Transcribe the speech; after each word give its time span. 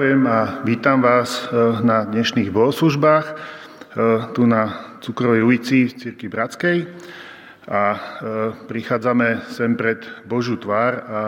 Pozdravujem 0.00 0.32
a 0.32 0.64
vítam 0.64 1.04
vás 1.04 1.44
e, 1.44 1.60
na 1.84 2.08
dnešných 2.08 2.48
bohoslužbách 2.48 3.26
e, 3.28 3.34
tu 4.32 4.48
na 4.48 4.96
Cukrovej 5.04 5.44
ulici 5.44 5.92
v 5.92 5.92
Cirky 5.92 6.24
Bratskej 6.24 6.88
a 7.68 7.82
e, 7.92 7.98
prichádzame 8.64 9.44
sem 9.52 9.76
pred 9.76 10.00
Božú 10.24 10.56
tvár 10.56 11.04
a 11.04 11.20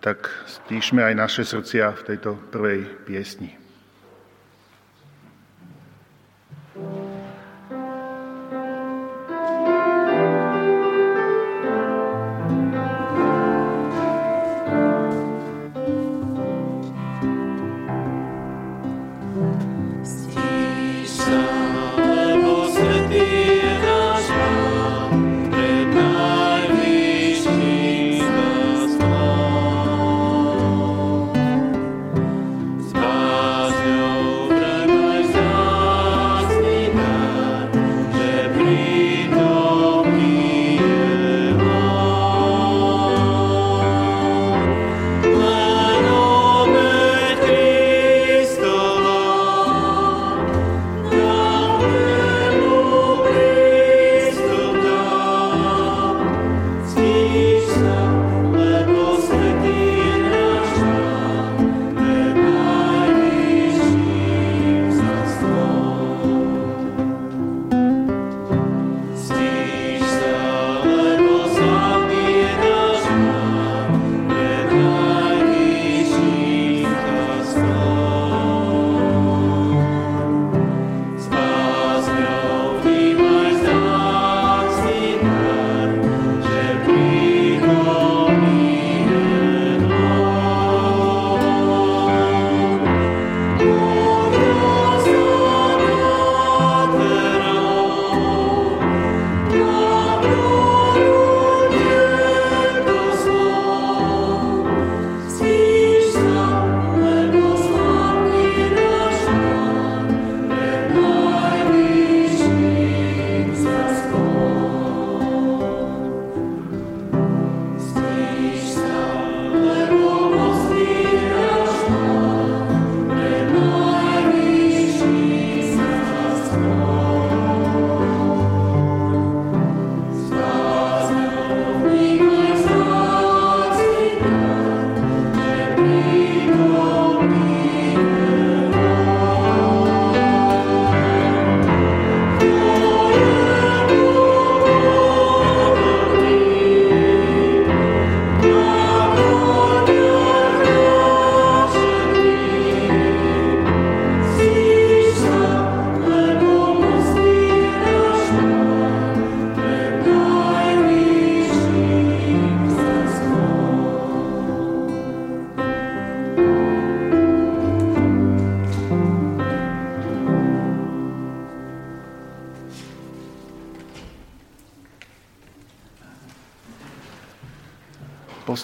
tak 0.00 0.32
stíšme 0.48 1.04
aj 1.04 1.12
naše 1.12 1.42
srdcia 1.44 1.92
v 2.00 2.04
tejto 2.08 2.40
prvej 2.48 2.88
piesni. 3.04 3.60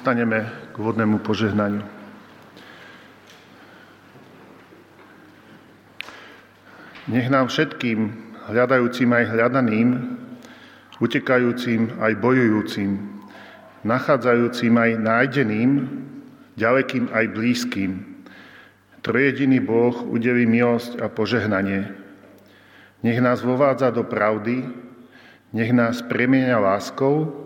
Postaneme 0.06 0.46
k 0.70 0.78
vodnému 0.78 1.18
požehnaniu. 1.18 1.82
Nech 7.10 7.26
nám 7.26 7.50
všetkým, 7.50 8.14
hľadajúcim 8.46 9.10
aj 9.10 9.24
hľadaným, 9.34 9.88
utekajúcim 11.02 11.98
aj 11.98 12.22
bojujúcim, 12.22 13.02
nachádzajúcim 13.82 14.78
aj 14.78 14.90
nájdeným, 14.94 15.70
ďalekým 16.54 17.10
aj 17.10 17.26
blízkym, 17.34 18.22
trojediný 19.02 19.58
Boh 19.58 20.06
udeví 20.06 20.46
milosť 20.46 21.02
a 21.02 21.10
požehnanie. 21.10 21.82
Nech 23.02 23.18
nás 23.18 23.42
vovádza 23.42 23.90
do 23.90 24.06
pravdy, 24.06 24.70
nech 25.50 25.74
nás 25.74 25.98
premieňa 25.98 26.62
láskou, 26.62 27.45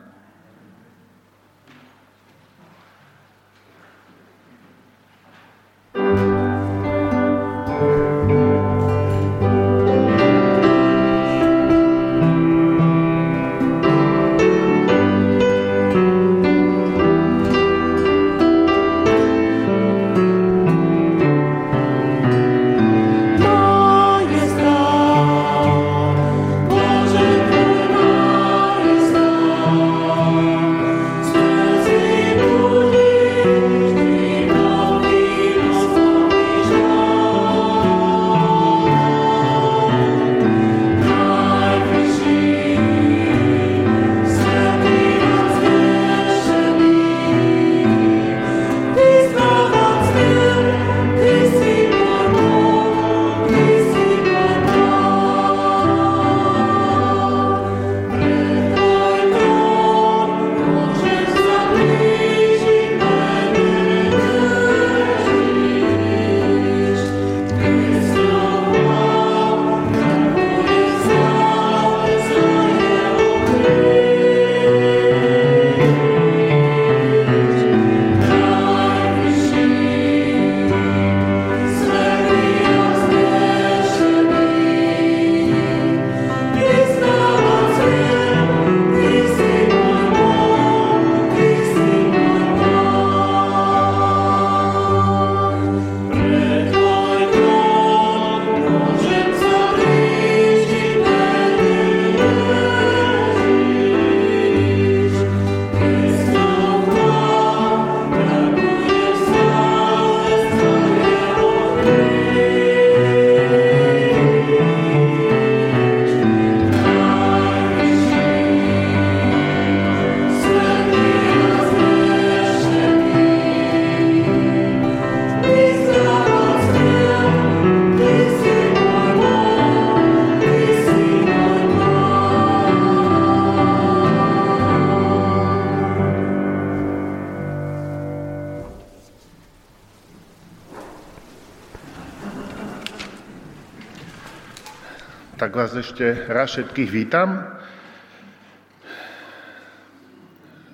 Ešte 145.91 146.31
raz 146.31 146.55
všetkých 146.55 146.87
vítam. 146.87 147.43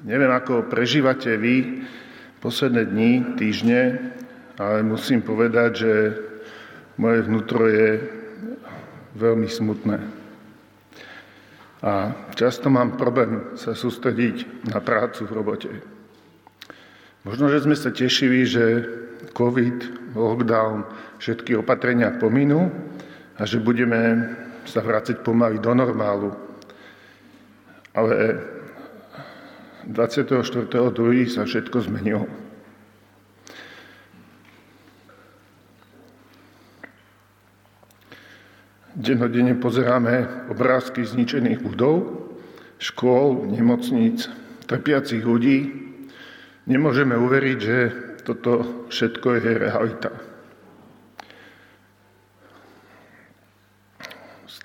Neviem, 0.05 0.29
ako 0.29 0.69
prežívate 0.69 1.33
vy 1.41 1.81
posledné 2.37 2.85
dni, 2.85 3.33
týždne, 3.33 4.13
ale 4.61 4.85
musím 4.85 5.25
povedať, 5.25 5.69
že 5.73 5.93
moje 7.01 7.25
vnútro 7.25 7.65
je 7.65 7.97
veľmi 9.17 9.49
smutné. 9.49 9.97
A 11.81 12.13
často 12.37 12.69
mám 12.69 12.93
problém 12.93 13.57
sa 13.57 13.73
sústrediť 13.73 14.69
na 14.69 14.85
prácu 14.85 15.25
v 15.25 15.33
robote. 15.33 15.71
Možno, 17.25 17.49
že 17.49 17.65
sme 17.65 17.73
sa 17.73 17.89
tešili, 17.89 18.45
že 18.45 18.85
COVID, 19.33 20.13
lockdown, 20.13 20.85
všetky 21.17 21.57
opatrenia 21.57 22.13
pominú 22.21 22.69
a 23.33 23.49
že 23.49 23.57
budeme 23.57 24.45
sa 24.67 24.83
vrácať 24.83 25.23
pomaly 25.23 25.63
do 25.63 25.71
normálu. 25.71 26.35
Ale 27.95 28.43
24.2. 29.87 30.67
sa 31.31 31.47
všetko 31.47 31.77
zmenilo. 31.87 32.27
Dennodenne 38.97 39.55
pozeráme 39.55 40.49
obrázky 40.49 41.05
zničených 41.05 41.61
budov, 41.61 42.27
škôl, 42.81 43.45
nemocníc, 43.45 44.27
trpiacich 44.65 45.21
ľudí. 45.21 45.69
Nemôžeme 46.67 47.15
uveriť, 47.15 47.57
že 47.61 47.77
toto 48.27 48.83
všetko 48.91 49.27
je 49.37 49.53
realita. 49.55 50.26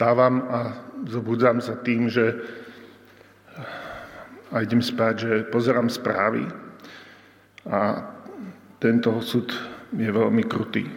Stávam 0.03 0.43
a 0.51 0.59
zobudzam 1.07 1.63
sa 1.63 1.79
tým, 1.79 2.11
že 2.11 2.43
a 4.51 4.67
idem 4.67 4.83
spať, 4.83 5.15
že 5.15 5.33
pozerám 5.47 5.87
správy 5.87 6.43
a 7.71 8.03
tento 8.83 9.15
osud 9.15 9.47
je 9.95 10.11
veľmi 10.11 10.43
krutý. 10.51 10.91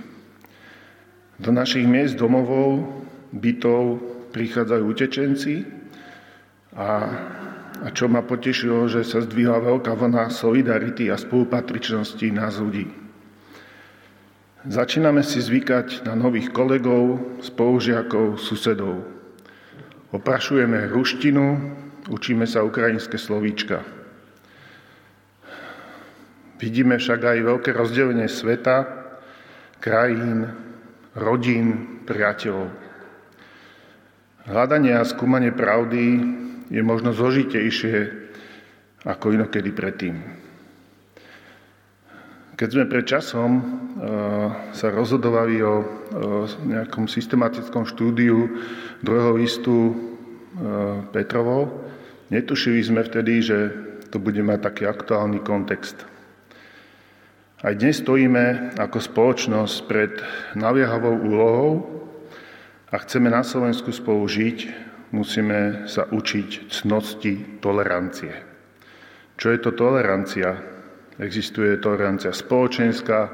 Do 1.37 1.53
našich 1.53 1.85
miest 1.85 2.17
domovov 2.17 2.81
bytov 3.29 4.01
prichádzajú 4.33 4.83
utečenci 4.89 5.69
a, 6.73 6.89
a 7.85 7.87
čo 7.93 8.09
ma 8.09 8.25
potešilo, 8.25 8.89
že 8.89 9.05
sa 9.05 9.21
zdvihla 9.21 9.61
veľká 9.61 9.93
vlna 9.93 10.33
solidarity 10.33 11.13
a 11.13 11.21
spolupatričnosti 11.21 12.25
nás 12.33 12.57
ľudí. 12.57 13.04
Začíname 14.65 15.21
si 15.21 15.38
zvykať 15.38 16.09
na 16.09 16.17
nových 16.17 16.50
kolegov, 16.50 17.38
spolužiakov, 17.38 18.41
susedov. 18.41 19.06
Oprašujeme 20.09 20.89
ruštinu, 20.89 21.45
učíme 22.09 22.50
sa 22.50 22.65
ukrajinské 22.65 23.21
slovíčka. 23.21 23.85
Vidíme 26.57 26.97
však 26.97 27.19
aj 27.21 27.45
veľké 27.45 27.69
rozdelenie 27.77 28.25
sveta, 28.25 28.89
krajín, 29.77 30.50
rodín, 31.13 32.01
priateľov. 32.10 32.74
Hľadanie 34.50 34.98
a 34.98 35.05
skúmanie 35.05 35.53
pravdy 35.53 36.05
je 36.74 36.81
možno 36.81 37.13
zložitejšie 37.13 38.10
ako 39.05 39.25
inokedy 39.29 39.69
predtým. 39.69 40.44
Keď 42.55 42.69
sme 42.71 42.85
pred 42.88 43.03
časom 43.03 43.51
uh, 43.59 43.63
sa 44.71 44.88
rozhodovali 44.88 45.59
o, 45.59 45.83
nejakom 46.63 47.12
systematickom 47.12 47.83
štúdiu 47.83 48.47
druhého 49.03 49.35
listu 49.35 49.91
uh, 49.91 51.03
Petrovou, 51.12 51.83
netušili 52.31 52.79
sme 52.79 53.03
vtedy, 53.03 53.43
že 53.43 53.57
to 54.07 54.24
bude 54.24 54.39
mať 54.39 54.71
taký 54.71 54.83
aktuálny 54.88 55.43
kontext. 55.43 56.07
Aj 57.59 57.75
dnes 57.75 58.00
stojíme 58.00 58.77
ako 58.79 59.03
spoločnosť 59.03 59.75
pred 59.91 60.13
naliehavou 60.55 61.12
úlohou, 61.12 61.71
ak 62.88 63.03
chceme 63.03 63.27
na 63.27 63.43
Slovensku 63.43 63.91
spolu 63.91 64.24
žiť, 64.24 64.57
musíme 65.12 65.91
sa 65.91 66.07
učiť 66.07 66.71
cnosti 66.71 67.59
tolerancie. 67.59 68.31
Čo 69.35 69.51
je 69.51 69.59
to 69.59 69.75
tolerancia? 69.75 70.75
Existuje 71.15 71.79
tolerancia 71.79 72.36
spoločenská, 72.36 73.31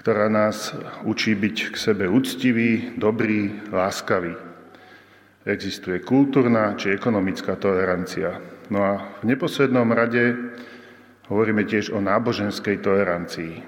ktorá 0.00 0.32
nás 0.32 0.72
učí 1.04 1.36
byť 1.36 1.56
k 1.72 1.76
sebe 1.76 2.08
úctivý, 2.08 2.96
dobrý, 2.96 3.68
láskavý. 3.68 4.32
Existuje 5.44 6.00
kultúrna 6.00 6.72
či 6.80 6.96
ekonomická 6.96 7.60
tolerancia. 7.60 8.40
No 8.72 8.80
a 8.80 8.92
v 9.20 9.28
neposlednom 9.28 9.86
rade 9.92 10.34
hovoríme 11.28 11.68
tiež 11.68 11.92
o 11.92 12.00
náboženskej 12.00 12.80
tolerancii, 12.80 13.60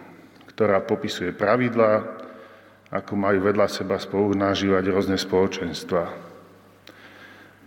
ktorá 0.49 0.81
popisuje 0.81 1.37
pravidlá, 1.37 2.25
ako 2.89 3.13
majú 3.13 3.45
vedľa 3.45 3.69
seba 3.69 4.01
spolu 4.01 4.33
nažívať 4.33 4.89
rôzne 4.89 5.21
spoločenstva. 5.21 6.03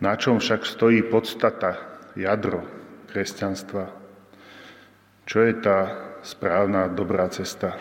Na 0.02 0.18
čom 0.18 0.42
však 0.42 0.66
stojí 0.66 1.06
podstata, 1.06 1.78
jadro 2.18 2.66
kresťanstva? 3.14 4.01
Čo 5.26 5.46
je 5.46 5.54
tá 5.62 5.80
správna, 6.26 6.90
dobrá 6.90 7.30
cesta? 7.30 7.78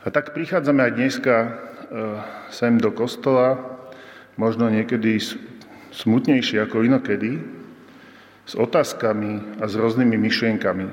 A 0.00 0.08
tak 0.08 0.32
prichádzame 0.32 0.88
aj 0.88 0.92
dneska 0.96 1.36
e, 1.36 1.48
sem 2.48 2.80
do 2.80 2.88
kostola, 2.88 3.60
možno 4.40 4.72
niekedy 4.72 5.20
smutnejšie 5.92 6.64
ako 6.64 6.88
inokedy, 6.88 7.60
s 8.48 8.58
otázkami 8.58 9.62
a 9.62 9.68
s 9.70 9.78
rôznymi 9.78 10.16
myšlienkami. 10.18 10.88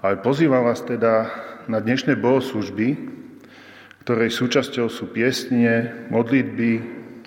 Ale 0.00 0.14
pozývam 0.24 0.64
vás 0.64 0.80
teda 0.80 1.28
na 1.68 1.82
dnešné 1.82 2.16
bohoslužby, 2.16 2.96
ktorej 4.06 4.30
súčasťou 4.32 4.86
sú 4.86 5.10
piesne, 5.10 6.06
modlitby, 6.08 6.72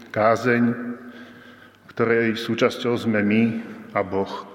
kázeň, 0.10 0.64
ktorej 1.92 2.40
súčasťou 2.40 2.98
sme 2.98 3.20
my 3.20 3.44
a 3.94 4.02
Boh. 4.02 4.49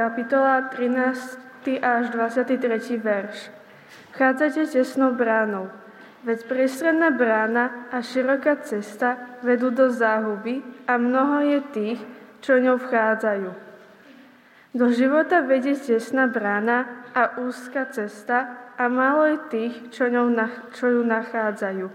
Kapitola 0.00 0.72
13. 0.72 1.76
až 1.84 2.08
23. 2.08 2.56
verš. 2.96 3.52
Vchádzate 4.16 4.72
tesnou 4.72 5.12
bránou, 5.12 5.68
veď 6.24 6.48
priestredná 6.48 7.12
brána 7.12 7.84
a 7.92 8.00
široká 8.00 8.64
cesta 8.64 9.36
vedú 9.44 9.68
do 9.68 9.92
záhuby 9.92 10.64
a 10.88 10.96
mnoho 10.96 11.44
je 11.44 11.60
tých, 11.76 12.00
čo 12.40 12.56
ňou 12.56 12.80
vchádzajú. 12.80 13.52
Do 14.72 14.88
života 14.88 15.44
vedie 15.44 15.76
tesná 15.76 16.32
brána 16.32 17.04
a 17.12 17.36
úzka 17.36 17.84
cesta 17.92 18.72
a 18.80 18.88
málo 18.88 19.36
je 19.36 19.38
tých, 19.52 19.74
čo, 19.92 20.08
ňou, 20.08 20.32
čo 20.72 20.96
ju 20.96 21.04
nachádzajú. 21.04 21.92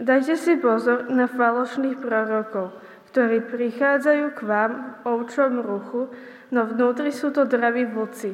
Dajte 0.00 0.34
si 0.40 0.56
pozor 0.56 1.12
na 1.12 1.28
falošných 1.28 2.00
prorokov, 2.00 2.72
ktorí 3.12 3.44
prichádzajú 3.44 4.24
k 4.32 4.40
vám 4.40 4.72
v 4.72 4.92
ovčom 5.04 5.60
ruchu, 5.60 6.08
no 6.48 6.64
vnútri 6.64 7.12
sú 7.12 7.28
to 7.28 7.44
draví 7.44 7.84
vlci. 7.84 8.32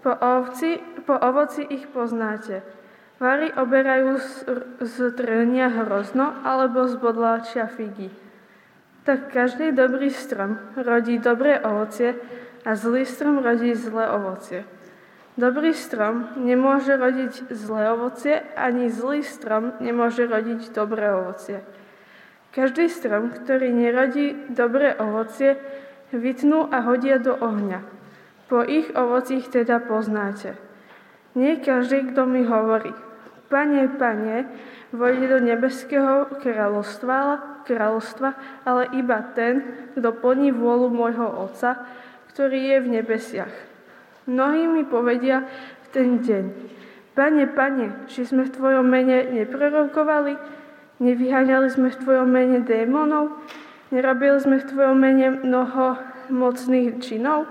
Po, 0.00 0.16
ovci, 0.16 0.80
po 1.04 1.12
ovoci 1.20 1.62
ich 1.68 1.92
poznáte. 1.92 2.64
Vary 3.20 3.52
oberajú 3.52 4.18
z, 4.18 4.32
z 4.82 4.96
trnia 5.14 5.70
hrozno 5.70 6.42
alebo 6.42 6.88
z 6.88 6.98
bodláčia 6.98 7.68
figy. 7.68 8.08
Tak 9.04 9.30
každý 9.30 9.76
dobrý 9.76 10.08
strom 10.08 10.58
rodí 10.74 11.20
dobré 11.20 11.60
ovocie 11.60 12.16
a 12.64 12.72
zlý 12.72 13.04
strom 13.04 13.44
rodí 13.44 13.76
zlé 13.76 14.08
ovocie. 14.08 14.64
Dobrý 15.36 15.76
strom 15.76 16.32
nemôže 16.40 16.96
rodiť 16.96 17.52
zlé 17.52 17.92
ovocie, 17.92 18.40
ani 18.56 18.88
zlý 18.88 19.20
strom 19.20 19.76
nemôže 19.84 20.24
rodiť 20.24 20.72
dobré 20.72 21.12
ovocie. 21.12 21.60
Každý 22.52 22.92
strom, 22.92 23.32
ktorý 23.32 23.72
nerodí 23.72 24.36
dobré 24.52 24.92
ovocie, 25.00 25.56
vytnú 26.12 26.68
a 26.68 26.84
hodia 26.84 27.16
do 27.16 27.32
ohňa. 27.32 27.80
Po 28.52 28.60
ich 28.60 28.92
ovocích 28.92 29.48
teda 29.48 29.80
poznáte. 29.80 30.60
Nie 31.32 31.56
každý, 31.64 32.12
kto 32.12 32.28
mi 32.28 32.44
hovorí, 32.44 32.92
Pane, 33.48 33.88
Pane, 33.96 34.48
vojde 34.92 35.32
do 35.32 35.38
nebeského 35.40 36.28
kráľovstva, 36.44 37.40
kráľovstva, 37.64 38.36
ale 38.68 38.92
iba 39.00 39.24
ten, 39.32 39.88
kto 39.96 40.12
plní 40.12 40.52
vôľu 40.52 40.92
môjho 40.92 41.48
Otca, 41.48 41.88
ktorý 42.36 42.76
je 42.76 42.78
v 42.84 42.88
nebesiach. 43.00 43.54
Mnohí 44.28 44.68
mi 44.68 44.84
povedia 44.84 45.48
v 45.84 45.86
ten 45.88 46.08
deň, 46.20 46.44
Pane, 47.16 47.44
Pane, 47.48 48.08
či 48.12 48.28
sme 48.28 48.44
v 48.44 48.54
Tvojom 48.56 48.84
mene 48.84 49.32
neprorokovali, 49.32 50.60
Nevyháňali 51.02 51.66
sme 51.66 51.90
v 51.90 51.98
Tvojom 51.98 52.30
mene 52.30 52.62
démonov? 52.62 53.34
Nerobili 53.90 54.38
sme 54.38 54.62
v 54.62 54.68
Tvojom 54.70 54.94
mene 54.94 55.34
mnoho 55.34 55.98
mocných 56.30 57.02
činov? 57.02 57.50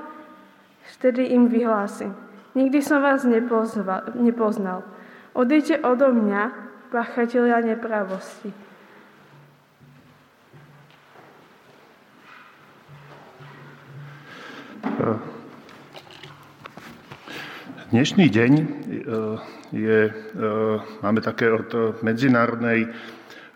Vtedy 0.95 1.35
im 1.35 1.51
vyhlásim. 1.51 2.15
Nikdy 2.55 2.79
som 2.79 3.03
vás 3.03 3.27
nepozval, 3.27 4.15
nepoznal. 4.15 4.87
Odejte 5.35 5.83
odo 5.83 6.15
mňa, 6.15 6.47
pachatelia 6.95 7.59
nepravosti. 7.59 8.55
Dnešný 17.91 18.31
deň 18.31 18.51
e, 18.55 18.65
je, 19.75 19.99
e, 20.07 20.13
máme 21.03 21.19
také 21.19 21.51
od 21.51 21.99
Medzinárodnej 21.99 22.87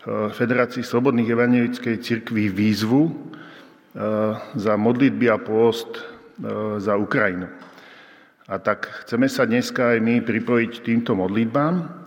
Federácii 0.06 0.86
Slobodných 0.86 1.26
evangelickej 1.34 1.98
cirkví 1.98 2.46
výzvu 2.46 3.10
e, 3.10 3.12
za 4.54 4.74
modlitby 4.78 5.26
a 5.34 5.38
pôst 5.42 5.98
e, 5.98 6.00
za 6.78 6.94
Ukrajinu. 6.94 7.50
A 8.46 8.62
tak 8.62 8.86
chceme 9.02 9.26
sa 9.26 9.42
dneska 9.42 9.98
aj 9.98 9.98
my 9.98 10.22
pripojiť 10.22 10.86
týmto 10.86 11.18
modlitbám. 11.18 12.06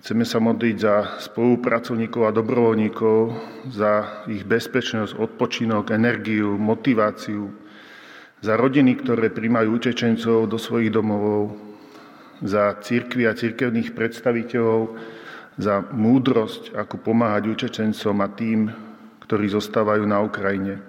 Chceme 0.00 0.24
sa 0.24 0.40
modliť 0.40 0.76
za 0.80 1.20
spolupracovníkov 1.28 2.22
a 2.24 2.32
dobrovoľníkov, 2.32 3.18
za 3.68 4.24
ich 4.32 4.48
bezpečnosť, 4.48 5.20
odpočinok, 5.20 5.92
energiu, 5.92 6.56
motiváciu, 6.56 7.52
za 8.40 8.56
rodiny, 8.56 8.96
ktoré 8.96 9.28
príjmajú 9.28 9.76
utečencov 9.76 10.48
do 10.48 10.56
svojich 10.56 10.88
domovov, 10.88 11.52
za 12.40 12.80
církvy 12.80 13.28
a 13.28 13.36
církevných 13.36 13.92
predstaviteľov, 13.92 14.96
za 15.56 15.80
múdrosť, 15.80 16.76
ako 16.76 17.00
pomáhať 17.00 17.48
utečencom 17.48 18.16
a 18.20 18.28
tým, 18.28 18.68
ktorí 19.24 19.48
zostávajú 19.48 20.04
na 20.04 20.20
Ukrajine, 20.20 20.84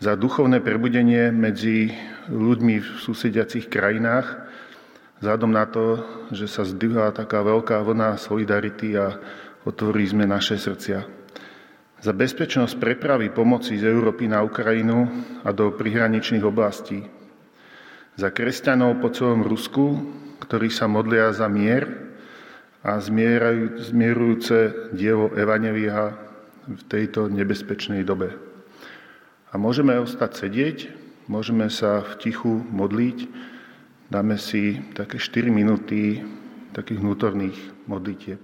za 0.00 0.16
duchovné 0.16 0.64
prebudenie 0.64 1.28
medzi 1.34 1.92
ľuďmi 2.30 2.74
v 2.80 2.88
susediacich 3.02 3.68
krajinách, 3.68 4.48
vzhľadom 5.20 5.50
na 5.52 5.66
to, 5.68 6.00
že 6.30 6.46
sa 6.48 6.62
zdvihla 6.64 7.12
taká 7.12 7.42
veľká 7.42 7.82
vlna 7.82 8.16
solidarity 8.16 8.94
a 8.96 9.18
otvorí 9.66 10.06
sme 10.06 10.24
naše 10.24 10.56
srdcia. 10.56 11.04
Za 11.98 12.14
bezpečnosť 12.14 12.78
prepravy 12.78 13.34
pomoci 13.34 13.74
z 13.74 13.90
Európy 13.90 14.30
na 14.30 14.46
Ukrajinu 14.46 15.10
a 15.42 15.50
do 15.50 15.74
prihraničných 15.74 16.46
oblastí. 16.46 17.02
Za 18.14 18.30
kresťanov 18.30 19.02
po 19.02 19.10
celom 19.10 19.42
Rusku, 19.42 19.98
ktorí 20.38 20.70
sa 20.70 20.86
modlia 20.86 21.34
za 21.34 21.50
mier 21.50 22.07
a 22.84 23.02
zmierujúce 23.02 24.90
dielo 24.94 25.34
Evanelia 25.34 26.14
v 26.68 26.82
tejto 26.86 27.26
nebezpečnej 27.26 28.06
dobe. 28.06 28.36
A 29.50 29.58
môžeme 29.58 29.96
ostať 29.98 30.30
sedieť, 30.46 30.76
môžeme 31.26 31.72
sa 31.72 32.04
v 32.04 32.12
tichu 32.22 32.60
modliť, 32.68 33.28
dáme 34.12 34.36
si 34.36 34.80
také 34.94 35.18
4 35.18 35.48
minúty 35.50 36.22
takých 36.76 37.00
vnútorných 37.00 37.58
modlitieb. 37.88 38.40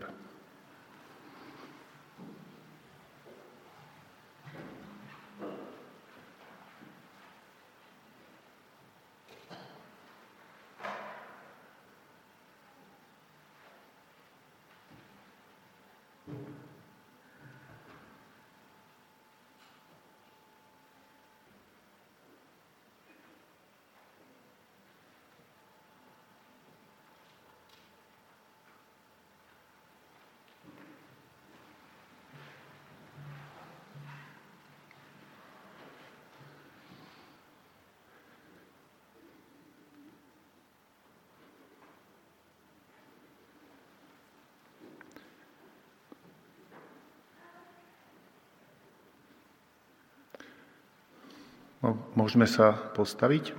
No, 51.85 52.01
môžeme 52.25 52.49
sa 52.49 52.73
postaviť 52.97 53.53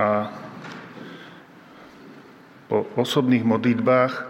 a 0.00 0.32
po 2.68 2.88
osobných 2.96 3.44
modlitbách 3.44 4.12
e, 4.16 4.22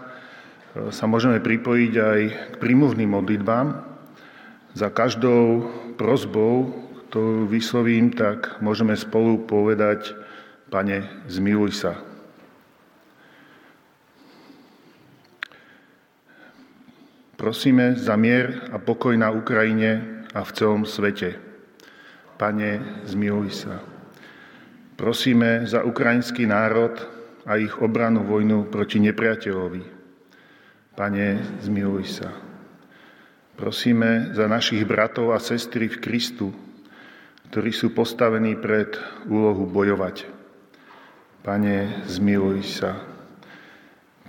sa 0.91 1.07
môžeme 1.07 1.39
pripojiť 1.39 1.93
aj 1.95 2.19
k 2.27 2.55
prímluvným 2.59 3.15
modlitbám. 3.15 3.79
Za 4.75 4.91
každou 4.91 5.71
prozbou, 5.95 6.75
ktorú 7.07 7.47
vyslovím, 7.47 8.11
tak 8.11 8.59
môžeme 8.59 8.99
spolu 8.99 9.47
povedať, 9.47 10.11
Pane, 10.67 11.23
zmiluj 11.31 11.79
sa. 11.79 11.95
Prosíme 17.39 17.95
za 17.95 18.19
mier 18.19 18.67
a 18.75 18.83
pokoj 18.83 19.15
na 19.15 19.31
Ukrajine 19.31 20.25
a 20.35 20.43
v 20.43 20.51
celom 20.51 20.83
svete. 20.83 21.46
Pane, 22.37 23.01
zmiluj 23.09 23.49
sa. 23.65 23.81
Prosíme 24.93 25.65
za 25.65 25.81
ukrajinský 25.81 26.45
národ 26.45 26.93
a 27.49 27.57
ich 27.57 27.73
obranu 27.81 28.21
vojnu 28.25 28.69
proti 28.69 29.01
nepriateľovi. 29.01 29.83
Pane, 30.93 31.27
zmiluj 31.65 32.03
sa. 32.21 32.29
Prosíme 33.57 34.37
za 34.37 34.45
našich 34.45 34.85
bratov 34.85 35.33
a 35.33 35.41
sestry 35.41 35.89
v 35.89 35.97
Kristu, 35.97 36.53
ktorí 37.49 37.73
sú 37.73 37.89
postavení 37.97 38.53
pred 38.53 38.93
úlohu 39.25 39.65
bojovať. 39.65 40.29
Pane, 41.41 42.05
zmiluj 42.05 42.61
sa. 42.69 43.01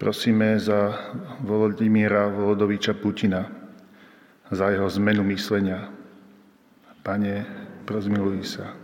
Prosíme 0.01 0.57
za 0.57 0.97
Volodymíra 1.45 2.31
Volodoviča 2.33 2.97
Putina, 2.97 3.53
za 4.49 4.73
jeho 4.73 4.89
zmenu 4.97 5.27
myslenia. 5.29 5.93
Pane, 7.05 7.68
rozmiluj 7.89 8.45
sa. 8.45 8.77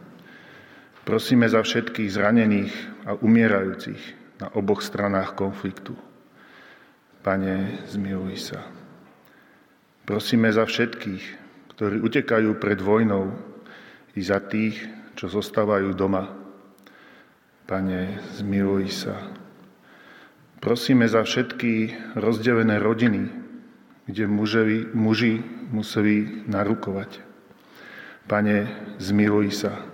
Prosíme 1.05 1.45
za 1.45 1.61
všetkých 1.61 2.09
zranených 2.09 2.73
a 3.05 3.13
umierajúcich 3.21 4.01
na 4.41 4.49
oboch 4.57 4.81
stranách 4.81 5.37
konfliktu. 5.37 5.93
Pane, 7.21 7.85
zmiluj 7.89 8.53
sa. 8.53 8.61
Prosíme 10.05 10.53
za 10.53 10.65
všetkých, 10.65 11.25
ktorí 11.77 12.01
utekajú 12.01 12.57
pred 12.57 12.81
vojnou 12.81 13.33
i 14.17 14.21
za 14.21 14.41
tých, 14.41 14.77
čo 15.17 15.29
zostávajú 15.29 15.93
doma. 15.97 16.33
Pane, 17.65 18.21
zmiluj 18.37 18.85
sa. 18.93 19.17
Prosíme 20.61 21.05
za 21.09 21.25
všetky 21.25 21.93
rozdelené 22.17 22.81
rodiny, 22.81 23.29
kde 24.09 24.25
muži, 24.29 24.89
muži 24.93 25.35
museli 25.69 26.45
narukovať. 26.49 27.34
Pane, 28.25 28.57
zmiluj 28.97 29.53
sa. 29.53 29.85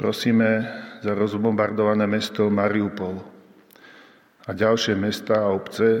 Prosíme 0.00 0.64
za 1.04 1.12
rozbombardované 1.12 2.08
mesto 2.08 2.48
Mariupol 2.48 3.20
a 4.48 4.50
ďalšie 4.56 4.96
mesta 4.96 5.44
a 5.44 5.52
obce, 5.52 6.00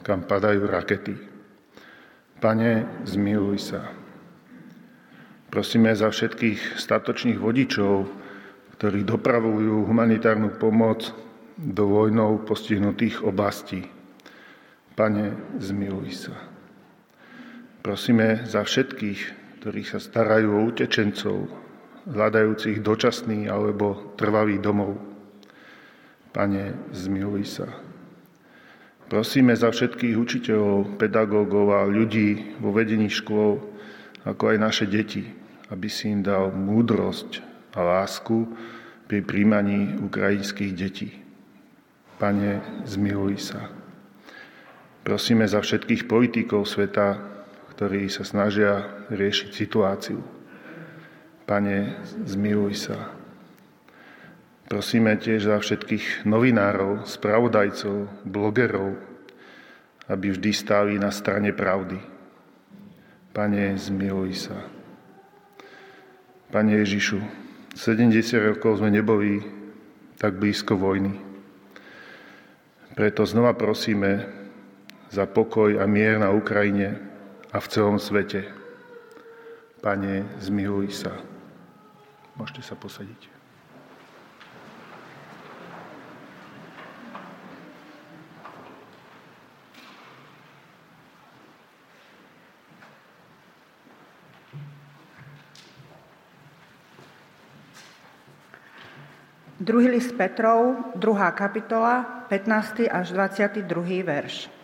kam 0.00 0.24
padajú 0.24 0.64
rakety. 0.64 1.14
Pane, 2.40 3.04
zmiluj 3.04 3.56
sa. 3.60 3.92
Prosíme 5.52 5.92
za 5.92 6.08
všetkých 6.08 6.80
statočných 6.80 7.36
vodičov, 7.36 8.08
ktorí 8.76 9.04
dopravujú 9.04 9.88
humanitárnu 9.88 10.56
pomoc 10.56 11.12
do 11.56 11.88
vojnou 11.88 12.44
postihnutých 12.44 13.24
oblastí. 13.24 13.88
Pane, 14.96 15.32
zmiluj 15.60 16.28
sa. 16.28 16.36
Prosíme 17.80 18.44
za 18.44 18.64
všetkých, 18.64 19.45
ktorí 19.60 19.82
sa 19.82 19.98
starajú 19.98 20.56
o 20.56 20.64
utečencov, 20.68 21.48
hľadajúcich 22.06 22.80
dočasný 22.80 23.50
alebo 23.50 24.14
trvalý 24.14 24.62
domov. 24.62 24.98
Pane, 26.30 26.92
zmiluj 26.92 27.42
sa. 27.48 27.68
Prosíme 29.06 29.54
za 29.54 29.70
všetkých 29.70 30.18
učiteľov, 30.18 30.98
pedagógov 30.98 31.78
a 31.78 31.86
ľudí 31.86 32.58
vo 32.58 32.74
vedení 32.74 33.06
škôl, 33.06 33.62
ako 34.26 34.42
aj 34.50 34.58
naše 34.58 34.84
deti, 34.90 35.30
aby 35.70 35.86
si 35.86 36.10
im 36.10 36.26
dal 36.26 36.50
múdrosť 36.50 37.38
a 37.78 37.86
lásku 37.86 38.50
pri 39.06 39.22
príjmaní 39.22 39.94
ukrajinských 40.02 40.72
detí. 40.74 41.14
Pane, 42.18 42.82
zmiluj 42.82 43.34
sa. 43.38 43.70
Prosíme 45.06 45.46
za 45.46 45.62
všetkých 45.62 46.10
politikov 46.10 46.66
sveta, 46.66 47.35
ktorí 47.76 48.08
sa 48.08 48.24
snažia 48.24 49.04
riešiť 49.12 49.52
situáciu. 49.52 50.24
Pane, 51.44 52.00
zmiluj 52.24 52.88
sa. 52.88 53.12
Prosíme 54.64 55.12
tiež 55.20 55.44
za 55.44 55.60
všetkých 55.60 56.24
novinárov, 56.24 57.04
spravodajcov, 57.04 58.24
blogerov, 58.24 58.96
aby 60.08 60.32
vždy 60.32 60.50
stáli 60.56 60.92
na 60.96 61.12
strane 61.12 61.52
pravdy. 61.52 62.00
Pane, 63.36 63.76
zmiluj 63.76 64.48
sa. 64.48 64.56
Pane 66.48 66.80
Ježišu, 66.80 67.20
70 67.76 68.56
rokov 68.56 68.80
sme 68.80 68.88
neboli 68.88 69.44
tak 70.16 70.40
blízko 70.40 70.80
vojny. 70.80 71.12
Preto 72.96 73.28
znova 73.28 73.52
prosíme 73.52 74.24
za 75.12 75.28
pokoj 75.28 75.76
a 75.76 75.84
mier 75.84 76.16
na 76.16 76.32
Ukrajine 76.32 77.05
a 77.56 77.60
v 77.60 77.72
celom 77.72 77.96
svete. 77.96 78.52
Pane, 79.80 80.28
zmiluj 80.44 80.92
sa. 80.92 81.16
Môžete 82.36 82.60
sa 82.60 82.76
posadiť. 82.76 83.32
Druhý 99.56 99.88
list 99.88 100.12
Petrov, 100.12 100.92
2. 101.00 101.00
kapitola, 101.32 102.28
15. 102.28 102.92
až 102.92 103.06
22. 103.16 103.64
verš. 104.04 104.55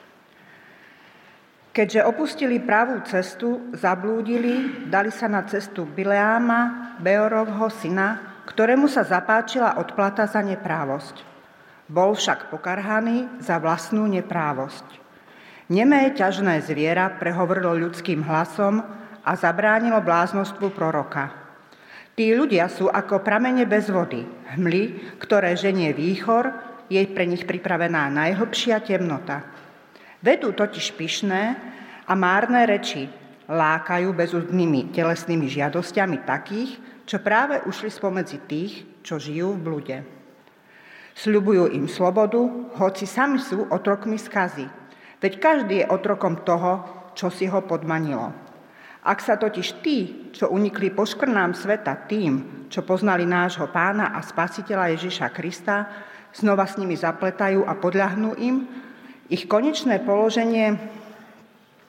Keďže 1.72 2.04
opustili 2.04 2.60
pravú 2.60 3.00
cestu, 3.08 3.72
zablúdili, 3.72 4.84
dali 4.92 5.08
sa 5.08 5.24
na 5.24 5.40
cestu 5.48 5.88
Bileáma, 5.88 6.92
Beorovho 7.00 7.72
syna, 7.72 8.44
ktorému 8.44 8.92
sa 8.92 9.08
zapáčila 9.08 9.80
odplata 9.80 10.28
za 10.28 10.44
neprávosť. 10.44 11.24
Bol 11.88 12.12
však 12.12 12.52
pokarhaný 12.52 13.40
za 13.40 13.56
vlastnú 13.56 14.04
neprávosť. 14.04 14.84
Nemé 15.72 16.12
ťažné 16.12 16.60
zviera 16.60 17.08
prehovorilo 17.16 17.88
ľudským 17.88 18.20
hlasom 18.20 18.84
a 19.24 19.32
zabránilo 19.32 20.04
bláznostvu 20.04 20.76
proroka. 20.76 21.32
Tí 22.12 22.36
ľudia 22.36 22.68
sú 22.68 22.92
ako 22.92 23.24
pramene 23.24 23.64
bez 23.64 23.88
vody, 23.88 24.28
hmly, 24.60 25.16
ktoré 25.16 25.56
ženie 25.56 25.96
výchor, 25.96 26.52
je 26.92 27.00
pre 27.08 27.24
nich 27.24 27.48
pripravená 27.48 28.12
najhlbšia 28.12 28.84
temnota. 28.84 29.40
Vedú 30.22 30.54
totiž 30.54 30.94
pyšné 30.94 31.42
a 32.06 32.12
márne 32.14 32.62
reči, 32.62 33.10
lákajú 33.50 34.14
bezúdnymi 34.14 34.94
telesnými 34.94 35.50
žiadosťami 35.50 36.22
takých, 36.22 36.78
čo 37.02 37.18
práve 37.18 37.58
ušli 37.66 37.90
spomedzi 37.90 38.38
tých, 38.46 38.72
čo 39.02 39.18
žijú 39.18 39.58
v 39.58 39.62
blude. 39.66 39.98
Sľubujú 41.18 41.74
im 41.74 41.90
slobodu, 41.90 42.38
hoci 42.78 43.04
sami 43.04 43.42
sú 43.42 43.66
otrokmi 43.68 44.16
skazy. 44.16 44.64
Veď 45.18 45.32
každý 45.42 45.82
je 45.82 45.90
otrokom 45.90 46.46
toho, 46.46 46.86
čo 47.18 47.28
si 47.28 47.50
ho 47.50 47.60
podmanilo. 47.66 48.32
Ak 49.02 49.18
sa 49.18 49.34
totiž 49.34 49.82
tí, 49.82 50.30
čo 50.30 50.54
unikli 50.54 50.94
poškrnám 50.94 51.58
sveta 51.58 52.06
tým, 52.06 52.64
čo 52.70 52.86
poznali 52.86 53.26
nášho 53.26 53.66
pána 53.74 54.14
a 54.14 54.22
spasiteľa 54.22 54.94
Ježiša 54.94 55.34
Krista, 55.34 55.90
znova 56.30 56.70
s 56.70 56.78
nimi 56.78 56.94
zapletajú 56.94 57.66
a 57.66 57.74
podľahnú 57.74 58.38
im, 58.38 58.56
ich 59.32 59.48
konečné 59.48 60.04
položenie 60.04 60.76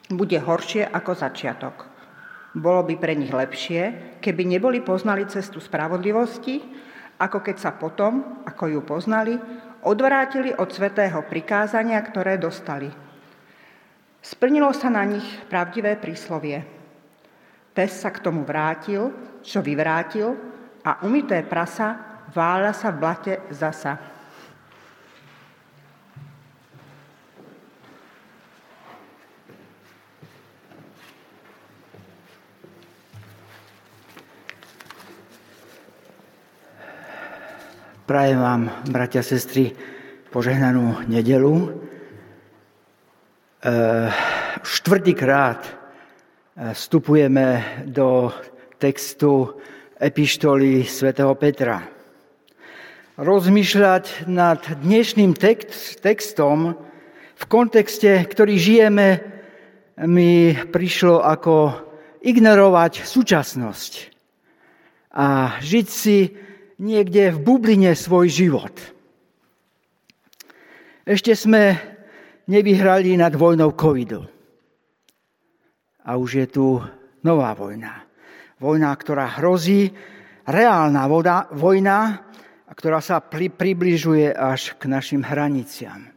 bude 0.07 0.39
horšie 0.39 0.87
ako 0.87 1.11
začiatok. 1.11 1.75
Bolo 2.55 2.87
by 2.87 2.95
pre 2.95 3.19
nich 3.19 3.33
lepšie, 3.33 4.15
keby 4.23 4.47
neboli 4.47 4.79
poznali 4.79 5.27
cestu 5.27 5.59
spravodlivosti, 5.59 6.63
ako 7.19 7.43
keď 7.43 7.55
sa 7.59 7.75
potom, 7.75 8.45
ako 8.47 8.71
ju 8.71 8.81
poznali, 8.87 9.35
odvrátili 9.83 10.55
od 10.55 10.71
svetého 10.71 11.27
prikázania, 11.27 11.99
ktoré 11.99 12.39
dostali. 12.39 12.87
Splnilo 14.23 14.71
sa 14.71 14.87
na 14.87 15.03
nich 15.03 15.27
pravdivé 15.51 15.99
príslovie– 15.99 16.63
Pes 17.73 18.05
sa 18.05 18.13
k 18.13 18.21
tomu 18.21 18.45
vrátil, 18.45 19.09
čo 19.41 19.65
vyvrátil 19.65 20.37
a 20.85 21.01
umité 21.01 21.41
prasa 21.41 22.21
váľa 22.29 22.71
sa 22.77 22.93
v 22.93 22.99
blate 23.01 23.33
zasa. 23.49 24.12
Prajem 38.03 38.35
vám, 38.35 38.83
bratia 38.91 39.23
a 39.23 39.27
sestry, 39.27 39.71
požehnanú 40.27 41.07
nedelu. 41.07 41.55
E, 41.55 41.67
štvrtýkrát 44.59 45.63
vstupujeme 46.75 47.63
do 47.87 48.27
textu 48.75 49.55
epištoly 49.95 50.83
svätého 50.83 51.31
Petra. 51.39 51.79
Rozmýšľať 53.23 54.27
nad 54.27 54.59
dnešným 54.83 55.31
text, 55.31 56.03
textom 56.03 56.75
v 57.39 57.43
kontexte, 57.47 58.19
ktorý 58.27 58.59
žijeme, 58.59 59.23
mi 60.11 60.51
prišlo 60.51 61.23
ako 61.23 61.71
ignorovať 62.19 63.07
súčasnosť 63.07 64.11
a 65.15 65.55
žiť 65.63 65.87
si 65.87 66.51
niekde 66.81 67.33
v 67.33 67.37
bubline 67.41 67.91
svoj 67.93 68.27
život. 68.31 68.75
Ešte 71.03 71.35
sme 71.35 71.75
nevyhrali 72.47 73.19
nad 73.19 73.35
vojnou 73.35 73.75
covidu 73.75 74.23
a 76.03 76.19
už 76.19 76.29
je 76.43 76.47
tu 76.47 76.79
nová 77.23 77.55
vojna. 77.55 78.03
Vojna, 78.59 78.91
ktorá 78.95 79.39
hrozí, 79.39 79.91
reálna 80.47 81.03
voda, 81.07 81.47
vojna, 81.51 82.27
ktorá 82.71 82.99
sa 82.99 83.19
pri, 83.23 83.51
približuje 83.51 84.31
až 84.31 84.75
k 84.79 84.87
našim 84.91 85.21
hraniciam. 85.23 86.09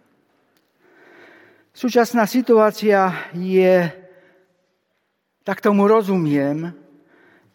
Súčasná 1.77 2.25
situácia 2.25 3.31
je, 3.37 3.91
tak 5.45 5.61
tomu 5.61 5.85
rozumiem, 5.85 6.73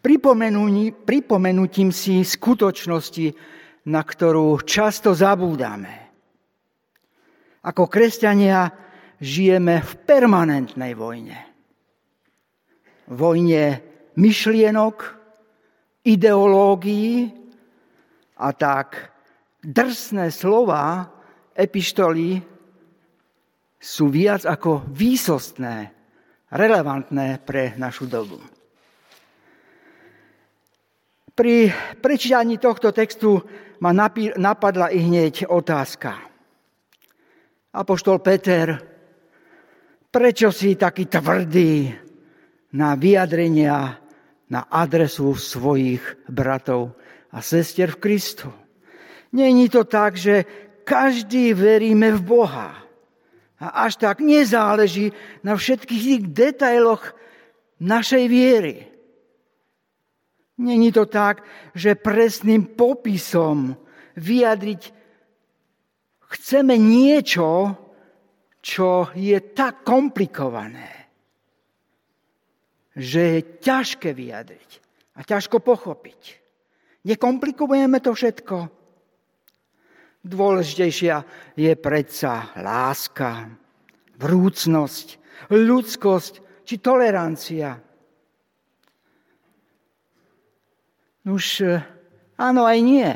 pripomenutím 0.02 1.94
si 1.94 2.26
skutočnosti, 2.26 3.26
na 3.88 4.02
ktorú 4.02 4.58
často 4.66 5.14
zabúdame. 5.14 6.10
Ako 7.62 7.86
kresťania 7.86 8.70
žijeme 9.22 9.78
v 9.78 9.92
permanentnej 10.02 10.98
vojne. 10.98 11.38
Vojne 13.06 13.64
myšlienok, 14.18 14.96
ideológií 16.02 17.30
a 18.42 18.50
tak 18.50 19.14
drsné 19.62 20.34
slova 20.34 21.06
epištoly 21.54 22.42
sú 23.78 24.04
viac 24.10 24.42
ako 24.42 24.86
výsostné, 24.90 25.94
relevantné 26.50 27.38
pre 27.42 27.78
našu 27.78 28.10
dobu. 28.10 28.42
Pri 31.32 31.72
prečítaní 31.96 32.60
tohto 32.60 32.92
textu 32.92 33.40
ma 33.80 33.96
napadla 34.36 34.92
i 34.92 35.00
hneď 35.00 35.48
otázka. 35.48 36.12
Apoštol 37.72 38.20
Peter, 38.20 38.76
prečo 40.12 40.52
si 40.52 40.76
taký 40.76 41.08
tvrdý 41.08 41.88
na 42.76 42.92
vyjadrenia 43.00 43.96
na 44.52 44.68
adresu 44.68 45.32
svojich 45.32 46.28
bratov 46.28 46.92
a 47.32 47.40
sestier 47.40 47.88
v 47.96 48.00
Kristu? 48.04 48.52
Není 49.32 49.72
to 49.72 49.88
tak, 49.88 50.20
že 50.20 50.44
každý 50.84 51.56
veríme 51.56 52.12
v 52.12 52.20
Boha. 52.20 52.76
A 53.56 53.88
až 53.88 53.96
tak 53.96 54.20
nezáleží 54.20 55.16
na 55.40 55.56
všetkých 55.56 56.02
tých 56.04 56.22
detailoch 56.28 57.16
našej 57.80 58.24
viery. 58.28 58.91
Není 60.62 60.94
to 60.94 61.10
tak, 61.10 61.42
že 61.74 61.98
presným 61.98 62.78
popisom 62.78 63.74
vyjadriť 64.14 64.82
chceme 66.32 66.78
niečo, 66.78 67.74
čo 68.62 69.10
je 69.18 69.34
tak 69.52 69.82
komplikované, 69.82 71.10
že 72.94 73.20
je 73.20 73.40
ťažké 73.58 74.14
vyjadriť 74.14 74.70
a 75.18 75.26
ťažko 75.26 75.58
pochopiť. 75.58 76.20
Nekomplikujeme 77.02 77.98
to 77.98 78.14
všetko. 78.14 78.56
Dôležitejšia 80.22 81.16
je 81.58 81.72
predsa 81.74 82.54
láska, 82.62 83.50
vrúcnosť, 84.22 85.06
ľudskosť 85.50 86.34
či 86.62 86.78
tolerancia. 86.78 87.74
Už 91.22 91.62
áno 92.34 92.66
aj 92.66 92.78
nie. 92.82 93.10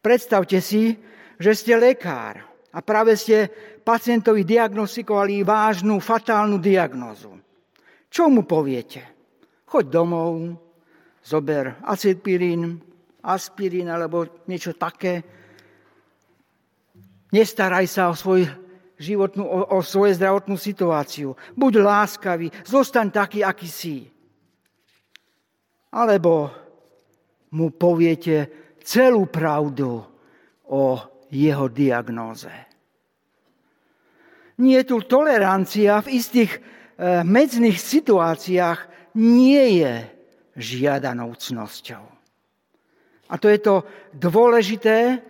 Predstavte 0.00 0.62
si, 0.64 0.96
že 1.36 1.52
ste 1.52 1.76
lekár 1.76 2.40
a 2.72 2.78
práve 2.80 3.18
ste 3.18 3.52
pacientovi 3.84 4.44
diagnostikovali 4.44 5.44
vážnu, 5.44 6.00
fatálnu 6.00 6.56
diagnozu. 6.56 7.36
Čo 8.08 8.32
mu 8.32 8.48
poviete? 8.48 9.04
Choď 9.68 9.84
domov, 9.92 10.56
zober 11.20 11.76
acetpirín, 11.84 12.80
aspirín 13.20 13.92
alebo 13.92 14.44
niečo 14.48 14.72
také, 14.72 15.20
Nestaraj 17.28 17.86
sa 17.88 18.08
o, 18.08 18.16
svoj 18.16 18.48
životnú, 18.96 19.44
o, 19.44 19.60
o 19.76 19.78
svoju 19.84 20.16
zdravotnú 20.16 20.56
situáciu. 20.56 21.36
Buď 21.52 21.84
láskavý, 21.84 22.48
zostaň 22.64 23.12
taký, 23.12 23.44
aký 23.44 23.68
si. 23.68 23.96
Alebo 25.94 26.52
mu 27.56 27.72
poviete 27.72 28.36
celú 28.84 29.28
pravdu 29.28 30.04
o 30.68 30.84
jeho 31.32 31.66
diagnóze. 31.72 32.52
Nie 34.58 34.82
tu 34.82 35.00
tolerancia 35.06 36.02
v 36.02 36.18
istých 36.18 36.58
e, 36.58 36.60
medzných 37.22 37.78
situáciách 37.78 38.78
nie 39.22 39.84
je 39.84 39.92
žiadanou 40.58 41.38
cnosťou. 41.38 42.04
A 43.28 43.34
to 43.36 43.46
je 43.46 43.58
to 43.62 43.74
dôležité, 44.16 45.22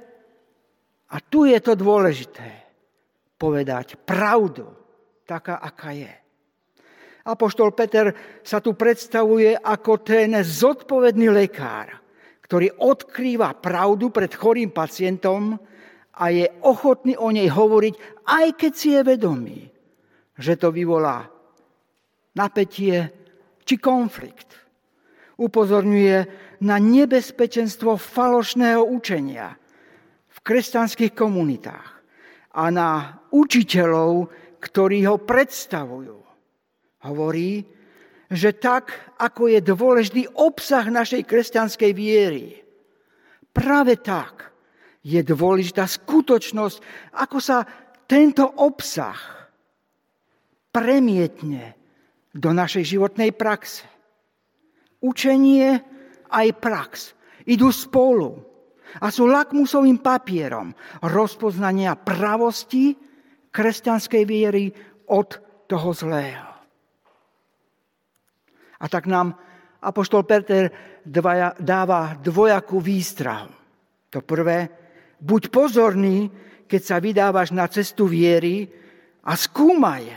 a 1.09 1.17
tu 1.25 1.49
je 1.49 1.57
to 1.61 1.73
dôležité. 1.73 2.69
Povedať 3.39 3.97
pravdu, 4.03 4.67
taká, 5.25 5.63
aká 5.63 5.95
je. 5.95 6.15
Apoštol 7.27 7.75
Peter 7.75 8.13
sa 8.45 8.63
tu 8.63 8.79
predstavuje 8.79 9.57
ako 9.57 10.05
ten 10.05 10.39
zodpovedný 10.39 11.33
lekár, 11.33 11.99
ktorý 12.47 12.71
odkrýva 12.79 13.59
pravdu 13.59 14.15
pred 14.15 14.31
chorým 14.33 14.71
pacientom 14.71 15.59
a 16.19 16.25
je 16.31 16.47
ochotný 16.63 17.19
o 17.19 17.29
nej 17.35 17.51
hovoriť, 17.51 17.95
aj 18.27 18.47
keď 18.55 18.73
si 18.73 18.89
je 18.95 19.01
vedomý, 19.03 19.61
že 20.39 20.55
to 20.55 20.71
vyvolá 20.71 21.27
napätie 22.39 23.11
či 23.67 23.75
konflikt. 23.77 24.55
Upozorňuje 25.39 26.17
na 26.67 26.77
nebezpečenstvo 26.83 27.95
falošného 27.97 28.83
učenia– 28.83 29.55
kresťanských 30.49 31.13
komunitách 31.13 31.89
a 32.57 32.73
na 32.73 33.21
učiteľov, 33.29 34.33
ktorí 34.65 35.05
ho 35.05 35.21
predstavujú. 35.21 36.17
Hovorí, 37.07 37.63
že 38.29 38.53
tak, 38.59 39.15
ako 39.17 39.49
je 39.49 39.61
dôležitý 39.63 40.23
obsah 40.37 40.85
našej 40.85 41.25
kresťanskej 41.25 41.93
viery, 41.95 42.61
práve 43.55 43.97
tak 44.03 44.53
je 45.07 45.23
dôležitá 45.23 45.89
skutočnosť, 45.89 46.77
ako 47.17 47.39
sa 47.39 47.65
tento 48.05 48.45
obsah 48.45 49.17
premietne 50.69 51.79
do 52.35 52.51
našej 52.53 52.85
životnej 52.85 53.33
praxe. 53.33 53.87
Učenie 55.01 55.81
aj 56.29 56.49
prax 56.59 56.91
idú 57.49 57.73
spolu 57.73 58.37
a 59.01 59.09
sú 59.09 59.31
lakmusovým 59.31 60.03
papierom 60.03 60.75
rozpoznania 61.05 61.97
pravosti 61.97 62.93
kresťanskej 63.49 64.25
viery 64.29 64.69
od 65.09 65.29
toho 65.71 65.91
zlého. 65.97 66.48
A 68.79 68.87
tak 68.87 69.11
nám 69.11 69.35
Apoštol 69.79 70.27
Peter 70.27 70.71
dáva 71.59 72.19
dvojakú 72.19 72.83
výstrahu. 72.83 73.51
To 74.11 74.19
prvé, 74.25 74.67
buď 75.23 75.43
pozorný, 75.53 76.27
keď 76.67 76.81
sa 76.83 76.97
vydávaš 76.99 77.55
na 77.55 77.69
cestu 77.71 78.11
viery 78.11 78.67
a 79.23 79.37
skúmaj 79.39 80.09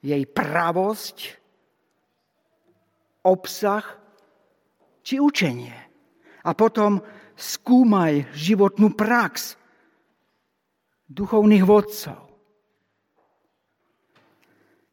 jej 0.00 0.22
pravosť, 0.24 1.16
obsah 3.24 3.84
či 5.04 5.20
učenie. 5.20 5.76
A 6.44 6.50
potom 6.52 7.00
skúmaj 7.36 8.28
životnú 8.36 8.92
prax 8.92 9.56
duchovných 11.08 11.64
vodcov. 11.64 12.23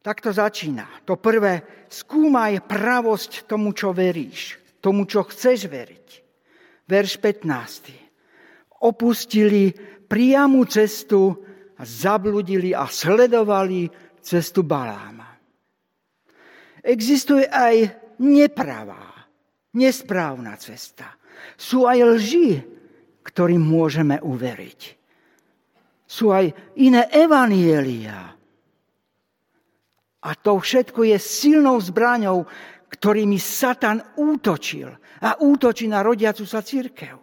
Tak 0.01 0.17
to 0.21 0.33
začína. 0.33 1.05
To 1.05 1.17
prvé, 1.21 1.85
skúmaj 1.85 2.65
pravosť 2.65 3.45
tomu, 3.45 3.69
čo 3.77 3.93
veríš, 3.93 4.57
tomu, 4.81 5.05
čo 5.05 5.21
chceš 5.29 5.69
veriť. 5.69 6.07
Verš 6.89 7.21
15. 7.21 8.81
Opustili 8.81 9.69
priamu 10.09 10.65
cestu 10.65 11.37
a 11.77 11.85
zabludili 11.85 12.73
a 12.73 12.89
sledovali 12.89 13.85
cestu 14.19 14.65
Baláma. 14.65 15.29
Existuje 16.81 17.45
aj 17.45 17.75
nepravá, 18.25 19.29
nesprávna 19.77 20.57
cesta. 20.57 21.13
Sú 21.53 21.85
aj 21.85 21.99
lži, 22.17 22.57
ktorým 23.21 23.61
môžeme 23.61 24.17
uveriť. 24.17 24.81
Sú 26.09 26.33
aj 26.33 26.49
iné 26.81 27.05
evanielia. 27.13 28.40
A 30.21 30.37
to 30.37 30.61
všetko 30.61 31.01
je 31.07 31.17
silnou 31.17 31.81
zbraňou, 31.81 32.45
ktorými 32.91 33.39
Satan 33.41 34.03
útočil 34.19 34.91
a 35.21 35.39
útočí 35.41 35.87
na 35.89 36.05
rodiacu 36.05 36.43
sa 36.45 36.61
církev. 36.61 37.17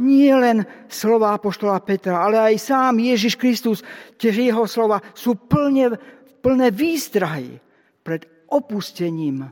Nie 0.00 0.32
len 0.32 0.64
slova 0.88 1.36
Apoštola 1.36 1.76
Petra, 1.84 2.24
ale 2.24 2.40
aj 2.40 2.56
sám 2.56 2.96
Ježiš 3.04 3.36
Kristus, 3.36 3.84
tiež 4.16 4.40
jeho 4.40 4.64
slova 4.64 5.00
sú 5.12 5.36
plne, 5.36 5.92
plné 6.40 6.72
výstrahy 6.72 7.60
pred 8.00 8.24
opustením 8.48 9.44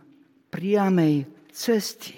priamej 0.48 1.28
cesty. 1.52 2.16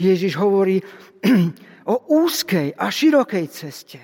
Ježiš 0.00 0.40
hovorí 0.40 0.80
o 1.92 1.96
úzkej 2.24 2.72
a 2.80 2.88
širokej 2.88 3.46
ceste. 3.52 4.00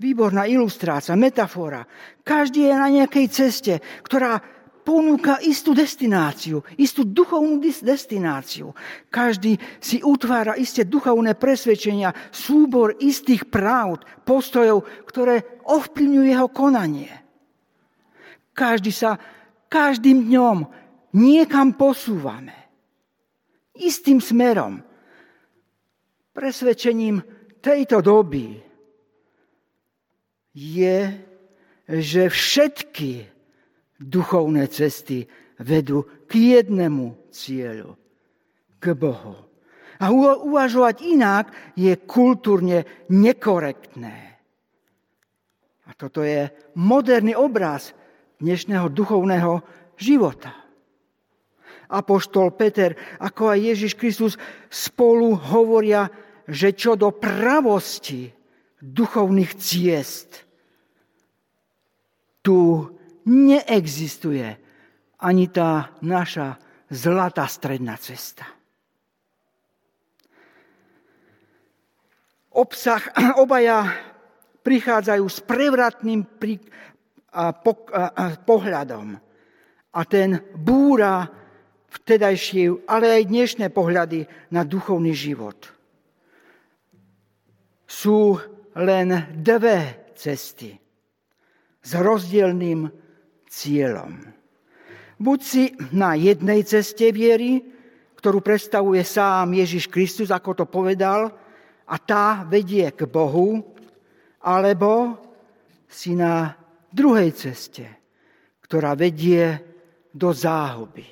Výborná 0.00 0.48
ilustrácia, 0.48 1.14
metafora. 1.14 1.84
Každý 2.24 2.66
je 2.66 2.74
na 2.74 2.88
nejakej 2.88 3.26
ceste, 3.28 3.74
ktorá 4.02 4.40
ponúka 4.82 5.38
istú 5.40 5.72
destináciu, 5.72 6.60
istú 6.76 7.06
duchovnú 7.06 7.62
destináciu. 7.62 8.74
Každý 9.08 9.56
si 9.78 10.02
utvára 10.02 10.58
isté 10.58 10.82
duchovné 10.84 11.38
presvedčenia, 11.38 12.12
súbor 12.34 12.98
istých 12.98 13.46
pravd, 13.48 14.26
postojov, 14.26 14.84
ktoré 15.06 15.62
ovplyvňujú 15.64 16.24
jeho 16.26 16.48
konanie. 16.50 17.10
Každý 18.52 18.92
sa 18.92 19.16
každým 19.72 20.28
dňom 20.28 20.58
niekam 21.16 21.72
posúvame. 21.72 22.52
Istým 23.72 24.20
smerom. 24.20 24.84
Presvedčením 26.36 27.24
tejto 27.64 28.04
doby 28.04 28.60
je, 30.52 30.98
že 31.88 32.22
všetky 32.28 33.31
duchovné 34.02 34.66
cesty 34.66 35.24
vedú 35.62 36.26
k 36.26 36.58
jednému 36.60 37.30
cieľu, 37.30 37.94
k 38.82 38.92
Bohu. 38.98 39.38
A 40.02 40.10
uvažovať 40.42 41.06
inak 41.06 41.54
je 41.78 41.94
kultúrne 41.94 43.06
nekorektné. 43.06 44.34
A 45.86 45.90
toto 45.94 46.26
je 46.26 46.50
moderný 46.74 47.38
obraz 47.38 47.94
dnešného 48.42 48.90
duchovného 48.90 49.62
života. 49.94 50.50
Apoštol 51.92 52.50
Peter, 52.58 52.98
ako 53.22 53.52
aj 53.54 53.58
Ježiš 53.62 53.92
Kristus 53.94 54.34
spolu 54.72 55.36
hovoria, 55.38 56.10
že 56.50 56.74
čo 56.74 56.98
do 56.98 57.14
pravosti 57.14 58.32
duchovných 58.82 59.52
ciest, 59.60 60.42
tu 62.42 62.90
neexistuje 63.26 64.48
ani 65.22 65.46
tá 65.48 65.94
naša 66.02 66.58
zlatá 66.90 67.46
stredná 67.46 67.96
cesta. 67.96 68.44
Obsah 72.52 73.00
obaja 73.42 73.88
prichádzajú 74.62 75.24
s 75.26 75.38
prevratným 75.42 76.20
pohľadom. 78.46 79.06
A 79.92 80.00
ten 80.08 80.40
búra 80.56 81.28
vtedajšie, 81.92 82.88
ale 82.88 83.20
aj 83.20 83.28
dnešné 83.28 83.66
pohľady 83.68 84.24
na 84.54 84.64
duchovný 84.64 85.12
život. 85.12 85.68
Sú 87.84 88.40
len 88.72 89.36
dve 89.36 90.08
cesty 90.16 90.72
s 91.82 91.90
rozdielným 91.92 93.01
cieľom. 93.52 94.16
Buď 95.20 95.38
si 95.44 95.64
na 95.92 96.16
jednej 96.16 96.64
ceste 96.64 97.12
viery, 97.12 97.60
ktorú 98.16 98.40
predstavuje 98.40 99.04
sám 99.04 99.52
Ježiš 99.52 99.92
Kristus, 99.92 100.32
ako 100.32 100.64
to 100.64 100.64
povedal, 100.64 101.28
a 101.84 101.96
tá 102.00 102.48
vedie 102.48 102.88
k 102.96 103.04
Bohu, 103.04 103.60
alebo 104.40 105.20
si 105.84 106.16
na 106.16 106.56
druhej 106.88 107.30
ceste, 107.36 107.84
ktorá 108.64 108.96
vedie 108.96 109.60
do 110.08 110.32
záhuby. 110.32 111.04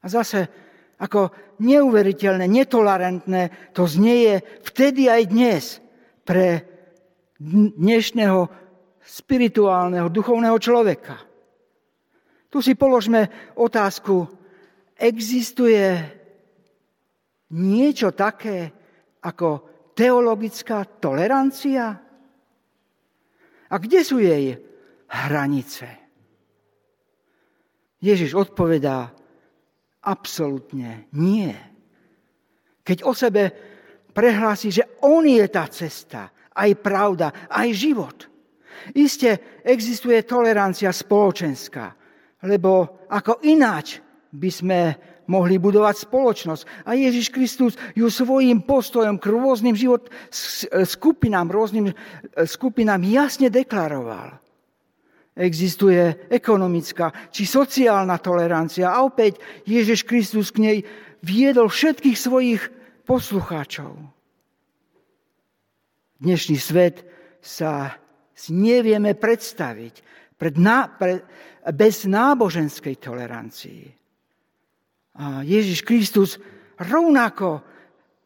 A 0.00 0.06
zase, 0.08 0.48
ako 0.96 1.32
neuveriteľné, 1.60 2.48
netolerantné, 2.48 3.72
to 3.76 3.84
znieje 3.84 4.40
vtedy 4.64 5.12
aj 5.12 5.22
dnes 5.28 5.64
pre 6.24 6.64
dnešného 7.76 8.63
spirituálneho, 9.04 10.08
duchovného 10.08 10.56
človeka. 10.56 11.20
Tu 12.48 12.64
si 12.64 12.72
položme 12.72 13.52
otázku, 13.60 14.24
existuje 14.96 15.84
niečo 17.52 18.16
také 18.16 18.72
ako 19.20 19.48
teologická 19.92 20.88
tolerancia? 20.88 21.84
A 23.68 23.74
kde 23.76 24.00
sú 24.00 24.22
jej 24.22 24.56
hranice? 25.10 25.86
Ježiš 28.00 28.36
odpovedá, 28.36 29.12
absolútne 30.04 31.08
nie. 31.16 31.52
Keď 32.84 32.98
o 33.04 33.12
sebe 33.16 33.52
prehlási, 34.12 34.68
že 34.68 34.84
on 35.04 35.24
je 35.24 35.44
tá 35.48 35.64
cesta, 35.68 36.32
aj 36.54 36.70
pravda, 36.80 37.50
aj 37.52 37.68
život– 37.76 38.18
Isté 38.94 39.60
existuje 39.64 40.22
tolerancia 40.22 40.92
spoločenská, 40.92 41.94
lebo 42.44 43.04
ako 43.08 43.40
ináč 43.46 44.00
by 44.34 44.50
sme 44.50 44.80
mohli 45.24 45.56
budovať 45.56 46.04
spoločnosť. 46.04 46.62
A 46.84 46.92
Ježiš 46.92 47.32
Kristus 47.32 47.80
ju 47.96 48.06
svojim 48.12 48.60
postojom 48.60 49.16
k 49.16 49.32
rôznym 49.32 49.72
život 49.72 50.12
skupinám, 50.84 51.48
rôznym 51.48 51.96
skupinám 52.44 53.00
jasne 53.08 53.48
deklaroval. 53.48 54.36
Existuje 55.34 56.30
ekonomická 56.30 57.10
či 57.32 57.42
sociálna 57.42 58.22
tolerancia 58.22 58.94
a 58.94 59.02
opäť 59.02 59.42
Ježiš 59.66 60.06
Kristus 60.06 60.54
k 60.54 60.62
nej 60.62 60.78
viedol 61.24 61.72
všetkých 61.72 62.18
svojich 62.20 62.62
poslucháčov. 63.02 63.96
Dnešný 66.22 66.56
svet 66.60 67.02
sa 67.42 67.98
si 68.34 68.50
nevieme 68.52 69.14
predstaviť 69.14 69.94
pred 70.34 70.54
ná, 70.58 70.90
pre, 70.98 71.22
bez 71.70 72.04
náboženskej 72.04 72.98
tolerancii. 72.98 73.84
A 75.14 75.46
Ježiš 75.46 75.86
Kristus 75.86 76.36
rovnako 76.82 77.62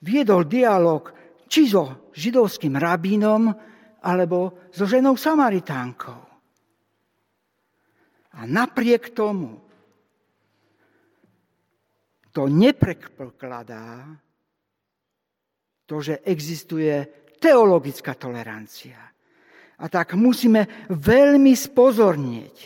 viedol 0.00 0.48
dialog 0.48 1.12
či 1.48 1.68
so 1.68 2.08
židovským 2.12 2.76
rabínom, 2.76 3.52
alebo 4.04 4.68
so 4.72 4.84
ženou 4.88 5.16
Samaritánkou. 5.18 6.20
A 8.38 8.40
napriek 8.46 9.10
tomu 9.10 9.58
to 12.30 12.46
neprekladá 12.46 14.06
to, 15.88 15.98
že 15.98 16.22
existuje 16.22 16.94
teologická 17.42 18.14
tolerancia. 18.14 19.00
A 19.78 19.86
tak 19.86 20.18
musíme 20.18 20.90
veľmi 20.90 21.54
spozornieť, 21.54 22.56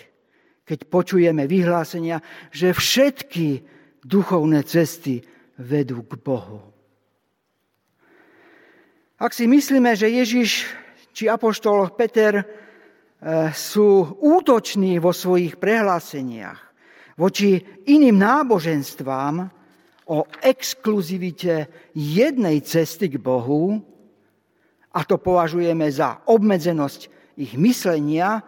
keď 0.64 0.78
počujeme 0.88 1.44
vyhlásenia, 1.44 2.24
že 2.48 2.72
všetky 2.72 3.62
duchovné 4.00 4.64
cesty 4.64 5.20
vedú 5.60 6.02
k 6.08 6.16
Bohu. 6.16 6.60
Ak 9.20 9.36
si 9.36 9.46
myslíme, 9.46 9.94
že 9.94 10.10
Ježiš 10.10 10.66
či 11.12 11.28
apoštol 11.28 11.94
Peter 11.94 12.42
e, 12.42 12.44
sú 13.54 14.18
útoční 14.18 14.98
vo 14.98 15.14
svojich 15.14 15.60
prehláseniach 15.60 16.72
voči 17.16 17.60
iným 17.86 18.18
náboženstvám 18.18 19.46
o 20.10 20.26
exkluzivite 20.42 21.70
jednej 21.94 22.60
cesty 22.64 23.08
k 23.08 23.16
Bohu, 23.22 23.78
a 24.93 25.01
to 25.09 25.16
považujeme 25.16 25.88
za 25.88 26.20
obmedzenosť 26.28 27.01
ich 27.40 27.57
myslenia, 27.57 28.45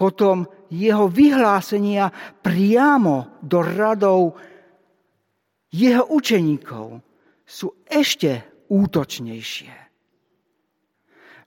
potom 0.00 0.48
jeho 0.72 1.12
vyhlásenia 1.12 2.08
priamo 2.40 3.36
do 3.44 3.60
radov 3.60 4.40
jeho 5.70 6.08
učeníkov 6.08 7.04
sú 7.44 7.84
ešte 7.86 8.64
útočnejšie. 8.72 9.74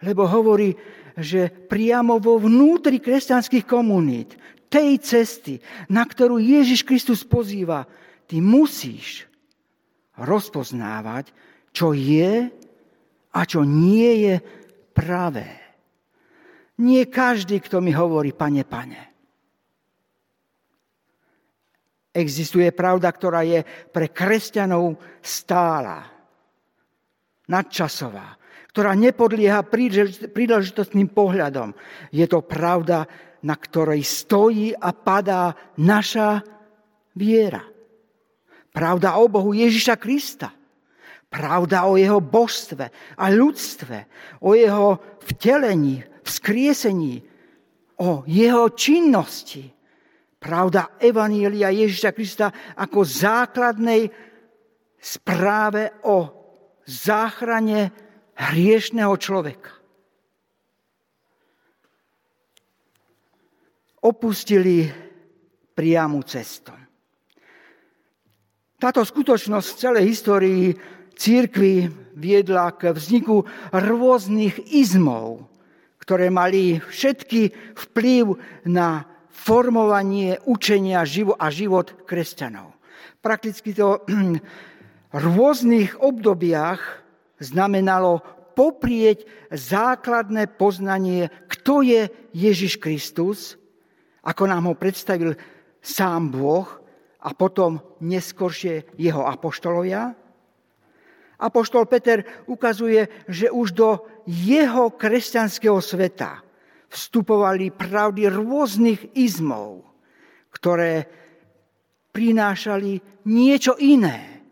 Lebo 0.04 0.28
hovorí, 0.28 0.76
že 1.16 1.50
priamo 1.50 2.20
vo 2.20 2.38
vnútri 2.38 3.00
kresťanských 3.00 3.66
komunít, 3.66 4.36
tej 4.68 4.98
cesty, 5.06 5.62
na 5.94 6.02
ktorú 6.02 6.42
Ježiš 6.42 6.82
Kristus 6.82 7.22
pozýva, 7.22 7.86
ty 8.26 8.42
musíš 8.42 9.30
rozpoznávať, 10.18 11.30
čo 11.70 11.94
je 11.94 12.50
a 13.34 13.40
čo 13.50 13.66
nie 13.66 14.30
je 14.30 14.36
pravé. 14.94 15.50
Nie 16.86 17.10
každý, 17.10 17.62
kto 17.62 17.82
mi 17.82 17.94
hovorí, 17.94 18.34
pane, 18.34 18.66
pane. 18.66 19.02
Existuje 22.14 22.70
pravda, 22.70 23.10
ktorá 23.10 23.42
je 23.42 23.66
pre 23.66 24.14
kresťanov 24.14 25.02
stála, 25.18 26.06
nadčasová, 27.50 28.38
ktorá 28.70 28.94
nepodlieha 28.94 29.66
príležitostným 30.30 31.10
pohľadom. 31.10 31.74
Je 32.14 32.26
to 32.30 32.46
pravda, 32.46 33.10
na 33.42 33.58
ktorej 33.58 34.06
stojí 34.06 34.78
a 34.78 34.94
padá 34.94 35.74
naša 35.82 36.42
viera. 37.18 37.66
Pravda 38.70 39.18
o 39.18 39.26
Bohu 39.30 39.54
Ježiša 39.58 39.98
Krista– 39.98 40.54
Pravda 41.34 41.90
o 41.90 41.98
jeho 41.98 42.22
božstve 42.22 42.94
a 43.18 43.26
ľudstve, 43.34 43.98
o 44.46 44.54
jeho 44.54 45.02
vtelení, 45.26 46.06
vzkriesení, 46.22 47.26
o 48.06 48.22
jeho 48.30 48.70
činnosti 48.78 49.74
pravda 50.44 51.00
Evanília 51.00 51.72
Ježiša 51.72 52.12
Krista 52.12 52.52
ako 52.76 53.08
základnej 53.08 54.12
správe 55.00 56.04
o 56.04 56.28
záchrane 56.84 57.96
hriešného 58.36 59.16
človeka. 59.16 59.72
Opustili 64.04 64.92
priamu 65.72 66.20
cestu. 66.28 66.76
Táto 68.76 69.00
skutočnosť 69.00 69.68
v 69.72 69.80
celej 69.80 70.06
histórii 70.12 70.68
církvy 71.16 71.90
viedla 72.14 72.74
k 72.76 72.94
vzniku 72.94 73.46
rôznych 73.74 74.60
izmov, 74.70 75.50
ktoré 76.02 76.30
mali 76.30 76.84
všetky 76.84 77.56
vplyv 77.74 78.38
na 78.70 79.08
formovanie 79.34 80.38
učenia 80.46 81.04
a 81.40 81.50
život 81.50 82.06
kresťanov. 82.06 82.76
Prakticky 83.24 83.74
to 83.74 84.04
v 85.14 85.18
rôznych 85.18 85.98
obdobiach 86.00 87.04
znamenalo 87.42 88.22
poprieť 88.54 89.26
základné 89.50 90.54
poznanie, 90.54 91.34
kto 91.50 91.82
je 91.82 92.08
Ježiš 92.38 92.78
Kristus, 92.78 93.58
ako 94.24 94.48
nám 94.48 94.72
ho 94.72 94.76
predstavil 94.78 95.36
sám 95.84 96.32
Boh 96.32 96.70
a 97.20 97.30
potom 97.36 97.82
neskoršie 98.00 98.96
jeho 98.96 99.28
apoštolovia. 99.28 100.16
Apoštol 101.44 101.84
Peter 101.92 102.24
ukazuje, 102.48 103.28
že 103.28 103.52
už 103.52 103.76
do 103.76 103.90
jeho 104.24 104.96
kresťanského 104.96 105.84
sveta 105.84 106.40
vstupovali 106.88 107.76
pravdy 107.76 108.32
rôznych 108.32 109.20
izmov, 109.20 109.84
ktoré 110.56 111.04
prinášali 112.16 113.26
niečo 113.28 113.76
iné 113.82 114.46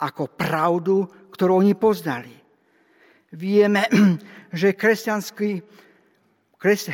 ako 0.00 0.32
pravdu, 0.32 1.04
ktorú 1.36 1.60
oni 1.60 1.76
poznali. 1.76 2.32
Vieme, 3.36 3.84
že 4.60 4.72
kresťanský 4.72 5.50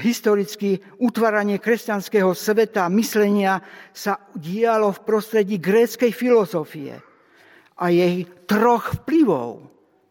historicky 0.03 0.79
utváranie 0.99 1.63
kresťanského 1.63 2.35
sveta, 2.35 2.91
myslenia 2.91 3.63
sa 3.95 4.19
dialo 4.35 4.91
v 4.95 5.03
prostredí 5.07 5.63
gréckej 5.63 6.11
filozofie 6.11 7.16
a 7.77 7.93
jej 7.93 8.25
troch 8.49 9.05
vplyvov, 9.05 9.65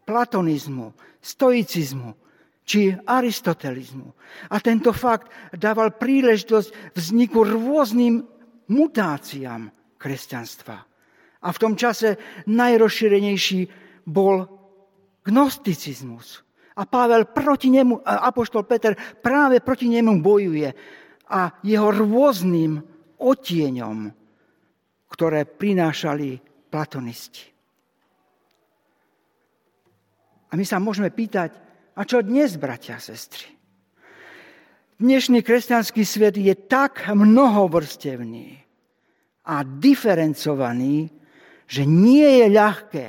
platonizmu, 0.06 0.94
stoicizmu 1.18 2.14
či 2.66 2.90
aristotelizmu. 2.94 4.08
A 4.50 4.56
tento 4.58 4.90
fakt 4.90 5.30
dával 5.54 5.94
príležitosť 5.94 6.98
vzniku 6.98 7.46
rôznym 7.46 8.26
mutáciám 8.66 9.70
kresťanstva. 9.98 10.76
A 11.46 11.48
v 11.54 11.60
tom 11.62 11.78
čase 11.78 12.18
najrozšírenejší 12.50 13.70
bol 14.06 14.46
gnosticizmus, 15.22 16.46
a 16.76 16.84
Pavel 16.84 17.32
proti 17.32 17.72
nemu, 17.72 18.04
Apoštol 18.04 18.68
Peter 18.68 18.92
práve 19.16 19.64
proti 19.64 19.88
nemu 19.88 20.20
bojuje 20.20 20.68
a 21.32 21.56
jeho 21.64 21.88
rôznym 21.88 22.84
otieňom, 23.16 24.12
ktoré 25.08 25.48
prinášali 25.48 26.36
platonisti. 26.68 27.55
My 30.56 30.64
sa 30.64 30.80
môžeme 30.80 31.12
pýtať, 31.12 31.52
a 31.92 32.00
čo 32.08 32.24
dnes, 32.24 32.56
bratia 32.56 32.96
a 32.96 33.04
sestry? 33.04 33.44
Dnešný 34.96 35.44
kresťanský 35.44 36.00
svet 36.08 36.40
je 36.40 36.56
tak 36.56 37.12
mnohovrstevný 37.12 38.56
a 39.44 39.60
diferencovaný, 39.60 41.12
že 41.68 41.84
nie 41.84 42.40
je 42.40 42.46
ľahké 42.48 43.06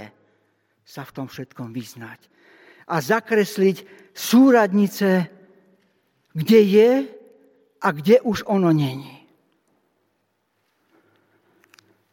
sa 0.84 1.08
v 1.08 1.16
tom 1.16 1.32
všetkom 1.32 1.72
vyznať 1.72 2.20
a 2.92 3.00
zakresliť 3.00 4.12
súradnice, 4.12 5.32
kde 6.36 6.60
je 6.68 6.92
a 7.80 7.88
kde 7.96 8.20
už 8.28 8.44
ono 8.52 8.76
není. 8.76 9.24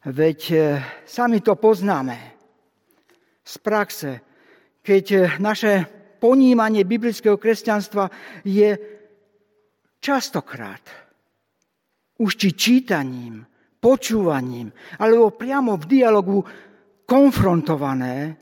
Veď 0.07 0.39
e, 0.51 0.57
sami 1.03 1.43
to 1.43 1.59
poznáme 1.59 2.15
z 3.43 3.55
praxe, 3.59 4.34
keď 4.85 5.05
e, 5.09 5.19
naše 5.41 5.89
ponímanie 6.21 6.85
biblického 6.85 7.41
kresťanstva 7.41 8.05
je 8.45 8.77
častokrát 9.97 10.85
už 12.21 12.31
či 12.37 12.49
čítaním, 12.53 13.43
počúvaním, 13.81 14.71
alebo 15.01 15.35
priamo 15.35 15.75
v 15.77 15.85
dialogu 15.85 16.39
konfrontované 17.05 18.33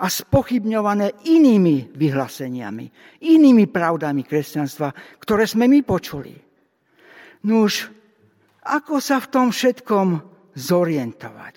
a 0.00 0.06
spochybňované 0.08 1.28
inými 1.28 1.92
vyhláseniami, 1.92 2.86
inými 3.20 3.68
pravdami 3.68 4.24
kresťanstva, 4.24 5.20
ktoré 5.20 5.44
sme 5.44 5.68
my 5.68 5.84
počuli. 5.84 6.34
Nuž, 7.46 7.92
ako 8.64 8.98
sa 8.98 9.20
v 9.20 9.30
tom 9.30 9.46
všetkom 9.52 10.08
zorientovať? 10.56 11.54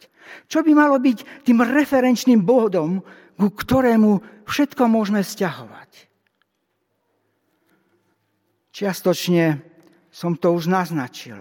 Čo 0.51 0.61
by 0.61 0.71
malo 0.75 0.99
byť 0.99 1.47
tým 1.47 1.63
referenčným 1.63 2.43
bodom, 2.43 2.99
ku 3.37 3.47
ktorému 3.49 4.21
všetko 4.45 4.83
môžeme 4.89 5.21
vzťahovať? 5.25 5.91
Čiastočne 8.73 9.61
som 10.09 10.33
to 10.37 10.53
už 10.53 10.69
naznačil. 10.69 11.37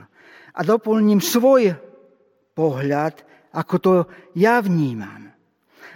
A 0.53 0.61
doplním 0.61 1.21
svoj 1.21 1.73
pohľad, 2.53 3.25
ako 3.57 3.75
to 3.81 3.93
ja 4.37 4.61
vnímam. 4.61 5.33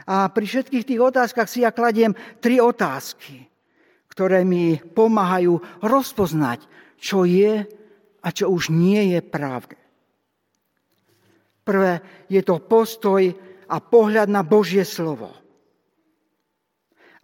A 0.09 0.31
pri 0.33 0.45
všetkých 0.49 0.87
tých 0.87 1.01
otázkach 1.03 1.49
si 1.51 1.61
ja 1.61 1.75
kladiem 1.75 2.17
tri 2.41 2.57
otázky, 2.63 3.49
ktoré 4.09 4.49
mi 4.49 4.81
pomáhajú 4.81 5.61
rozpoznať, 5.85 6.65
čo 6.97 7.29
je 7.29 7.69
a 8.25 8.29
čo 8.33 8.49
už 8.49 8.73
nie 8.73 9.13
je 9.13 9.21
pravda. 9.21 9.77
Prvé 11.67 12.01
je 12.31 12.41
to 12.47 12.63
postoj 12.63 13.27
a 13.67 13.77
pohľad 13.83 14.31
na 14.31 14.47
Božie 14.47 14.87
slovo. 14.87 15.46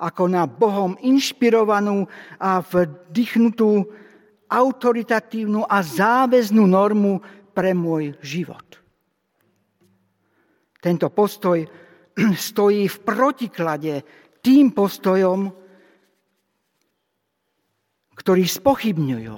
Ako 0.02 0.26
na 0.26 0.50
Bohom 0.50 0.98
inšpirovanú 0.98 2.10
a 2.42 2.58
vdychnutú 2.58 3.86
autoritatívnu 4.50 5.62
a 5.62 5.78
záväznú 5.78 6.66
normu 6.66 7.22
pre 7.54 7.70
môj 7.72 8.18
život. 8.18 8.82
Tento 10.82 11.06
postoj 11.14 11.62
stojí 12.50 12.90
v 12.90 12.98
protiklade 13.06 13.94
tým 14.42 14.74
postojom, 14.74 15.46
ktorí 18.18 18.44
spochybňujú 18.44 19.36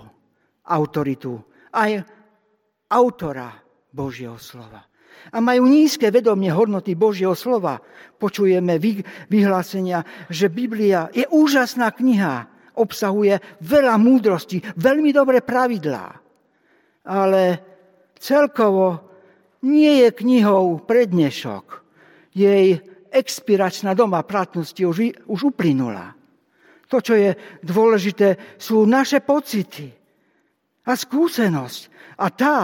autoritu 0.64 1.36
aj 1.76 2.00
autora 2.88 3.52
Božieho 3.92 4.40
slova. 4.40 4.80
A 5.32 5.38
majú 5.42 5.66
nízke 5.66 6.12
vedomie 6.12 6.52
hodnoty 6.52 6.94
Božieho 6.94 7.34
slova. 7.34 7.80
Počujeme 8.20 8.78
vyhlásenia, 9.28 10.04
že 10.30 10.52
Biblia 10.52 11.10
je 11.10 11.26
úžasná 11.26 11.90
kniha, 11.90 12.48
obsahuje 12.78 13.38
veľa 13.62 13.94
múdrosti, 13.98 14.62
veľmi 14.78 15.10
dobré 15.10 15.42
pravidlá. 15.42 16.06
Ale 17.04 17.42
celkovo 18.16 19.14
nie 19.64 20.04
je 20.04 20.08
knihou 20.12 20.84
pre 20.84 21.08
dnešok 21.08 21.84
jej 22.34 22.76
expiračná 23.14 23.94
doma 23.94 24.26
platnosti 24.26 24.82
už, 24.82 25.24
už 25.30 25.54
uplynula. 25.54 26.12
To, 26.90 26.98
čo 26.98 27.14
je 27.14 27.30
dôležité, 27.62 28.58
sú 28.58 28.84
naše 28.84 29.22
pocity 29.22 29.88
a 30.84 30.92
skúsenosť. 30.92 31.80
A 32.20 32.26
tá 32.30 32.58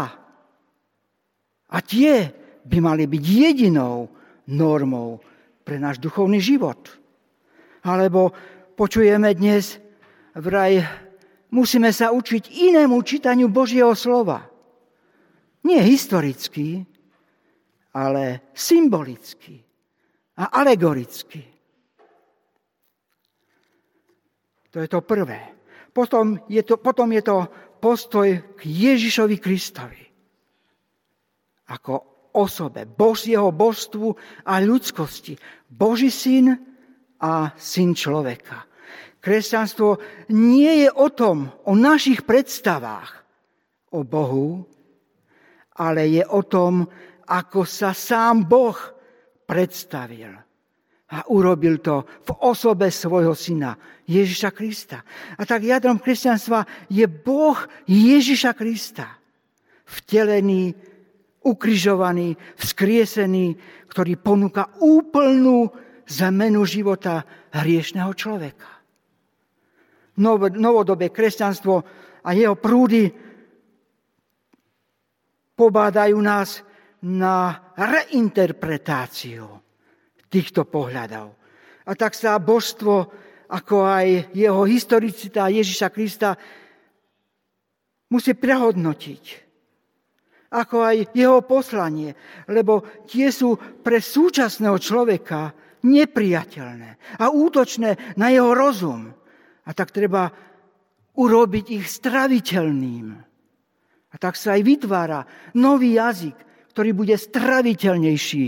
a 1.71 1.79
tie 1.87 2.35
by 2.71 2.79
mali 2.79 3.11
byť 3.11 3.25
jedinou 3.27 4.07
normou 4.47 5.19
pre 5.67 5.83
náš 5.83 5.99
duchovný 5.99 6.39
život. 6.39 6.79
Alebo 7.83 8.31
počujeme 8.79 9.35
dnes 9.35 9.83
vraj, 10.39 10.79
musíme 11.51 11.91
sa 11.91 12.15
učiť 12.15 12.71
inému 12.71 13.03
čítaniu 13.03 13.51
Božieho 13.51 13.91
slova. 13.99 14.47
Nie 15.67 15.83
historicky, 15.83 16.87
ale 17.91 18.55
symbolicky 18.55 19.59
a 20.39 20.63
alegoricky. 20.63 21.43
To 24.71 24.79
je 24.79 24.89
to 24.89 25.03
prvé. 25.03 25.59
Potom 25.91 26.47
je 26.47 26.63
to, 26.63 26.79
potom 26.79 27.11
je 27.11 27.23
to 27.27 27.51
postoj 27.83 28.55
k 28.55 28.61
Ježišovi 28.63 29.37
Kristovi. 29.43 30.03
Ako 31.75 32.20
osobe, 32.33 32.87
Božieho 32.87 33.51
božstvu 33.51 34.15
a 34.47 34.59
ľudskosti. 34.63 35.39
Boží 35.67 36.11
syn 36.11 36.59
a 37.21 37.53
syn 37.59 37.95
človeka. 37.95 38.67
Kresťanstvo 39.21 40.01
nie 40.33 40.87
je 40.87 40.89
o 40.89 41.13
tom, 41.13 41.53
o 41.69 41.77
našich 41.77 42.25
predstavách 42.25 43.21
o 43.93 44.01
Bohu, 44.01 44.65
ale 45.77 46.09
je 46.09 46.25
o 46.25 46.41
tom, 46.45 46.89
ako 47.29 47.69
sa 47.69 47.93
sám 47.93 48.49
Boh 48.49 48.77
predstavil. 49.45 50.33
A 51.11 51.27
urobil 51.27 51.83
to 51.83 52.07
v 52.23 52.31
osobe 52.47 52.87
svojho 52.89 53.35
syna, 53.35 53.75
Ježiša 54.07 54.51
Krista. 54.55 55.03
A 55.37 55.43
tak 55.43 55.67
jadrom 55.67 55.99
kresťanstva 55.99 56.87
je 56.87 57.03
Boh 57.11 57.59
Ježiša 57.91 58.55
Krista. 58.55 59.19
Vtelený, 59.91 60.71
ukrižovaný, 61.41 62.37
vzkriesený, 62.61 63.57
ktorý 63.89 64.21
ponúka 64.21 64.77
úplnú 64.81 65.73
zmenu 66.05 66.63
života 66.69 67.25
hriešného 67.55 68.13
človeka. 68.13 68.71
Novodobé 70.61 71.09
kresťanstvo 71.09 71.75
a 72.21 72.31
jeho 72.37 72.59
prúdy 72.61 73.09
pobádajú 75.57 76.17
nás 76.21 76.61
na 77.01 77.73
reinterpretáciu 77.73 79.49
týchto 80.29 80.69
pohľadov. 80.69 81.33
A 81.89 81.97
tak 81.97 82.13
sa 82.13 82.37
božstvo, 82.37 83.09
ako 83.49 83.77
aj 83.89 84.37
jeho 84.37 84.63
historicita 84.69 85.49
Ježiša 85.49 85.89
Krista, 85.89 86.37
musí 88.13 88.37
prehodnotiť. 88.37 89.50
Ako 90.51 90.83
aj 90.83 91.15
jeho 91.15 91.47
poslanie, 91.47 92.11
lebo 92.51 92.83
tie 93.07 93.31
sú 93.31 93.55
pre 93.55 94.03
súčasného 94.03 94.75
človeka 94.83 95.55
nepriateľné 95.87 97.23
a 97.23 97.31
útočné 97.31 98.19
na 98.19 98.35
jeho 98.35 98.51
rozum. 98.51 99.15
A 99.65 99.71
tak 99.71 99.95
treba 99.95 100.27
urobiť 101.15 101.65
ich 101.71 101.87
straviteľným. 101.87 103.07
A 104.11 104.15
tak 104.19 104.35
sa 104.35 104.59
aj 104.59 104.63
vytvára 104.67 105.21
nový 105.55 105.95
jazyk, 105.95 106.35
ktorý 106.75 106.91
bude 106.99 107.15
straviteľnejší 107.15 108.45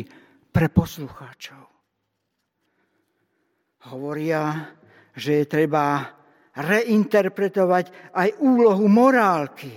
pre 0.51 0.67
poslucháčov. 0.75 1.63
Hovoria, 3.95 4.75
že 5.15 5.43
je 5.43 5.45
treba 5.47 6.07
reinterpretovať 6.55 8.15
aj 8.15 8.29
úlohu 8.43 8.87
morálky, 8.91 9.73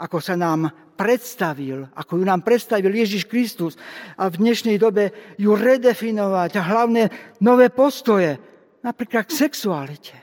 ako 0.00 0.18
sa 0.20 0.36
nám 0.36 0.83
predstavil, 0.94 1.90
ako 1.92 2.22
ju 2.22 2.24
nám 2.24 2.46
predstavil 2.46 2.94
Ježiš 2.94 3.26
Kristus 3.26 3.74
a 4.14 4.30
v 4.30 4.40
dnešnej 4.40 4.78
dobe 4.78 5.34
ju 5.36 5.52
redefinovať 5.52 6.50
a 6.58 6.62
hlavne 6.62 7.02
nové 7.42 7.68
postoje, 7.68 8.38
napríklad 8.80 9.26
k 9.26 9.36
sexualite. 9.46 10.16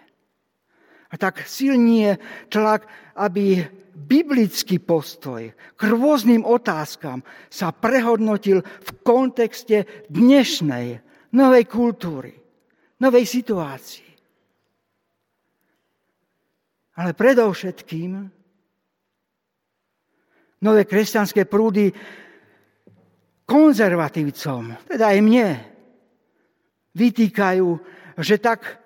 A 1.11 1.19
tak 1.19 1.43
silný 1.43 2.07
je 2.07 2.13
tlak, 2.47 2.88
aby 3.19 3.67
biblický 3.91 4.80
postoj 4.80 5.51
k 5.51 5.82
rôznym 5.84 6.47
otázkam 6.47 7.19
sa 7.51 7.76
prehodnotil 7.76 8.63
v 8.63 8.89
kontexte 9.03 10.07
dnešnej 10.07 11.03
novej 11.36 11.65
kultúry, 11.67 12.32
novej 13.03 13.28
situácii. 13.28 14.09
Ale 16.95 17.11
predovšetkým 17.11 18.41
nové 20.62 20.86
kresťanské 20.86 21.45
prúdy 21.49 21.89
konzervatívcom, 23.45 24.88
teda 24.88 25.12
aj 25.12 25.20
mne, 25.20 25.49
vytýkajú, 26.95 27.68
že 28.22 28.36
tak, 28.39 28.80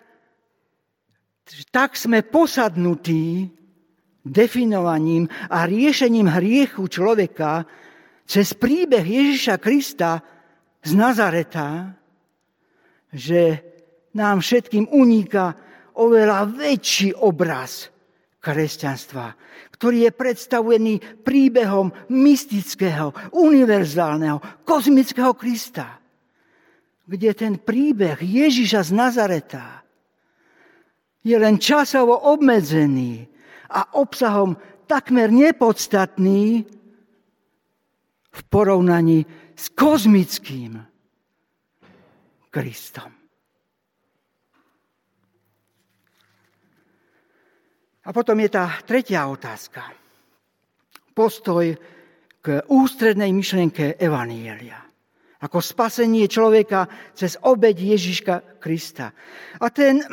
tak 1.69 1.93
sme 1.93 2.25
posadnutí 2.25 3.51
definovaním 4.25 5.29
a 5.53 5.69
riešením 5.69 6.25
hriechu 6.33 6.89
človeka 6.89 7.65
cez 8.25 8.57
príbeh 8.57 9.05
Ježiša 9.05 9.61
Krista 9.61 10.17
z 10.81 10.91
Nazareta, 10.97 11.93
že 13.13 13.61
nám 14.17 14.41
všetkým 14.41 14.89
uniká 14.89 15.53
oveľa 15.93 16.49
väčší 16.49 17.13
obraz 17.13 17.93
kresťanstva, 18.45 19.33
ktorý 19.73 20.05
je 20.05 20.11
predstavený 20.13 20.93
príbehom 21.25 21.89
mystického, 22.13 23.09
univerzálneho, 23.33 24.61
kozmického 24.61 25.33
Krista, 25.33 25.97
kde 27.09 27.33
ten 27.33 27.57
príbeh 27.57 28.21
Ježiša 28.21 28.85
z 28.85 28.91
Nazareta 28.93 29.81
je 31.25 31.33
len 31.33 31.57
časovo 31.57 32.13
obmedzený 32.29 33.25
a 33.73 33.97
obsahom 33.97 34.53
takmer 34.85 35.33
nepodstatný 35.33 36.61
v 38.29 38.41
porovnaní 38.45 39.25
s 39.57 39.73
kozmickým 39.73 40.77
Kristom. 42.53 43.14
A 48.05 48.13
potom 48.13 48.37
je 48.37 48.49
tá 48.53 48.85
tretia 48.85 49.25
otázka. 49.25 49.81
Postoj 51.17 51.73
k 52.45 52.47
ústrednej 52.69 53.33
myšlienke 53.33 53.97
Evanielia. 53.97 54.77
Ako 55.41 55.57
spasenie 55.57 56.29
človeka 56.29 56.85
cez 57.17 57.37
obed 57.41 57.73
Ježiška 57.73 58.61
Krista. 58.61 59.09
A 59.57 59.65
ten 59.73 60.05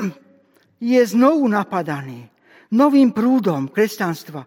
je 0.80 1.00
znovu 1.04 1.44
napadaný 1.44 2.32
novým 2.72 3.12
prúdom 3.12 3.68
kresťanstva, 3.68 4.40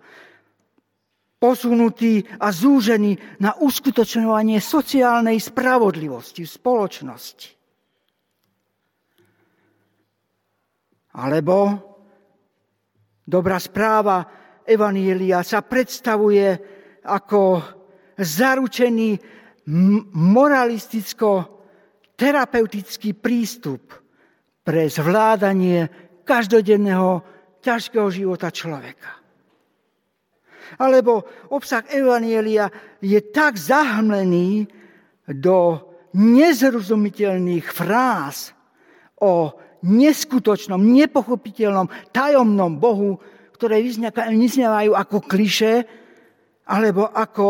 posunutý 1.37 2.25
a 2.41 2.49
zúžený 2.49 3.37
na 3.37 3.53
uskutočňovanie 3.61 4.57
sociálnej 4.57 5.37
spravodlivosti 5.37 6.41
v 6.41 6.49
spoločnosti. 6.49 7.49
Alebo 11.15 11.55
dobrá 13.25 13.59
správa 13.59 14.25
Evanielia 14.65 15.43
sa 15.45 15.61
predstavuje 15.61 16.57
ako 17.05 17.61
zaručený 18.17 19.19
moralisticko-terapeutický 20.13 23.13
prístup 23.17 23.93
pre 24.65 24.89
zvládanie 24.89 25.89
každodenného 26.25 27.21
ťažkého 27.61 28.09
života 28.09 28.49
človeka. 28.49 29.21
Alebo 30.81 31.21
obsah 31.53 31.85
Evanielia 31.93 32.65
je 33.01 33.21
tak 33.29 33.57
zahmlený 33.57 34.67
do 35.29 35.77
nezrozumiteľných 36.17 37.69
fráz 37.69 38.53
o 39.21 39.53
neskutočnom, 39.85 40.81
nepochopiteľnom, 40.81 42.09
tajomnom 42.09 42.81
Bohu, 42.81 43.21
ktoré 43.53 43.79
vyznievajú 44.33 44.91
ako 44.97 45.17
kliše, 45.23 45.85
alebo 46.65 47.05
ako 47.13 47.47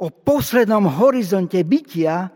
o 0.00 0.06
poslednom 0.08 0.86
horizonte 0.86 1.60
bytia, 1.66 2.30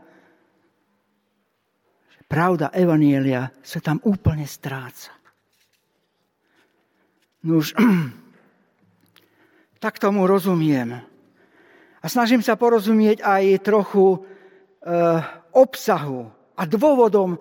pravda 2.27 2.75
Evanielia 2.75 3.49
sa 3.63 3.79
tam 3.79 4.03
úplne 4.05 4.45
stráca. 4.45 5.15
No 7.47 7.63
tak 9.85 10.01
tomu 10.03 10.27
rozumiem. 10.27 10.99
A 12.05 12.07
snažím 12.09 12.45
sa 12.45 12.57
porozumieť 12.57 13.25
aj 13.25 13.65
trochu 13.65 14.17
e, 14.17 14.19
obsahu 15.57 16.29
a 16.53 16.63
dôvodom 16.69 17.41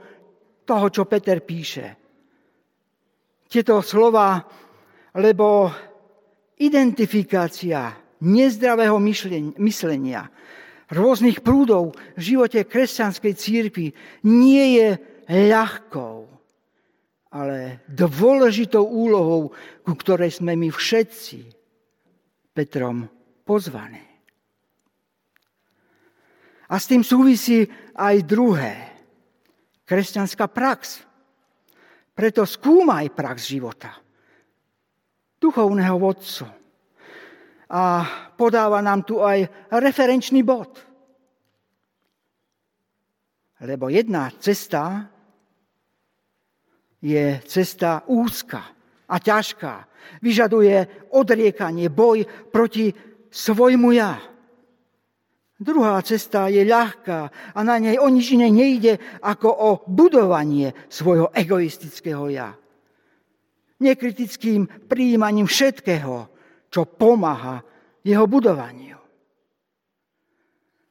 toho, 0.63 0.87
čo 0.89 1.03
Peter 1.05 1.39
píše. 1.43 1.85
Tieto 3.47 3.83
slova, 3.85 4.41
lebo 5.19 5.69
identifikácia 6.57 7.93
nezdravého 8.23 8.97
myslenia, 9.61 10.25
rôznych 10.89 11.43
prúdov 11.43 11.93
v 12.17 12.21
živote 12.21 12.65
kresťanskej 12.65 13.33
církvy 13.35 13.87
nie 14.25 14.65
je 14.81 14.89
ľahkou 15.29 16.33
ale 17.33 17.81
dôležitou 17.89 18.85
úlohou, 18.85 19.49
ku 19.81 19.93
ktorej 19.97 20.37
sme 20.37 20.53
my 20.53 20.69
všetci 20.69 21.49
Petrom 22.53 23.09
pozvaní. 23.41 24.05
A 26.69 26.77
s 26.77 26.85
tým 26.85 27.01
súvisí 27.01 27.65
aj 27.97 28.15
druhé. 28.29 28.82
Kresťanská 29.83 30.47
prax. 30.47 31.03
Preto 32.13 32.47
skúmaj 32.47 33.11
prax 33.11 33.49
života. 33.49 33.91
Duchovného 35.41 35.97
vodcu. 35.99 36.47
A 37.73 38.05
podáva 38.37 38.79
nám 38.79 39.03
tu 39.03 39.19
aj 39.19 39.69
referenčný 39.73 40.45
bod. 40.45 40.77
Lebo 43.63 43.89
jedna 43.89 44.29
cesta 44.39 45.07
je 47.03 47.39
cesta 47.43 48.07
úzka 48.07 48.61
a 49.07 49.15
ťažká. 49.19 49.73
Vyžaduje 50.23 51.07
odriekanie, 51.11 51.91
boj 51.91 52.23
proti 52.51 52.91
svojmu 53.27 53.89
ja. 53.95 54.32
Druhá 55.63 56.03
cesta 56.03 56.51
je 56.51 56.59
ľahká 56.67 57.31
a 57.55 57.59
na 57.63 57.79
nej 57.79 57.95
o 57.95 58.11
nič 58.11 58.35
iné 58.35 58.51
nejde 58.51 58.99
ako 59.23 59.47
o 59.47 59.69
budovanie 59.87 60.75
svojho 60.91 61.31
egoistického 61.31 62.27
ja. 62.27 62.51
Nekritickým 63.79 64.67
príjmaním 64.91 65.47
všetkého, 65.47 66.27
čo 66.67 66.83
pomáha 66.83 67.63
jeho 68.03 68.27
budovaniu. 68.27 68.99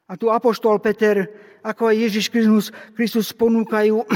A 0.08 0.16
tu 0.16 0.32
Apoštol 0.32 0.80
Peter, 0.80 1.28
ako 1.60 1.92
aj 1.92 1.96
Ježiš 2.08 2.26
Kristus, 2.32 2.66
Kristus 2.96 3.28
ponúkajú 3.36 4.08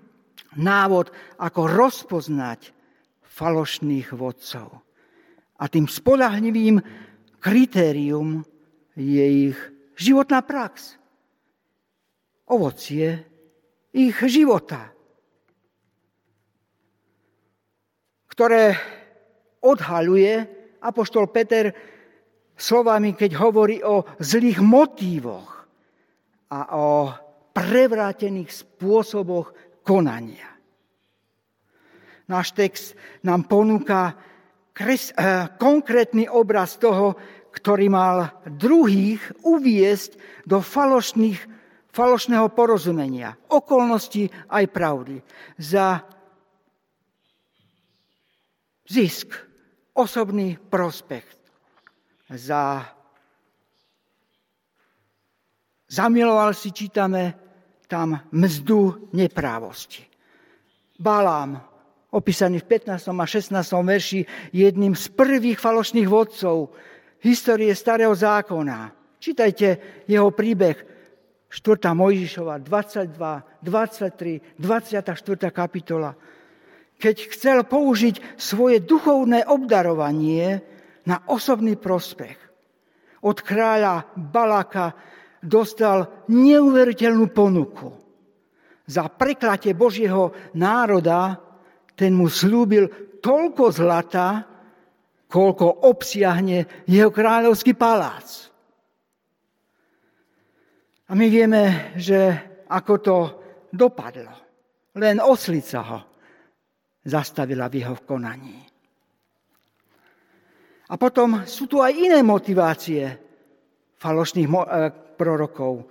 návod, 0.60 1.08
ako 1.40 1.60
rozpoznať 1.72 2.72
falošných 3.24 4.12
vodcov. 4.12 4.84
A 5.56 5.64
tým 5.72 5.88
spolahlivým 5.88 6.84
kritérium 7.40 8.44
je 8.92 9.48
ich 9.52 9.58
životná 10.02 10.42
prax. 10.42 10.98
Ovocie 12.50 13.22
ich 13.94 14.16
života, 14.26 14.90
ktoré 18.26 18.74
odhaľuje 19.62 20.32
Apoštol 20.82 21.30
Peter 21.30 21.70
slovami, 22.58 23.14
keď 23.14 23.30
hovorí 23.38 23.78
o 23.86 24.02
zlých 24.18 24.58
motívoch 24.58 25.68
a 26.50 26.60
o 26.74 26.88
prevrátených 27.52 28.50
spôsoboch 28.50 29.52
konania. 29.84 30.48
Náš 32.32 32.56
text 32.56 32.96
nám 33.28 33.44
ponúka 33.44 34.16
eh, 34.16 34.96
konkrétny 35.60 36.32
obraz 36.32 36.80
toho, 36.80 37.12
ktorý 37.52 37.86
mal 37.92 38.32
druhých 38.48 39.20
uviesť 39.44 40.16
do 40.48 40.64
falošných, 40.64 41.38
falošného 41.92 42.48
porozumenia, 42.56 43.36
okolností 43.52 44.32
aj 44.48 44.64
pravdy. 44.72 45.20
Za 45.60 46.00
zisk, 48.88 49.36
osobný 49.92 50.56
prospekt, 50.56 51.38
za 52.32 52.88
zamiloval 55.92 56.56
si, 56.56 56.72
čítame 56.72 57.36
tam 57.84 58.16
mzdu 58.32 59.12
neprávosti. 59.12 60.08
Balám, 60.96 61.60
opísaný 62.16 62.64
v 62.64 62.80
15. 62.80 63.12
a 63.12 63.26
16. 63.28 63.52
verši, 63.84 64.20
jedným 64.52 64.96
z 64.96 65.06
prvých 65.12 65.60
falošných 65.60 66.08
vodcov 66.08 66.72
histórie 67.22 67.72
starého 67.72 68.12
zákona. 68.12 68.90
Čítajte 69.22 70.02
jeho 70.10 70.34
príbeh 70.34 70.76
4. 71.46 71.94
Mojžišova, 71.94 72.58
22, 72.60 73.62
23, 73.62 74.58
24. 74.58 75.54
kapitola. 75.54 76.10
Keď 76.98 77.16
chcel 77.34 77.62
použiť 77.66 78.38
svoje 78.38 78.82
duchovné 78.82 79.46
obdarovanie, 79.46 80.72
na 81.06 81.26
osobný 81.30 81.78
prospech. 81.78 82.38
Od 83.22 83.38
kráľa 83.38 84.14
Balaka 84.18 84.94
dostal 85.42 86.26
neuveriteľnú 86.30 87.30
ponuku. 87.30 87.90
Za 88.86 89.06
preklatie 89.10 89.78
Božieho 89.78 90.34
národa 90.58 91.38
ten 91.94 92.14
mu 92.14 92.26
slúbil 92.26 93.18
toľko 93.22 93.70
zlata, 93.70 94.42
koľko 95.32 95.88
obsiahne 95.88 96.84
jeho 96.84 97.08
kráľovský 97.08 97.72
palác. 97.72 98.52
A 101.08 101.16
my 101.16 101.26
vieme, 101.32 101.92
že 101.96 102.36
ako 102.68 102.94
to 103.00 103.16
dopadlo. 103.72 104.32
Len 105.00 105.16
oslica 105.24 105.80
ho 105.80 106.00
zastavila 107.00 107.72
v 107.72 107.80
jeho 107.80 107.96
konaní. 108.04 108.60
A 110.92 110.94
potom 111.00 111.48
sú 111.48 111.64
tu 111.64 111.80
aj 111.80 111.96
iné 111.96 112.20
motivácie 112.20 113.08
falošných 113.96 114.48
e, 114.52 114.56
prorokov. 115.16 115.88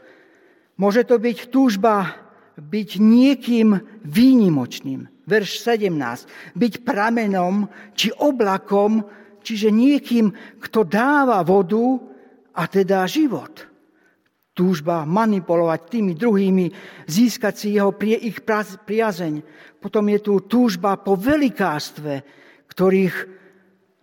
Môže 0.77 1.01
to 1.09 1.17
byť 1.17 1.49
túžba 1.49 2.05
byť 2.61 2.89
niekým 3.01 3.73
výnimočným. 4.05 5.09
Verš 5.25 5.65
17. 5.65 6.53
Byť 6.53 6.73
pramenom 6.85 7.65
či 7.97 8.13
oblakom, 8.13 9.01
čiže 9.41 9.73
niekým, 9.73 10.31
kto 10.61 10.87
dáva 10.87 11.41
vodu 11.41 11.97
a 12.55 12.63
teda 12.69 13.09
život. 13.09 13.67
Túžba 14.51 15.07
manipulovať 15.07 15.79
tými 15.89 16.13
druhými, 16.13 16.65
získať 17.07 17.53
si 17.57 17.67
jeho, 17.75 17.95
ich 18.01 18.39
priazeň. 18.85 19.33
Potom 19.81 20.05
je 20.11 20.19
tu 20.21 20.33
túžba 20.45 20.99
po 20.99 21.15
velikástve, 21.17 22.21
ktorých 22.69 23.41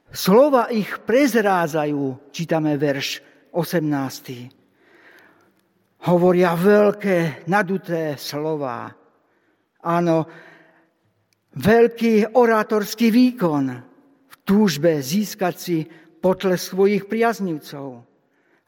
Slova 0.08 0.72
ich 0.72 1.04
prezrádzajú, 1.04 2.32
čítame 2.32 2.80
verš 2.80 3.20
18. 3.52 6.08
Hovoria 6.08 6.56
veľké, 6.56 7.44
naduté 7.44 8.16
slova. 8.16 8.88
Áno, 9.84 10.16
veľký 11.52 12.32
orátorský 12.32 13.12
výkon 13.12 13.87
túžbe 14.48 15.04
získať 15.04 15.54
si 15.60 15.84
potles 16.24 16.64
svojich 16.64 17.04
priaznivcov. 17.04 18.00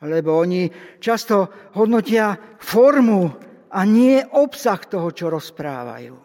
Lebo 0.04 0.30
oni 0.36 0.68
často 1.00 1.48
hodnotia 1.72 2.36
formu 2.60 3.32
a 3.72 3.80
nie 3.88 4.20
obsah 4.20 4.80
toho, 4.84 5.08
čo 5.16 5.32
rozprávajú. 5.32 6.16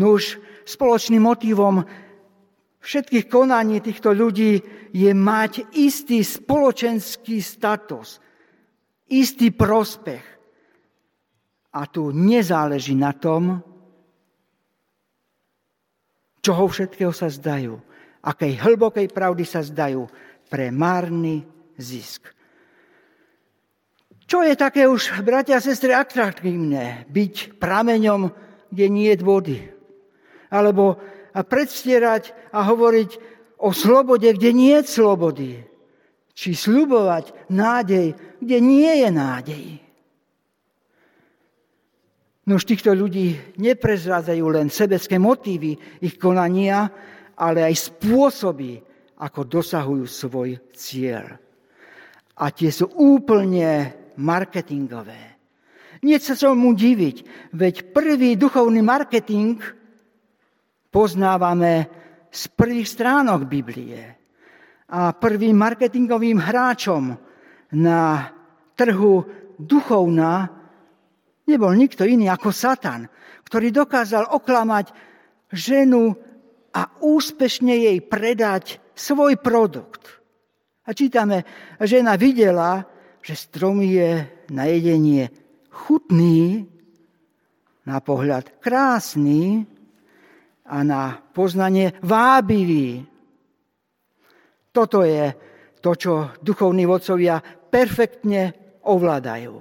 Nuž, 0.00 0.38
spoločným 0.64 1.20
motivom 1.24 1.82
všetkých 2.80 3.26
konaní 3.26 3.82
týchto 3.82 4.14
ľudí 4.14 4.62
je 4.94 5.10
mať 5.12 5.74
istý 5.76 6.22
spoločenský 6.22 7.42
status, 7.42 8.22
istý 9.10 9.50
prospech. 9.50 10.24
A 11.74 11.86
tu 11.86 12.14
nezáleží 12.14 12.94
na 12.94 13.14
tom, 13.14 13.62
čoho 16.40 16.68
všetkého 16.68 17.12
sa 17.12 17.28
zdajú, 17.28 17.76
akej 18.24 18.60
hlbokej 18.60 19.08
pravdy 19.12 19.44
sa 19.44 19.60
zdajú 19.64 20.08
pre 20.48 20.72
márny 20.74 21.44
zisk. 21.78 22.28
Čo 24.30 24.46
je 24.46 24.54
také 24.54 24.86
už, 24.86 25.26
bratia 25.26 25.58
a 25.58 25.64
sestry, 25.64 25.90
atraktívne? 25.90 27.02
Byť 27.10 27.58
prameňom, 27.58 28.30
kde 28.70 28.86
nie 28.86 29.10
je 29.10 29.26
vody. 29.26 29.58
Alebo 30.54 31.02
predstierať 31.34 32.30
a 32.54 32.62
hovoriť 32.62 33.10
o 33.58 33.74
slobode, 33.74 34.30
kde 34.30 34.50
nie 34.54 34.78
je 34.78 34.86
slobody. 34.86 35.50
Či 36.30 36.54
slubovať 36.54 37.50
nádej, 37.50 38.14
kde 38.38 38.56
nie 38.62 39.02
je 39.02 39.08
nádej. 39.10 39.66
Nož 42.50 42.66
týchto 42.66 42.90
ľudí 42.90 43.54
neprezrádzajú 43.62 44.44
len 44.50 44.74
sebecké 44.74 45.22
motívy 45.22 46.02
ich 46.02 46.18
konania, 46.18 46.90
ale 47.38 47.62
aj 47.62 47.94
spôsoby, 47.94 48.82
ako 49.22 49.46
dosahujú 49.46 50.02
svoj 50.10 50.58
cieľ. 50.74 51.30
A 52.42 52.50
tie 52.50 52.74
sú 52.74 52.90
úplne 52.98 53.94
marketingové. 54.18 55.38
Nie 56.02 56.18
sa 56.18 56.34
mu 56.50 56.74
diviť, 56.74 57.16
veď 57.54 57.94
prvý 57.94 58.34
duchovný 58.34 58.82
marketing 58.82 59.62
poznávame 60.90 61.86
z 62.34 62.42
prvých 62.50 62.90
stránok 62.90 63.46
Biblie. 63.46 64.02
A 64.90 65.14
prvým 65.14 65.54
marketingovým 65.54 66.42
hráčom 66.42 67.14
na 67.78 68.26
trhu 68.74 69.22
duchovná 69.54 70.59
nebol 71.50 71.74
nikto 71.74 72.06
iný 72.06 72.30
ako 72.30 72.54
Satan, 72.54 73.10
ktorý 73.42 73.74
dokázal 73.74 74.30
oklamať 74.30 74.94
ženu 75.50 76.14
a 76.70 76.82
úspešne 77.02 77.74
jej 77.74 77.98
predať 77.98 78.78
svoj 78.94 79.42
produkt. 79.42 80.22
A 80.86 80.94
čítame, 80.94 81.42
žena 81.82 82.14
videla, 82.14 82.86
že 83.20 83.34
strom 83.34 83.82
je 83.82 84.22
na 84.54 84.64
jedenie 84.70 85.28
chutný, 85.70 86.70
na 87.82 87.98
pohľad 87.98 88.62
krásny, 88.62 89.66
a 90.70 90.86
na 90.86 91.18
poznanie 91.34 91.98
vábivý. 92.06 93.02
Toto 94.70 95.02
je 95.02 95.34
to, 95.82 95.90
čo 95.98 96.12
duchovní 96.38 96.86
vodcovia 96.86 97.42
perfektne 97.42 98.54
ovládajú. 98.86 99.58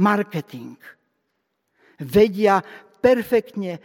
Marketing. 0.00 0.80
Vedia 2.00 2.60
perfektne 3.00 3.80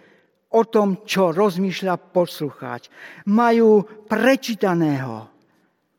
o 0.51 0.62
tom, 0.68 1.07
čo 1.07 1.32
rozmýšľa 1.32 1.95
poslucháč. 2.12 2.91
Majú 3.32 3.84
prečítaného 4.07 5.32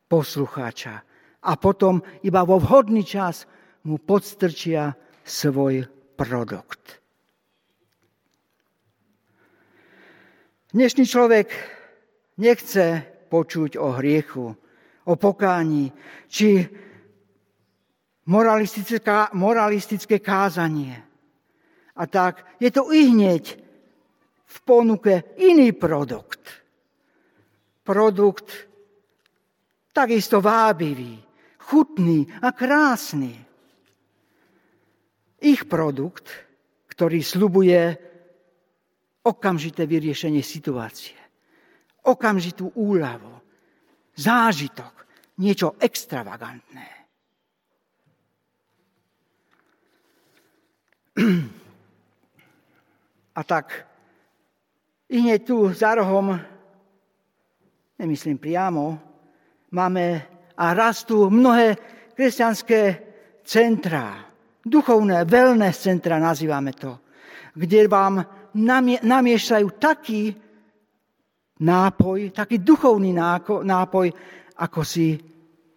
poslucháča 0.09 0.95
a 1.43 1.53
potom 1.57 2.05
iba 2.23 2.45
vo 2.45 2.61
vhodný 2.61 3.03
čas 3.03 3.49
mu 3.89 3.97
podstrčia 3.99 4.93
svoj 5.25 5.89
produkt. 6.15 7.03
Dnešný 10.73 11.05
človek 11.05 11.53
nechce 12.41 13.05
počuť 13.29 13.77
o 13.77 13.93
hriechu, 13.97 14.57
o 15.05 15.15
pokání, 15.17 15.93
či 16.29 16.65
moralistické, 18.25 19.33
moralistické 19.37 20.17
kázanie. 20.21 21.12
A 21.97 22.07
tak 22.09 22.57
je 22.57 22.71
to 22.73 22.89
i 22.89 23.13
hneď 23.13 23.45
v 24.53 24.57
ponuke 24.65 25.37
iný 25.37 25.73
produkt. 25.77 26.41
Produkt 27.83 28.49
takisto 29.93 30.41
vábivý, 30.41 31.21
chutný 31.59 32.25
a 32.41 32.53
krásny. 32.53 33.37
Ich 35.43 35.69
produkt, 35.69 36.29
ktorý 36.89 37.21
slubuje 37.21 37.99
okamžité 39.27 39.87
vyriešenie 39.87 40.41
situácie, 40.41 41.19
okamžitú 42.09 42.73
úľavu, 42.79 43.35
zážitok, 44.17 44.95
niečo 45.43 45.75
extravagantné. 45.83 46.89
A 53.33 53.41
tak 53.45 53.89
i 55.13 55.21
hneď 55.21 55.41
tu 55.45 55.69
za 55.73 55.95
rohom, 55.97 56.37
nemyslím 58.01 58.39
priamo, 58.41 58.97
máme 59.73 60.05
a 60.57 60.65
rastú 60.77 61.33
mnohé 61.33 61.77
kresťanské 62.13 62.81
centrá, 63.45 64.25
duchovné, 64.65 65.25
wellness 65.25 65.85
centra 65.85 66.21
nazývame 66.21 66.73
to, 66.77 67.01
kde 67.57 67.89
vám 67.89 68.25
namiešajú 69.03 69.67
taký 69.81 70.33
nápoj, 71.61 72.37
taký 72.37 72.61
duchovný 72.61 73.17
nápoj, 73.65 74.07
ako 74.61 74.81
si 74.85 75.17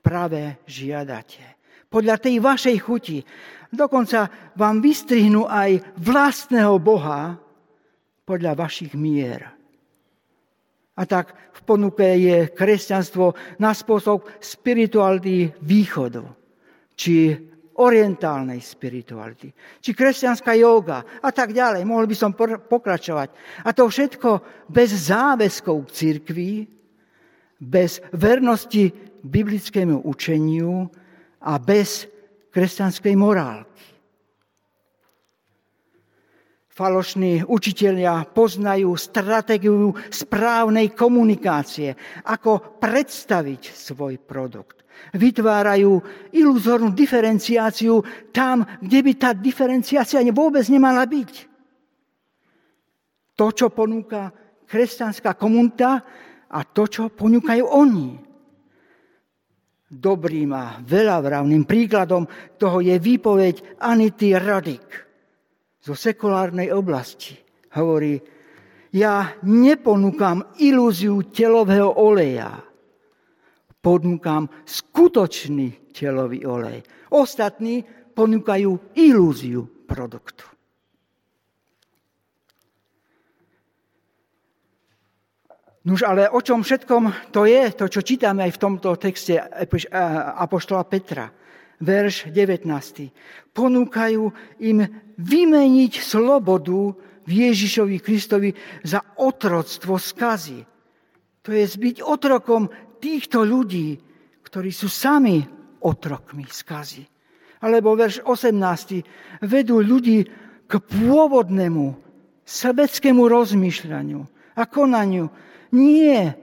práve 0.03 0.63
žiadate. 0.67 1.55
Podľa 1.87 2.15
tej 2.19 2.35
vašej 2.43 2.77
chuti. 2.83 3.17
Dokonca 3.71 4.51
vám 4.55 4.83
vystrihnú 4.83 5.47
aj 5.47 5.95
vlastného 5.99 6.75
Boha 6.79 7.39
podľa 8.25 8.57
vašich 8.57 8.97
mier. 8.97 9.45
A 10.95 11.03
tak 11.05 11.35
v 11.53 11.61
ponuke 11.63 12.03
je 12.03 12.49
kresťanstvo 12.49 13.57
na 13.61 13.71
spôsob 13.75 14.25
spirituality 14.41 15.51
východu, 15.61 16.23
či 16.95 17.35
orientálnej 17.75 18.63
spirituality, 18.63 19.51
či 19.83 19.91
kresťanská 19.91 20.55
yoga 20.55 21.03
a 21.19 21.29
tak 21.35 21.51
ďalej. 21.51 21.83
Mohol 21.83 22.07
by 22.07 22.15
som 22.15 22.31
pokračovať. 22.71 23.29
A 23.67 23.75
to 23.75 23.91
všetko 23.91 24.29
bez 24.71 24.95
záväzkov 25.11 25.83
k 25.83 25.93
církvi, 25.93 26.51
bez 27.59 27.99
vernosti 28.15 28.91
biblickému 29.19 30.07
učeniu 30.07 30.87
a 31.43 31.59
bez 31.59 32.07
kresťanskej 32.55 33.13
morálky. 33.19 33.94
Falošní 36.75 37.47
učiteľia 37.47 38.27
poznajú 38.35 38.99
stratégiu 38.99 39.95
správnej 40.11 40.91
komunikácie, 40.91 41.95
ako 42.27 42.75
predstaviť 42.83 43.71
svoj 43.71 44.19
produkt. 44.19 44.83
Vytvárajú 45.15 46.03
iluzórnu 46.35 46.91
diferenciáciu 46.91 48.03
tam, 48.35 48.67
kde 48.83 48.99
by 49.07 49.11
tá 49.15 49.31
diferenciácia 49.31 50.19
vôbec 50.35 50.67
nemala 50.67 51.07
byť. 51.07 51.31
To, 53.39 53.47
čo 53.55 53.71
ponúka 53.71 54.35
kresťanská 54.67 55.39
komunita 55.39 56.03
a 56.51 56.59
to, 56.67 56.91
čo 56.91 57.07
ponúkajú 57.07 57.63
oni. 57.71 58.19
Dobrým 59.95 60.51
a 60.51 60.83
veľavravným 60.83 61.63
príkladom 61.63 62.27
toho 62.59 62.83
je 62.83 62.99
výpoveď 62.99 63.79
Anity 63.79 64.35
Radik 64.35 65.04
zo 65.85 65.93
sekulárnej 65.93 66.73
oblasti. 66.73 67.37
Hovorí, 67.77 68.17
ja 68.97 69.37
neponúkam 69.45 70.57
ilúziu 70.57 71.29
telového 71.29 71.93
oleja, 71.93 72.57
ponúkam 73.85 74.49
skutočný 74.65 75.93
telový 75.93 76.41
olej. 76.49 76.81
Ostatní 77.13 77.85
ponúkajú 78.17 78.97
ilúziu 78.97 79.85
produktu. 79.85 80.49
Nuž 85.85 86.01
ale 86.01 86.25
o 86.25 86.41
čom 86.41 86.65
všetkom 86.65 87.29
to 87.29 87.45
je, 87.45 87.61
to 87.77 87.85
čo 87.85 88.01
čítame 88.01 88.41
aj 88.49 88.57
v 88.57 88.61
tomto 88.63 88.97
texte 88.97 89.37
Apoštola 90.33 90.81
Petra 90.89 91.29
verš 91.81 92.31
19. 92.31 92.67
Ponúkajú 93.55 94.23
im 94.63 94.79
vymeniť 95.15 95.93
slobodu 95.99 96.95
v 97.25 97.31
Ježišovi 97.49 97.97
Kristovi 97.99 98.53
za 98.85 99.01
otroctvo 99.17 99.97
skazy. 99.97 100.61
To 101.45 101.49
je 101.53 101.65
zbyť 101.65 102.05
otrokom 102.05 102.69
týchto 103.01 103.45
ľudí, 103.45 103.97
ktorí 104.45 104.69
sú 104.69 104.89
sami 104.89 105.41
otrokmi 105.81 106.45
skazy. 106.49 107.05
Alebo 107.65 107.97
verš 107.97 108.25
18. 108.25 109.45
Vedú 109.45 109.81
ľudí 109.81 110.25
k 110.65 110.73
pôvodnému 110.81 111.85
sebeckému 112.45 113.25
rozmýšľaniu 113.25 114.21
a 114.57 114.63
konaniu. 114.69 115.29
Nie 115.73 116.37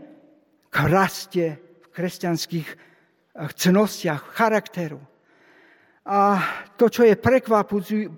k 0.70 0.76
raste 0.86 1.58
v 1.58 1.86
kresťanských 1.94 2.68
cnostiach, 3.38 4.22
charakteru. 4.34 5.11
A 6.02 6.42
to, 6.74 6.90
čo 6.90 7.06
je 7.06 7.14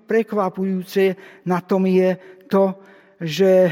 prekvapujúce 0.09 1.03
na 1.45 1.61
tom 1.61 1.85
je 1.85 2.17
to, 2.49 2.81
že 3.21 3.69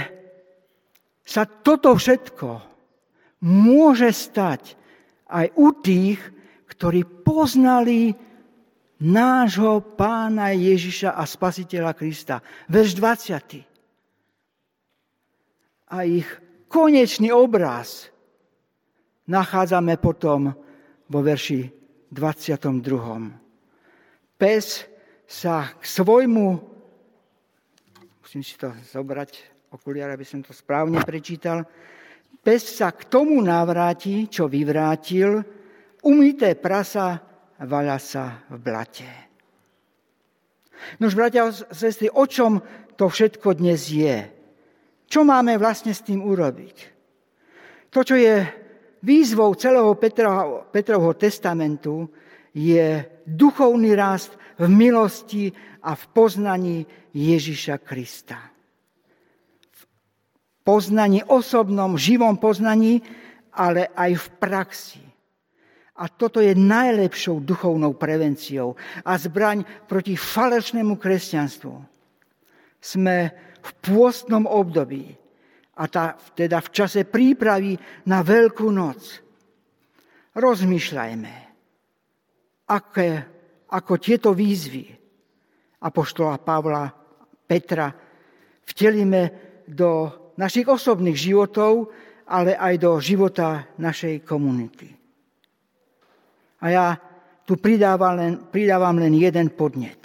sa 1.25 1.49
toto 1.49 1.97
všetko 1.97 2.61
môže 3.41 4.13
stať 4.13 4.77
aj 5.33 5.49
u 5.57 5.73
tých, 5.73 6.21
ktorí 6.69 7.25
poznali 7.25 8.13
nášho 9.01 9.81
pána 9.97 10.53
Ježiša 10.53 11.17
a 11.17 11.23
spasiteľa 11.25 11.97
Krista. 11.97 12.39
Verš 12.69 12.93
20. 12.95 13.65
A 15.89 15.97
ich 16.05 16.29
konečný 16.69 17.33
obraz 17.33 18.13
nachádzame 19.27 19.97
potom 19.97 20.53
vo 21.09 21.19
verši 21.19 21.67
22 22.13 23.42
pes 24.43 24.83
sa 25.23 25.71
k 25.79 25.87
svojmu, 25.87 26.59
musím 28.19 28.43
si 28.43 28.59
to 28.59 28.75
zobrať, 28.91 29.39
okuliar, 29.71 30.11
aby 30.11 30.27
som 30.27 30.43
to 30.43 30.51
správne 30.51 30.99
prečítal, 30.99 31.63
pes 32.43 32.75
sa 32.75 32.91
k 32.91 33.07
tomu 33.07 33.39
navráti, 33.39 34.27
čo 34.27 34.51
vyvrátil, 34.51 35.39
umité 36.03 36.59
prasa 36.59 37.23
vaľa 37.63 37.97
sa 38.03 38.43
v 38.51 38.59
blate. 38.59 39.11
Nož, 40.99 41.15
bratia 41.15 41.47
a 41.47 41.55
sestry, 41.55 42.11
o 42.11 42.27
čom 42.27 42.59
to 42.99 43.07
všetko 43.07 43.55
dnes 43.55 43.87
je? 43.87 44.27
Čo 45.07 45.23
máme 45.23 45.55
vlastne 45.55 45.95
s 45.95 46.03
tým 46.03 46.19
urobiť? 46.19 46.77
To, 47.95 48.03
čo 48.03 48.19
je 48.19 48.43
výzvou 49.07 49.55
celého 49.55 49.95
Petrovho 50.67 51.15
testamentu, 51.15 52.11
je 52.53 53.05
duchovný 53.25 53.97
rast 53.97 54.37
v 54.61 54.69
milosti 54.69 55.49
a 55.83 55.97
v 55.97 56.03
poznaní 56.13 56.77
Ježiša 57.11 57.81
Krista. 57.81 58.39
V 59.73 59.81
poznaní 60.63 61.25
osobnom, 61.25 61.97
živom 61.97 62.37
poznaní, 62.37 63.01
ale 63.53 63.89
aj 63.93 64.11
v 64.15 64.27
praxi. 64.37 65.03
A 65.93 66.09
toto 66.09 66.41
je 66.41 66.57
najlepšou 66.57 67.41
duchovnou 67.45 67.93
prevenciou 67.93 68.73
a 69.05 69.13
zbraň 69.13 69.85
proti 69.85 70.17
falešnému 70.17 70.97
kresťanstvu. 70.97 71.73
Sme 72.81 73.17
v 73.61 73.71
pôstnom 73.81 74.49
období, 74.49 75.13
a 75.73 75.89
tá, 75.89 76.13
teda 76.37 76.61
v 76.61 76.69
čase 76.69 77.01
prípravy 77.05 77.73
na 78.05 78.21
Veľkú 78.21 78.69
noc. 78.69 79.21
Rozmýšľajme, 80.37 81.33
aké, 82.73 83.09
ako 83.69 83.93
tieto 84.01 84.33
výzvy 84.33 84.89
Apoštola 85.83 86.41
Pavla, 86.41 86.89
Petra 87.43 87.91
vtelíme 88.65 89.21
do 89.67 90.09
našich 90.39 90.65
osobných 90.65 91.13
životov, 91.13 91.91
ale 92.31 92.55
aj 92.55 92.73
do 92.79 92.97
života 92.97 93.67
našej 93.77 94.23
komunity. 94.23 94.89
A 96.63 96.65
ja 96.71 96.87
tu 97.43 97.59
pridávam 97.59 98.15
len, 98.15 98.33
pridávam 98.47 98.95
len 98.95 99.11
jeden 99.19 99.51
podnet. 99.51 99.99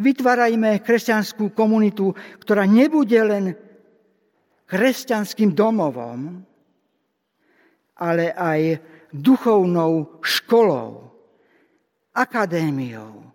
Vytvárajme 0.00 0.82
kresťanskú 0.82 1.52
komunitu, 1.54 2.16
ktorá 2.40 2.64
nebude 2.66 3.20
len 3.20 3.54
kresťanským 4.66 5.54
domovom, 5.54 6.42
ale 8.00 8.34
aj 8.34 8.80
duchovnou 9.14 10.18
školou, 10.24 11.13
akadémiou, 12.14 13.26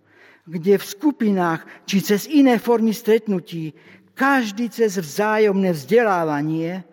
kde 0.47 0.79
v 0.79 0.85
skupinách 0.85 1.67
či 1.85 2.01
cez 2.01 2.25
iné 2.25 2.57
formy 2.57 2.95
stretnutí 2.95 3.75
každý 4.15 4.67
cez 4.67 4.99
vzájomné 4.99 5.71
vzdelávanie 5.71 6.83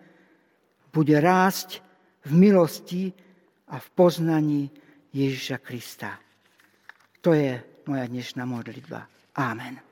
bude 0.93 1.15
rásť 1.19 1.83
v 2.23 2.31
milosti 2.35 3.03
a 3.67 3.79
v 3.79 3.87
poznaní 3.91 4.63
Ježiša 5.11 5.57
Krista. 5.59 6.15
To 7.19 7.35
je 7.35 7.59
moja 7.87 8.05
dnešná 8.07 8.47
modlitba. 8.47 9.07
Amen. 9.35 9.86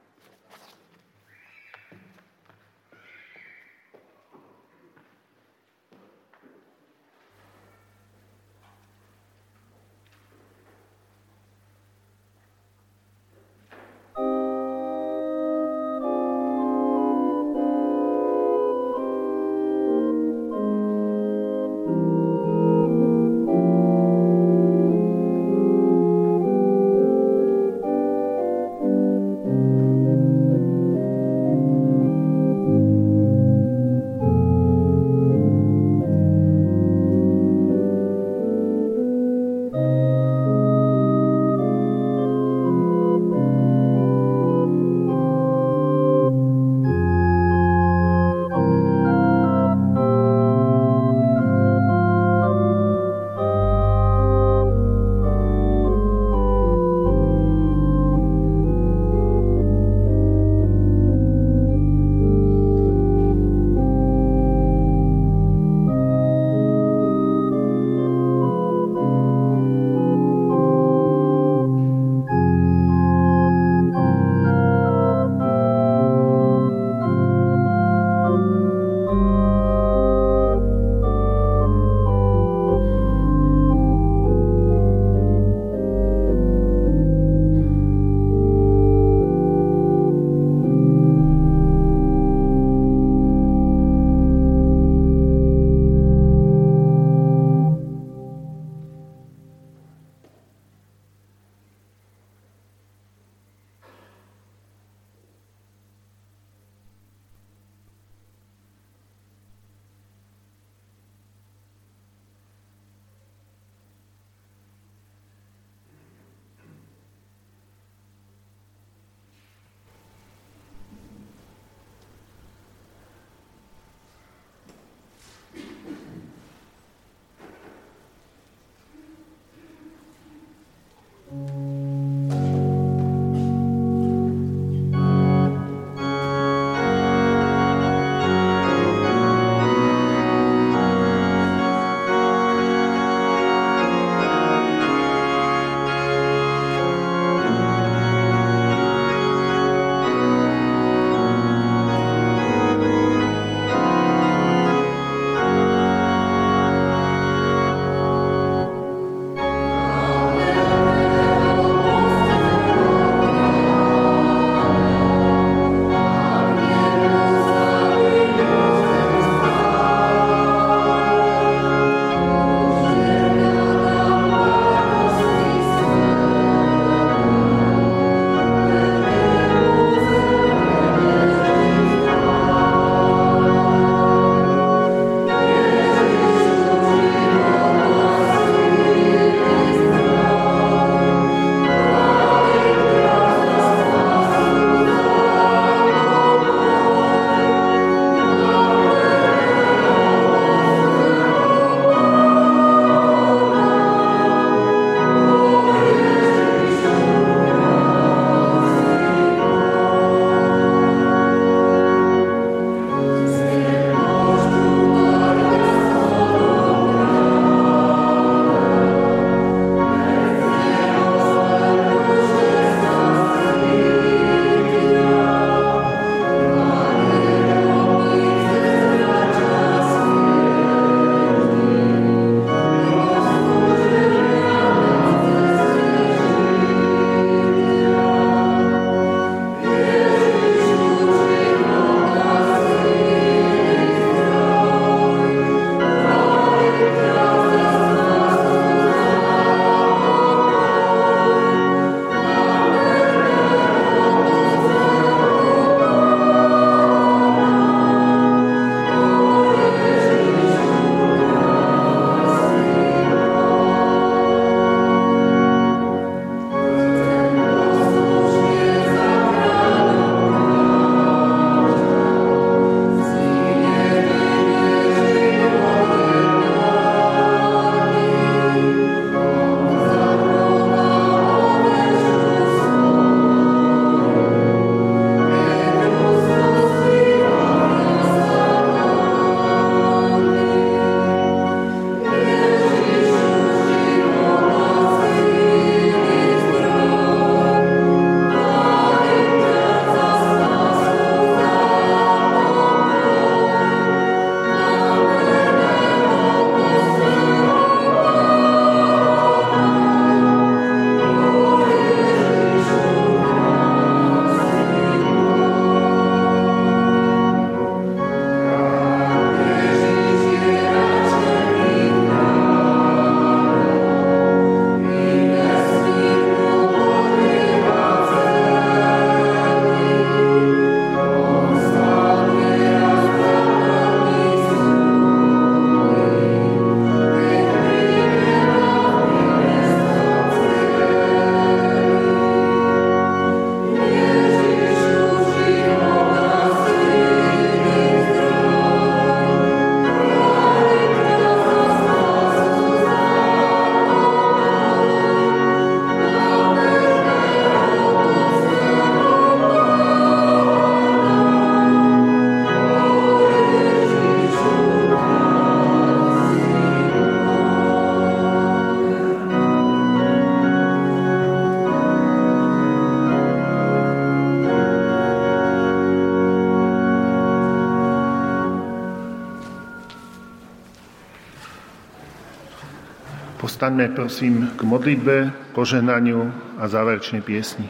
Povstaňme 383.65 383.97
prosím 383.97 384.35
k 384.53 384.61
modlitbe, 384.61 385.33
požehnaniu 385.57 386.29
a 386.61 386.69
záverečnej 386.69 387.25
piesni. 387.25 387.65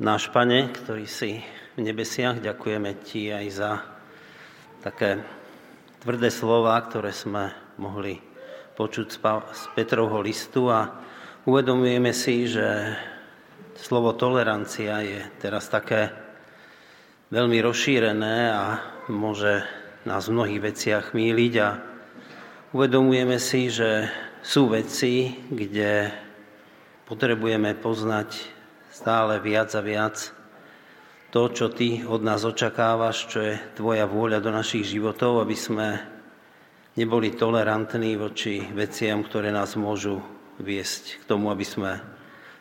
Náš 0.00 0.32
Pane, 0.32 0.72
ktorý 0.72 1.04
si 1.04 1.44
v 1.76 1.84
nebesiach, 1.84 2.40
ďakujeme 2.40 2.96
Ti 3.04 3.44
aj 3.44 3.46
za 3.52 3.84
také 4.80 5.20
tvrdé 6.00 6.32
slova, 6.32 6.80
ktoré 6.80 7.12
sme 7.12 7.52
mohli 7.76 8.16
počuť 8.80 9.06
z 9.12 9.64
Petrovho 9.76 10.24
listu 10.24 10.72
a 10.72 11.04
uvedomujeme 11.44 12.16
si, 12.16 12.48
že 12.48 12.96
slovo 13.84 14.16
tolerancia 14.16 15.04
je 15.04 15.20
teraz 15.44 15.68
také 15.68 16.08
veľmi 17.28 17.60
rozšírené 17.60 18.48
a 18.48 18.80
môže 19.12 19.60
nás 20.08 20.24
v 20.24 20.40
mnohých 20.40 20.72
veciach 20.72 21.04
míliť 21.12 21.54
a 21.60 21.68
uvedomujeme 22.72 23.36
si, 23.36 23.68
že 23.68 24.08
sú 24.40 24.72
veci, 24.72 25.36
kde 25.52 26.08
potrebujeme 27.04 27.76
poznať 27.76 28.32
stále 28.88 29.36
viac 29.44 29.76
a 29.76 29.84
viac 29.84 30.16
to, 31.28 31.52
čo 31.52 31.68
ty 31.68 32.08
od 32.08 32.24
nás 32.24 32.40
očakávaš, 32.48 33.28
čo 33.28 33.38
je 33.44 33.60
tvoja 33.76 34.08
vôľa 34.08 34.40
do 34.40 34.48
našich 34.48 34.88
životov, 34.88 35.44
aby 35.44 35.56
sme 35.60 36.00
neboli 36.96 37.36
tolerantní 37.36 38.16
voči 38.16 38.64
veciam, 38.64 39.20
ktoré 39.20 39.52
nás 39.52 39.76
môžu 39.76 40.24
viesť 40.56 41.20
k 41.20 41.22
tomu, 41.28 41.52
aby 41.52 41.66
sme 41.68 42.13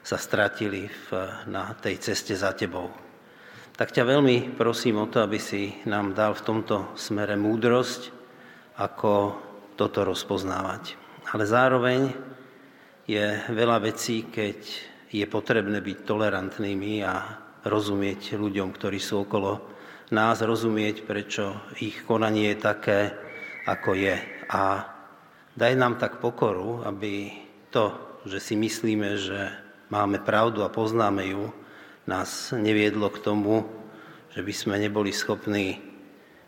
sa 0.04 0.20
stratili 0.20 0.92
v, 0.92 1.08
na 1.48 1.72
tej 1.80 1.98
ceste 2.04 2.36
za 2.36 2.52
tebou. 2.52 2.92
Tak 3.74 3.90
ťa 3.90 4.06
veľmi 4.06 4.54
prosím 4.54 5.02
o 5.02 5.10
to, 5.10 5.24
aby 5.24 5.42
si 5.42 5.74
nám 5.90 6.14
dal 6.14 6.38
v 6.38 6.46
tomto 6.46 6.94
smere 6.94 7.34
múdrosť, 7.40 8.14
ako 8.78 9.40
toto 9.74 10.06
rozpoznávať. 10.06 11.00
Ale 11.34 11.48
zároveň 11.48 12.14
je 13.10 13.42
veľa 13.50 13.82
vecí, 13.82 14.28
keď 14.30 14.60
je 15.10 15.26
potrebné 15.26 15.80
byť 15.82 15.98
tolerantnými 16.06 17.02
a 17.02 17.16
rozumieť 17.64 18.36
ľuďom, 18.36 18.70
ktorí 18.76 19.00
sú 19.00 19.24
okolo 19.24 19.72
nás, 20.14 20.44
rozumieť, 20.44 21.08
prečo 21.08 21.74
ich 21.82 22.06
konanie 22.06 22.54
je 22.54 22.58
také, 22.60 23.00
ako 23.66 23.98
je. 23.98 24.20
A 24.52 24.86
daj 25.56 25.74
nám 25.80 25.98
tak 25.98 26.22
pokoru, 26.22 26.86
aby 26.86 27.32
to, 27.74 28.20
že 28.30 28.38
si 28.38 28.54
myslíme, 28.54 29.10
že 29.18 29.63
máme 29.94 30.18
pravdu 30.26 30.66
a 30.66 30.74
poznáme 30.74 31.30
ju, 31.30 31.54
nás 32.10 32.50
neviedlo 32.58 33.14
k 33.14 33.22
tomu, 33.22 33.70
že 34.34 34.42
by 34.42 34.54
sme 34.54 34.76
neboli 34.82 35.14
schopní 35.14 35.78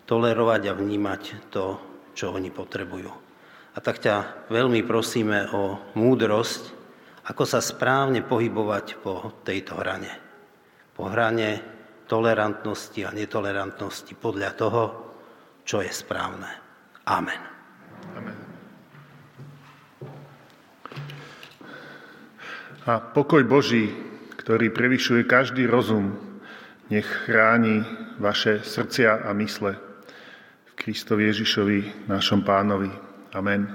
tolerovať 0.10 0.74
a 0.74 0.74
vnímať 0.74 1.54
to, 1.54 1.78
čo 2.18 2.34
oni 2.34 2.50
potrebujú. 2.50 3.12
A 3.76 3.78
tak 3.78 4.02
ťa 4.02 4.50
veľmi 4.50 4.82
prosíme 4.82 5.54
o 5.54 5.94
múdrosť, 5.94 6.74
ako 7.30 7.44
sa 7.46 7.62
správne 7.62 8.26
pohybovať 8.26 8.86
po 9.02 9.44
tejto 9.46 9.78
hrane. 9.78 10.10
Po 10.96 11.12
hrane 11.12 11.62
tolerantnosti 12.10 13.02
a 13.06 13.14
netolerantnosti 13.14 14.14
podľa 14.18 14.52
toho, 14.58 14.84
čo 15.66 15.82
je 15.82 15.92
správne. 15.92 16.50
Amen. 17.06 17.42
Amen. 18.16 18.45
A 22.86 23.02
pokoj 23.02 23.42
Boží, 23.50 23.90
ktorý 24.38 24.70
prevyšuje 24.70 25.26
každý 25.26 25.66
rozum, 25.66 26.22
nech 26.94 27.10
chráni 27.26 27.82
vaše 28.22 28.62
srdcia 28.62 29.26
a 29.26 29.34
mysle 29.42 29.74
v 30.70 30.72
Kristovi 30.78 31.26
Ježišovi, 31.34 32.06
našom 32.06 32.46
pánovi. 32.46 32.94
Amen. 33.34 33.66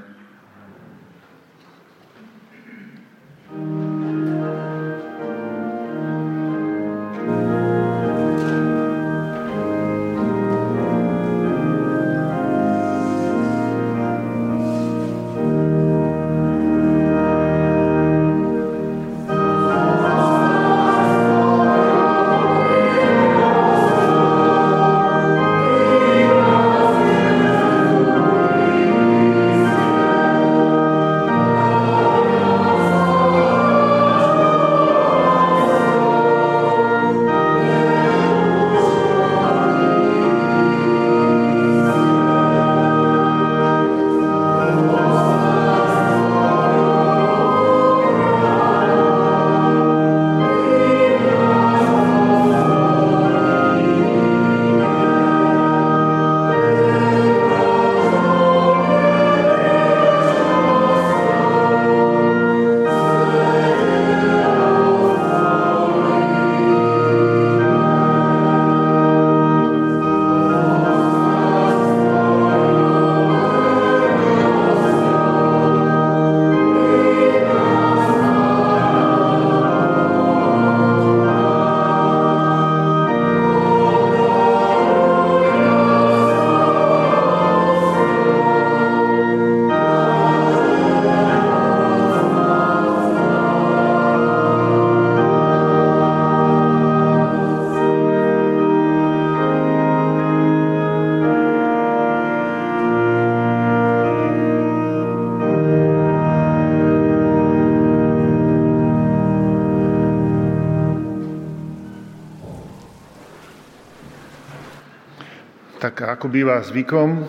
Ako 116.20 116.28
býva 116.28 116.60
zvykom, 116.60 117.08
e, 117.16 117.22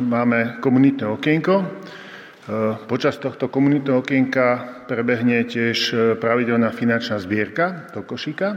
máme 0.00 0.56
komunitné 0.64 1.04
okienko. 1.04 1.60
E, 1.60 1.64
počas 2.88 3.20
tohto 3.20 3.52
komunitného 3.52 4.00
okienka 4.00 4.80
prebehne 4.88 5.44
tiež 5.44 5.78
e, 5.92 5.96
pravidelná 6.16 6.72
finančná 6.72 7.20
zbierka 7.20 7.92
do 7.92 8.00
košíka. 8.00 8.56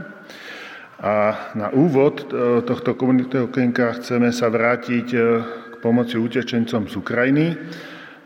A 1.04 1.36
na 1.60 1.68
úvod 1.76 2.24
tohto 2.64 2.96
komunitného 2.96 3.52
okienka 3.52 3.92
chceme 4.00 4.32
sa 4.32 4.48
vrátiť 4.48 5.06
k 5.44 5.74
pomoci 5.84 6.16
utečencom 6.16 6.88
z 6.88 6.94
Ukrajiny. 6.96 7.46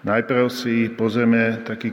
Najprv 0.07 0.47
si 0.47 0.87
pozrieme 0.95 1.67
taký 1.67 1.91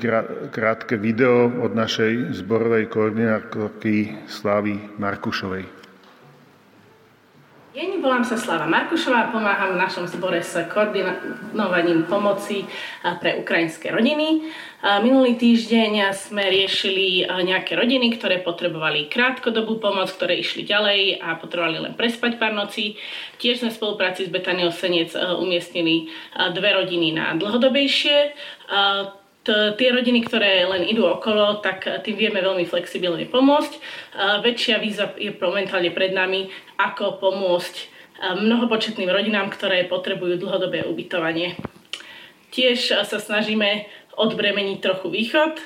krátke 0.53 1.01
video 1.01 1.49
od 1.65 1.73
našej 1.73 2.37
zborovej 2.37 2.93
koordinátorky 2.93 4.29
Slávy 4.29 4.77
Markušovej. 5.01 5.84
Volám 7.75 8.23
sa 8.23 8.39
Slava 8.39 8.71
Markušová 8.71 9.35
pomáham 9.35 9.75
v 9.75 9.83
našom 9.83 10.07
zbore 10.07 10.39
s 10.39 10.55
koordinovaním 10.71 12.07
pomoci 12.07 12.63
pre 13.19 13.35
ukrajinské 13.35 13.91
rodiny. 13.91 14.47
Minulý 15.03 15.35
týždeň 15.35 16.15
sme 16.15 16.47
riešili 16.47 17.27
nejaké 17.27 17.75
rodiny, 17.75 18.15
ktoré 18.15 18.39
potrebovali 18.39 19.11
krátkodobú 19.11 19.83
pomoc, 19.83 20.07
ktoré 20.07 20.39
išli 20.39 20.63
ďalej 20.63 21.19
a 21.19 21.35
potrebovali 21.35 21.83
len 21.83 21.99
prespať 21.99 22.39
pár 22.39 22.55
nocí. 22.55 22.95
Tiež 23.43 23.59
sme 23.59 23.75
v 23.75 23.79
spolupráci 23.83 24.23
s 24.23 24.31
Betaniou 24.31 24.71
Senec 24.71 25.11
umiestnili 25.35 26.07
dve 26.55 26.79
rodiny 26.79 27.11
na 27.11 27.35
dlhodobejšie 27.35 28.31
tie 29.47 29.89
rodiny, 29.93 30.25
ktoré 30.25 30.65
len 30.65 30.89
idú 30.89 31.05
okolo, 31.05 31.61
tak 31.61 31.85
tým 32.01 32.17
vieme 32.17 32.41
veľmi 32.41 32.65
flexibilne 32.65 33.29
pomôcť. 33.29 33.73
Väčšia 34.41 34.81
výzva 34.81 35.13
je 35.15 35.29
momentálne 35.37 35.93
pred 35.93 36.11
nami, 36.11 36.49
ako 36.81 37.21
pomôcť 37.21 37.75
mnohopočetným 38.41 39.11
rodinám, 39.11 39.53
ktoré 39.53 39.85
potrebujú 39.85 40.41
dlhodobé 40.41 40.87
ubytovanie. 40.89 41.53
Tiež 42.49 43.05
sa 43.05 43.17
snažíme 43.21 43.85
odbremeniť 44.15 44.77
trochu 44.79 45.11
východ, 45.11 45.59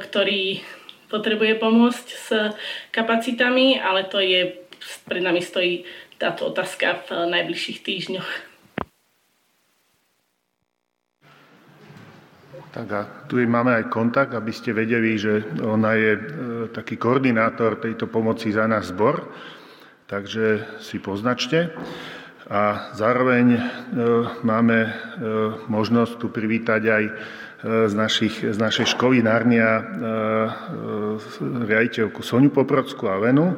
ktorý 0.00 0.62
potrebuje 1.10 1.58
pomôcť 1.58 2.06
s 2.08 2.28
kapacitami, 2.94 3.78
ale 3.78 4.06
to 4.06 4.22
je, 4.22 4.62
pred 5.10 5.22
nami 5.22 5.42
stojí 5.42 5.82
táto 6.16 6.48
otázka 6.48 7.02
v 7.10 7.28
najbližších 7.28 7.82
týždňoch. 7.82 8.55
Tak 12.76 12.88
a 12.92 13.02
tu 13.24 13.40
máme 13.40 13.72
aj 13.72 13.88
kontakt, 13.88 14.36
aby 14.36 14.52
ste 14.52 14.76
vedeli, 14.76 15.16
že 15.16 15.40
ona 15.64 15.96
je 15.96 16.12
e, 16.12 16.22
taký 16.76 17.00
koordinátor 17.00 17.80
tejto 17.80 18.04
pomoci 18.04 18.52
za 18.52 18.68
nás 18.68 18.92
zbor, 18.92 19.32
takže 20.04 20.76
si 20.84 21.00
poznačte. 21.00 21.72
A 22.52 22.92
zároveň 22.92 23.56
e, 23.56 23.60
máme 24.44 24.78
e, 24.84 24.90
možnosť 25.72 26.20
tu 26.20 26.28
privítať 26.28 26.82
aj 26.84 27.04
z, 27.66 27.94
našich, 27.96 28.44
z 28.44 28.58
našej 28.60 28.92
školy 28.94 29.24
Narnia 29.24 29.80
riaditeľku 31.40 32.20
Soniu 32.20 32.52
Poprodskú 32.52 33.08
a 33.08 33.16
Venu. 33.16 33.56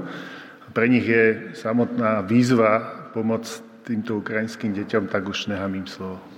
Pre 0.70 0.86
nich 0.86 1.03
je 1.03 1.51
samotná 1.59 2.23
výzva 2.23 3.11
pomoc 3.11 3.51
týmto 3.82 4.23
ukrajinským 4.23 4.70
deťom, 4.78 5.11
tak 5.11 5.27
už 5.27 5.51
nechám 5.51 5.74
im 5.74 5.90
slovo. 5.90 6.38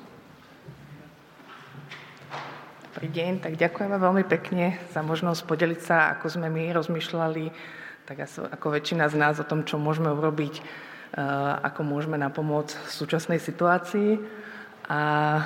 Dobrý 2.91 3.07
deň, 3.07 3.39
tak 3.39 3.55
ďakujeme 3.55 4.03
veľmi 4.03 4.27
pekne 4.27 4.75
za 4.91 4.99
možnosť 4.99 5.47
podeliť 5.47 5.79
sa, 5.79 6.11
ako 6.11 6.27
sme 6.27 6.51
my 6.51 6.75
rozmýšľali, 6.75 7.47
tak 8.03 8.27
ako 8.27 8.67
väčšina 8.67 9.07
z 9.07 9.15
nás 9.15 9.39
o 9.39 9.47
tom, 9.47 9.63
čo 9.63 9.79
môžeme 9.79 10.11
urobiť, 10.11 10.59
e, 10.59 10.63
ako 11.71 11.87
môžeme 11.87 12.19
napomôcť 12.19 12.75
v 12.75 12.91
súčasnej 12.91 13.39
situácii. 13.39 14.19
A 14.91 15.03
e, 15.07 15.43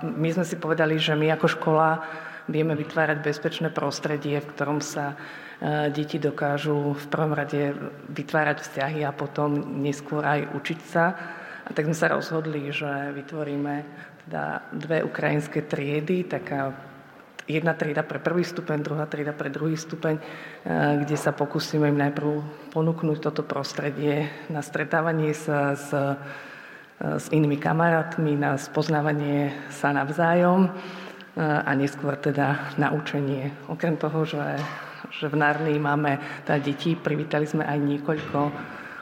my 0.00 0.28
sme 0.32 0.48
si 0.48 0.56
povedali, 0.56 0.96
že 0.96 1.12
my 1.12 1.28
ako 1.36 1.60
škola 1.60 2.00
vieme 2.48 2.72
vytvárať 2.72 3.20
bezpečné 3.20 3.68
prostredie, 3.68 4.40
v 4.40 4.48
ktorom 4.56 4.80
sa 4.80 5.12
e, 5.12 5.92
deti 5.92 6.16
dokážu 6.16 6.96
v 6.96 7.04
prvom 7.12 7.36
rade 7.36 7.76
vytvárať 8.08 8.64
vzťahy 8.64 9.04
a 9.04 9.12
potom 9.12 9.84
neskôr 9.84 10.24
aj 10.24 10.56
učiť 10.56 10.80
sa. 10.88 11.04
A 11.68 11.76
tak 11.76 11.84
sme 11.84 11.92
sa 11.92 12.08
rozhodli, 12.16 12.72
že 12.72 13.12
vytvoríme 13.12 14.06
teda 14.26 14.66
dve 14.74 15.06
ukrajinské 15.06 15.62
triedy, 15.62 16.26
taká 16.26 16.74
jedna 17.46 17.78
trieda 17.78 18.02
pre 18.02 18.18
prvý 18.18 18.42
stupeň, 18.42 18.82
druhá 18.82 19.06
trieda 19.06 19.30
pre 19.30 19.48
druhý 19.48 19.78
stupeň, 19.78 20.18
eh, 20.18 20.22
kde 21.06 21.16
sa 21.16 21.30
pokúsime 21.30 21.86
im 21.88 21.98
najprv 21.98 22.42
ponúknuť 22.74 23.18
toto 23.22 23.46
prostredie 23.46 24.26
na 24.50 24.66
stretávanie 24.66 25.30
sa 25.30 25.78
s, 25.78 25.94
eh, 25.94 26.18
s 26.98 27.30
inými 27.30 27.56
kamarátmi, 27.62 28.34
na 28.34 28.58
spoznávanie 28.58 29.54
sa 29.70 29.94
navzájom 29.94 30.66
eh, 30.66 31.40
a 31.46 31.70
neskôr 31.78 32.18
teda 32.18 32.74
na 32.82 32.90
učenie. 32.90 33.54
Okrem 33.70 33.94
toho, 33.94 34.26
že, 34.26 34.58
že 35.14 35.30
v 35.30 35.38
Narni 35.38 35.78
máme 35.78 36.18
teda 36.42 36.58
deti, 36.58 36.98
privítali 36.98 37.46
sme 37.46 37.62
aj 37.62 37.78
niekoľko 37.78 38.38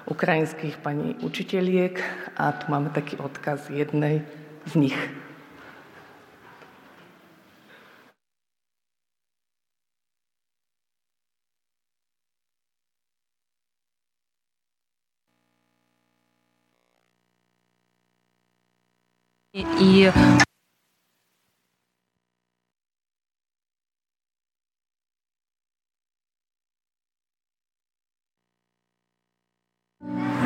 ukrajinských 0.05 0.85
pani 0.85 1.17
učiteľiek 1.25 1.97
a 2.37 2.53
tu 2.61 2.69
máme 2.69 2.93
taký 2.93 3.17
odkaz 3.17 3.73
jednej 3.73 4.44
z 4.67 4.77
nich. 4.77 5.09
І 19.81 20.11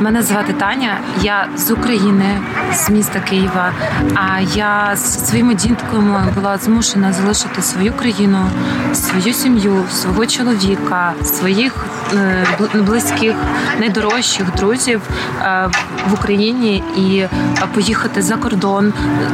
Мене 0.00 0.22
звати 0.22 0.52
Таня, 0.52 0.98
я 1.22 1.48
з 1.56 1.70
України, 1.70 2.40
з 2.72 2.90
міста 2.90 3.20
Києва. 3.20 3.72
А 4.14 4.40
я 4.40 4.96
з 4.96 5.28
своїми 5.28 5.54
дітками 5.54 6.32
була 6.34 6.58
змушена 6.58 7.12
залишити 7.12 7.62
свою 7.62 7.92
країну, 7.92 8.50
свою 8.94 9.34
сім'ю, 9.34 9.84
свого 9.92 10.26
чоловіка, 10.26 11.12
своїх 11.24 11.86
е, 12.14 12.46
близьких, 12.74 13.34
найдорожчих 13.80 14.54
друзів 14.56 15.00
е, 15.42 15.70
в 16.10 16.14
Україні 16.14 16.82
і 16.96 17.26
поїхати 17.74 18.22
за 18.22 18.36
кордон 18.36 18.92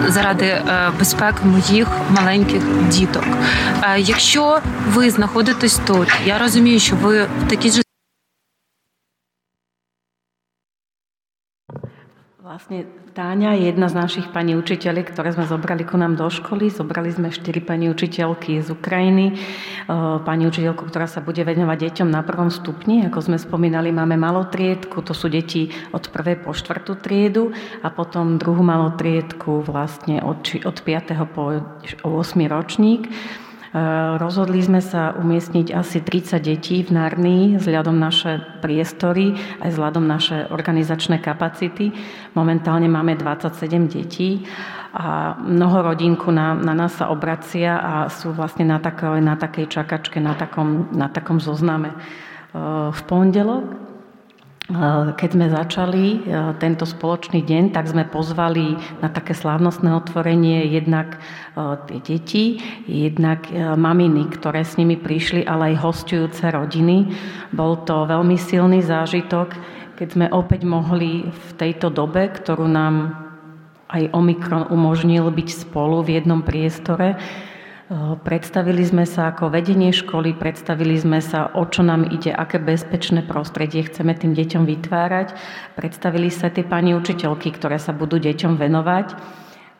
заради 0.08 0.44
е, 0.44 0.90
безпеки 0.98 1.38
моїх 1.44 1.88
маленьких 2.10 2.62
діток. 2.88 3.24
Якщо 3.98 4.60
ви 4.94 5.10
знаходитесь 5.10 5.80
тут, 5.86 6.08
я 6.26 6.38
розумію, 6.38 6.80
що 6.80 6.96
ви 6.96 7.22
в 7.22 7.48
такій 7.48 7.70
ж 7.70 7.83
Vlastne 12.54 12.86
Táňa 13.18 13.58
je 13.58 13.70
jedna 13.70 13.90
z 13.90 13.94
našich 13.94 14.26
pani 14.30 14.54
učiteľiek, 14.54 15.10
ktoré 15.10 15.34
sme 15.34 15.42
zobrali 15.46 15.82
ku 15.82 15.98
nám 15.98 16.14
do 16.14 16.26
školy. 16.26 16.70
Zobrali 16.70 17.10
sme 17.10 17.34
štyri 17.34 17.58
pani 17.58 17.90
učiteľky 17.90 18.62
z 18.62 18.74
Ukrajiny. 18.74 19.38
Pani 20.26 20.46
učiteľku, 20.46 20.86
ktorá 20.86 21.10
sa 21.10 21.18
bude 21.18 21.42
venovať 21.42 21.78
deťom 21.78 22.14
na 22.14 22.22
prvom 22.22 22.54
stupni. 22.54 23.02
Ako 23.10 23.26
sme 23.26 23.42
spomínali, 23.42 23.90
máme 23.90 24.14
malotriedku, 24.14 25.02
to 25.02 25.18
sú 25.18 25.26
deti 25.30 25.70
od 25.90 26.06
prvej 26.14 26.46
po 26.46 26.54
štvrtú 26.54 27.02
triedu 27.02 27.50
a 27.82 27.90
potom 27.90 28.38
druhú 28.38 28.62
malotriedku 28.62 29.66
vlastne 29.66 30.22
od, 30.22 30.46
od 30.62 30.78
5. 30.78 31.14
po 31.34 31.58
8. 32.06 32.06
ročník. 32.46 33.10
Eh, 33.74 34.14
rozhodli 34.22 34.62
sme 34.62 34.78
sa 34.78 35.10
umiestniť 35.18 35.74
asi 35.74 35.98
30 35.98 36.38
detí 36.38 36.86
v 36.86 36.94
Narnii 36.94 37.58
vzhľadom 37.58 37.98
naše 37.98 38.38
priestory 38.62 39.34
aj 39.66 39.74
vzhľadom 39.74 40.06
naše 40.06 40.46
organizačné 40.46 41.18
kapacity. 41.18 41.90
Momentálne 42.38 42.86
máme 42.86 43.18
27 43.18 43.90
detí 43.90 44.46
a 44.94 45.34
mnoho 45.42 45.90
rodinku 45.90 46.30
na, 46.30 46.54
na 46.54 46.70
nás 46.70 46.94
sa 47.02 47.10
obracia 47.10 47.82
a 47.82 48.06
sú 48.06 48.30
vlastne 48.30 48.62
na, 48.62 48.78
takej, 48.78 49.18
na 49.18 49.34
takej 49.34 49.66
čakačke, 49.66 50.22
na 50.22 50.38
takom, 50.38 50.94
na 50.94 51.10
takom 51.10 51.42
zozname. 51.42 51.90
Eh, 51.90 52.94
v 52.94 53.00
pondelok 53.10 53.83
keď 55.20 55.28
sme 55.28 55.52
začali 55.52 56.04
e, 56.08 56.18
tento 56.56 56.88
spoločný 56.88 57.44
deň, 57.44 57.76
tak 57.76 57.84
sme 57.84 58.08
pozvali 58.08 58.80
na 59.04 59.12
také 59.12 59.36
slávnostné 59.36 59.92
otvorenie 59.92 60.64
jednak 60.72 61.20
e, 61.20 61.76
tie 61.84 62.00
deti, 62.00 62.44
jednak 62.88 63.44
e, 63.52 63.60
maminy, 63.76 64.24
ktoré 64.32 64.64
s 64.64 64.80
nimi 64.80 64.96
prišli, 64.96 65.44
ale 65.44 65.76
aj 65.76 65.84
hostujúce 65.84 66.48
rodiny. 66.48 67.12
Bol 67.52 67.84
to 67.84 68.08
veľmi 68.08 68.40
silný 68.40 68.80
zážitok, 68.80 69.52
keď 70.00 70.08
sme 70.08 70.26
opäť 70.32 70.64
mohli 70.64 71.28
v 71.28 71.48
tejto 71.60 71.92
dobe, 71.92 72.32
ktorú 72.32 72.64
nám 72.64 73.20
aj 73.92 74.16
Omikron 74.16 74.72
umožnil 74.72 75.28
byť 75.28 75.68
spolu 75.68 76.00
v 76.00 76.16
jednom 76.16 76.40
priestore, 76.40 77.20
Predstavili 78.24 78.80
sme 78.80 79.04
sa 79.04 79.28
ako 79.28 79.52
vedenie 79.52 79.92
školy, 79.92 80.32
predstavili 80.32 80.96
sme 80.96 81.20
sa, 81.20 81.52
o 81.52 81.68
čo 81.68 81.84
nám 81.84 82.08
ide, 82.08 82.32
aké 82.32 82.56
bezpečné 82.56 83.20
prostredie 83.28 83.84
chceme 83.84 84.16
tým 84.16 84.32
deťom 84.32 84.64
vytvárať. 84.64 85.36
Predstavili 85.76 86.32
sa 86.32 86.48
tie 86.48 86.64
pani 86.64 86.96
učiteľky, 86.96 87.52
ktoré 87.52 87.76
sa 87.76 87.92
budú 87.92 88.16
deťom 88.16 88.56
venovať. 88.56 89.12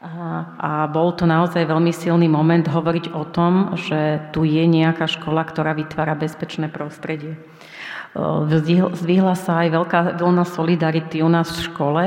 A, 0.04 0.84
bol 0.92 1.16
to 1.16 1.24
naozaj 1.24 1.64
veľmi 1.64 1.88
silný 1.88 2.28
moment 2.28 2.68
hovoriť 2.68 3.16
o 3.16 3.24
tom, 3.24 3.72
že 3.72 4.20
tu 4.36 4.44
je 4.44 4.68
nejaká 4.68 5.08
škola, 5.08 5.40
ktorá 5.48 5.72
vytvára 5.72 6.12
bezpečné 6.12 6.68
prostredie. 6.68 7.40
Zdvihla 9.00 9.32
sa 9.32 9.64
aj 9.64 9.68
veľká 9.80 10.00
vlna 10.20 10.44
solidarity 10.44 11.24
u 11.24 11.32
nás 11.32 11.48
v 11.56 11.64
škole, 11.72 12.04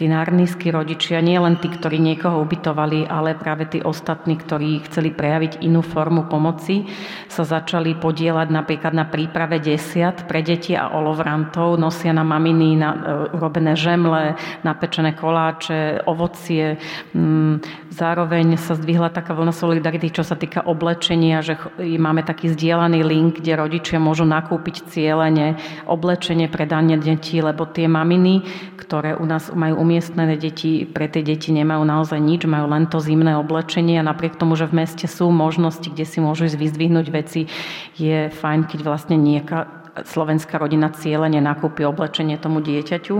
tí 0.00 0.08
narnísky 0.08 0.72
rodičia, 0.72 1.20
nie 1.20 1.36
len 1.36 1.60
tí, 1.60 1.68
ktorí 1.68 2.00
niekoho 2.00 2.40
ubytovali, 2.40 3.04
ale 3.04 3.36
práve 3.36 3.68
tí 3.68 3.84
ostatní, 3.84 4.40
ktorí 4.40 4.88
chceli 4.88 5.12
prejaviť 5.12 5.60
inú 5.60 5.84
formu 5.84 6.24
pomoci, 6.24 6.88
sa 7.28 7.44
začali 7.44 8.00
podielať 8.00 8.48
napríklad 8.48 8.96
na 8.96 9.04
príprave 9.04 9.60
desiat 9.60 10.24
pre 10.24 10.40
deti 10.40 10.72
a 10.72 10.96
olovrantov, 10.96 11.76
nosia 11.76 12.16
na 12.16 12.24
maminy 12.24 12.80
na, 12.80 12.88
e, 12.96 12.98
urobené 13.36 13.76
žemle, 13.76 14.40
napečené 14.64 15.12
koláče, 15.12 16.08
ovocie. 16.08 16.80
Mm, 17.12 17.60
zároveň 17.92 18.56
sa 18.56 18.80
zdvihla 18.80 19.12
taká 19.12 19.36
vlna 19.36 19.52
solidarity, 19.52 20.08
čo 20.08 20.24
sa 20.24 20.32
týka 20.32 20.64
oblečenia, 20.64 21.44
že 21.44 21.60
máme 21.76 22.24
taký 22.24 22.48
zdieľaný 22.56 23.04
link, 23.04 23.44
kde 23.44 23.52
rodičia 23.60 24.00
môžu 24.00 24.24
nakúpiť 24.24 24.88
cieľene 24.88 25.60
oblečenie 25.84 26.48
pre 26.48 26.64
dane 26.64 26.96
detí, 26.96 27.44
lebo 27.44 27.68
tie 27.68 27.84
maminy, 27.84 28.48
ktoré 28.80 29.12
u 29.12 29.28
nás 29.28 29.52
majú 29.52 29.89
umiestnené 29.90 30.38
deti, 30.38 30.86
pre 30.86 31.10
tie 31.10 31.26
deti 31.26 31.50
nemajú 31.50 31.82
naozaj 31.82 32.22
nič, 32.22 32.46
majú 32.46 32.70
len 32.70 32.86
to 32.86 33.02
zimné 33.02 33.34
oblečenie 33.34 33.98
a 33.98 34.06
napriek 34.06 34.38
tomu, 34.38 34.54
že 34.54 34.70
v 34.70 34.86
meste 34.86 35.10
sú 35.10 35.34
možnosti, 35.34 35.90
kde 35.90 36.06
si 36.06 36.22
môžu 36.22 36.46
ísť 36.46 36.62
vyzdvihnúť 36.62 37.06
veci, 37.10 37.50
je 37.98 38.30
fajn, 38.30 38.70
keď 38.70 38.86
vlastne 38.86 39.18
nieka 39.18 39.66
slovenská 40.06 40.62
rodina 40.62 40.94
cieľene 40.94 41.42
nakúpi 41.42 41.82
oblečenie 41.82 42.38
tomu 42.38 42.62
dieťaťu. 42.62 43.18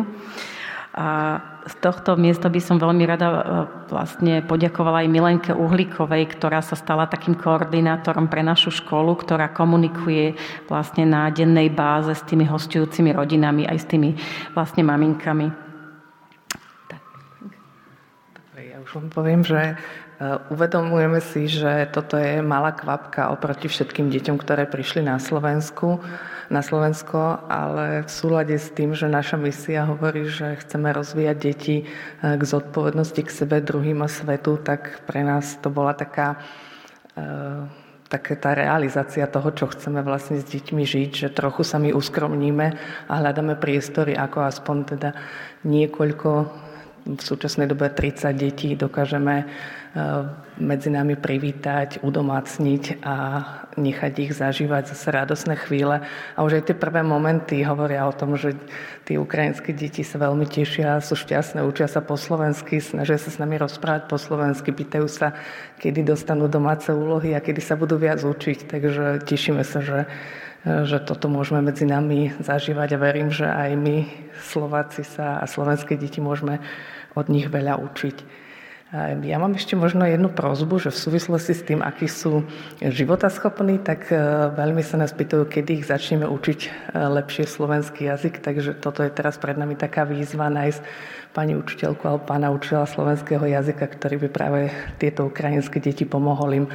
A 0.90 1.38
z 1.66 1.74
tohto 1.78 2.18
miesta 2.18 2.51
by 2.51 2.59
som 2.59 2.82
veľmi 2.82 3.06
rada 3.06 3.28
e, 3.30 3.42
vlastne 3.94 4.42
poďakovala 4.42 5.06
aj 5.06 5.12
Milenke 5.12 5.52
Uhlíkovej, 5.55 6.34
ktorá 6.34 6.66
sa 6.66 6.74
stala 6.74 7.06
takým 7.06 7.38
koordinátorom 7.38 8.26
pre 8.26 8.42
našu 8.42 8.74
školu, 8.74 9.14
ktorá 9.22 9.55
komunikuje 9.55 10.34
vlastne 10.66 11.06
na 11.06 11.30
dennej 11.30 11.70
báze 11.70 12.10
s 12.10 12.26
tými 12.26 12.42
hostujúcimi 12.42 13.14
rodinami, 13.14 13.70
aj 13.70 13.78
s 13.78 13.86
tými 13.86 14.18
vlastne 14.51 14.82
maminkami. 14.82 15.69
Len 18.96 19.06
poviem, 19.12 19.46
že 19.46 19.60
e, 19.60 19.74
uvedomujeme 20.50 21.20
si, 21.22 21.46
že 21.46 21.86
toto 21.92 22.18
je 22.18 22.42
malá 22.42 22.74
kvapka 22.74 23.30
oproti 23.30 23.70
všetkým 23.70 24.10
deťom, 24.10 24.36
ktoré 24.40 24.66
prišli 24.66 25.06
na 25.06 25.20
Slovensku 25.20 26.02
na 26.50 26.66
Slovensko, 26.66 27.46
ale 27.46 28.02
v 28.02 28.10
súlade 28.10 28.58
s 28.58 28.74
tým, 28.74 28.90
že 28.92 29.06
naša 29.06 29.38
misia 29.38 29.86
hovorí, 29.86 30.26
že 30.26 30.58
chceme 30.58 30.90
rozvíjať 30.90 31.36
deti 31.38 31.86
eh, 31.86 32.34
k 32.34 32.42
zodpovednosti 32.42 33.22
k 33.22 33.30
sebe, 33.30 33.62
druhým 33.62 34.02
a 34.02 34.10
svetu, 34.10 34.58
tak 34.58 35.06
pre 35.06 35.22
nás 35.22 35.56
to 35.62 35.70
bola 35.70 35.94
taká 35.94 36.42
eh, 37.14 37.62
také 38.10 38.34
tá 38.34 38.58
realizácia 38.58 39.22
toho, 39.30 39.54
čo 39.54 39.70
chceme 39.70 40.02
vlastne 40.02 40.42
s 40.42 40.44
deťmi 40.50 40.82
žiť, 40.82 41.10
že 41.14 41.28
trochu 41.30 41.62
sa 41.62 41.78
my 41.78 41.94
uskromníme 41.94 42.66
a 43.06 43.12
hľadáme 43.14 43.54
priestory, 43.54 44.18
ako 44.18 44.50
aspoň 44.50 44.76
teda 44.98 45.10
niekoľko, 45.62 46.30
v 47.06 47.22
súčasnej 47.22 47.70
dobe 47.70 47.89
30 47.89 48.32
detí 48.36 48.77
dokážeme 48.77 49.48
Eh, 49.90 50.22
medzi 50.60 50.86
nami 50.86 51.18
privítať, 51.18 51.98
udomácniť 52.06 53.02
a 53.02 53.14
nechať 53.74 54.12
ich 54.22 54.32
zažívať 54.39 54.94
zase 54.94 55.09
radosné 55.10 55.59
chvíle. 55.59 56.06
A 56.36 56.39
už 56.47 56.62
aj 56.62 56.70
tie 56.70 56.77
prvé 56.78 57.02
momenty 57.02 57.66
hovoria 57.66 58.06
o 58.06 58.14
tom, 58.14 58.39
že 58.39 58.55
tí 59.02 59.18
ukrajinské 59.18 59.74
deti 59.74 60.06
sa 60.06 60.22
veľmi 60.22 60.47
tešia, 60.47 61.02
sú 61.02 61.18
šťastné, 61.18 61.66
učia 61.66 61.90
sa 61.90 62.05
po 62.06 62.14
slovensky, 62.14 62.78
snažia 62.78 63.18
sa 63.18 63.35
s 63.35 63.40
nami 63.43 63.59
rozprávať 63.59 64.06
po 64.06 64.14
slovensky, 64.14 64.70
pýtajú 64.70 65.10
sa, 65.10 65.35
kedy 65.82 66.06
dostanú 66.06 66.47
domáce 66.47 66.94
úlohy 66.94 67.35
a 67.35 67.43
kedy 67.43 67.59
sa 67.59 67.74
budú 67.74 67.98
viac 67.98 68.22
učiť. 68.22 68.70
Takže 68.70 69.27
tešíme 69.27 69.66
sa, 69.66 69.82
že 69.82 70.06
že 70.64 71.00
toto 71.00 71.32
môžeme 71.32 71.64
medzi 71.64 71.88
nami 71.88 72.36
zažívať 72.36 72.88
a 72.96 72.98
verím, 73.00 73.32
že 73.32 73.48
aj 73.48 73.70
my, 73.80 73.96
Slováci 74.40 75.04
sa 75.04 75.40
a 75.40 75.44
slovenské 75.48 75.96
deti 75.96 76.20
môžeme 76.20 76.60
od 77.16 77.26
nich 77.32 77.48
veľa 77.48 77.80
učiť. 77.80 78.48
Ja 79.22 79.38
mám 79.38 79.54
ešte 79.54 79.78
možno 79.78 80.02
jednu 80.02 80.34
prozbu, 80.34 80.82
že 80.82 80.90
v 80.90 80.98
súvislosti 80.98 81.54
s 81.54 81.62
tým, 81.62 81.78
akí 81.78 82.10
sú 82.10 82.42
životaschopní, 82.82 83.78
tak 83.78 84.10
e, 84.10 84.18
veľmi 84.50 84.82
sa 84.82 84.98
nás 84.98 85.14
pýtajú, 85.14 85.46
kedy 85.46 85.78
ich 85.78 85.86
začneme 85.86 86.26
učiť 86.26 86.60
e, 86.66 86.68
lepšie 86.98 87.46
slovenský 87.46 88.10
jazyk, 88.10 88.42
takže 88.42 88.74
toto 88.82 89.06
je 89.06 89.14
teraz 89.14 89.38
pred 89.38 89.54
nami 89.54 89.78
taká 89.78 90.02
výzva 90.02 90.50
nájsť 90.50 90.82
pani 91.30 91.54
učiteľku 91.54 92.02
alebo 92.02 92.26
pána 92.26 92.50
učiteľa 92.50 92.90
slovenského 92.90 93.46
jazyka, 93.46 93.86
ktorý 93.86 94.26
by 94.26 94.28
práve 94.34 94.60
tieto 94.98 95.30
ukrajinské 95.30 95.78
deti 95.78 96.02
pomohol 96.02 96.50
im 96.58 96.66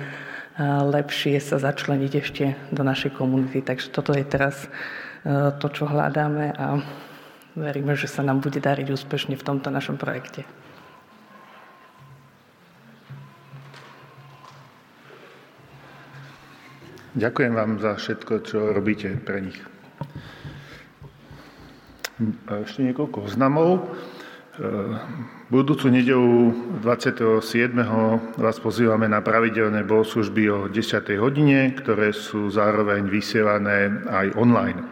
lepšie 0.63 1.39
sa 1.43 1.59
začleniť 1.59 2.13
ešte 2.15 2.45
do 2.71 2.83
našej 2.87 3.15
komunity. 3.15 3.59
Takže 3.59 3.91
toto 3.91 4.15
je 4.15 4.23
teraz 4.23 4.71
to, 5.59 5.67
čo 5.73 5.89
hľadáme 5.89 6.53
a 6.55 6.79
veríme, 7.59 7.97
že 7.97 8.07
sa 8.07 8.23
nám 8.23 8.39
bude 8.39 8.63
dariť 8.63 8.87
úspešne 8.87 9.35
v 9.35 9.43
tomto 9.43 9.73
našom 9.73 9.99
projekte. 9.99 10.47
Ďakujem 17.15 17.53
vám 17.55 17.79
za 17.79 17.95
všetko, 17.95 18.33
čo 18.43 18.75
robíte 18.75 19.07
pre 19.23 19.39
nich. 19.39 19.59
Ešte 22.47 22.83
niekoľko 22.83 23.27
oznamov. 23.27 23.87
E, 25.45 25.51
budúcu 25.51 25.93
nedelu 25.93 26.53
27. 26.81 27.77
vás 28.37 28.57
pozývame 28.57 29.05
na 29.05 29.21
pravidelné 29.21 29.85
bohoslužby 29.85 30.43
o 30.49 30.59
10. 30.67 31.21
hodine, 31.21 31.73
ktoré 31.77 32.13
sú 32.13 32.49
zároveň 32.49 33.05
vysievané 33.05 33.93
aj 34.09 34.27
online. 34.37 34.79
E, 34.81 34.85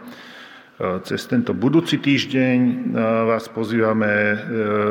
cez 1.02 1.26
tento 1.26 1.54
budúci 1.54 1.98
týždeň 1.98 2.58
e, 2.58 2.74
vás 3.26 3.50
pozývame 3.50 4.14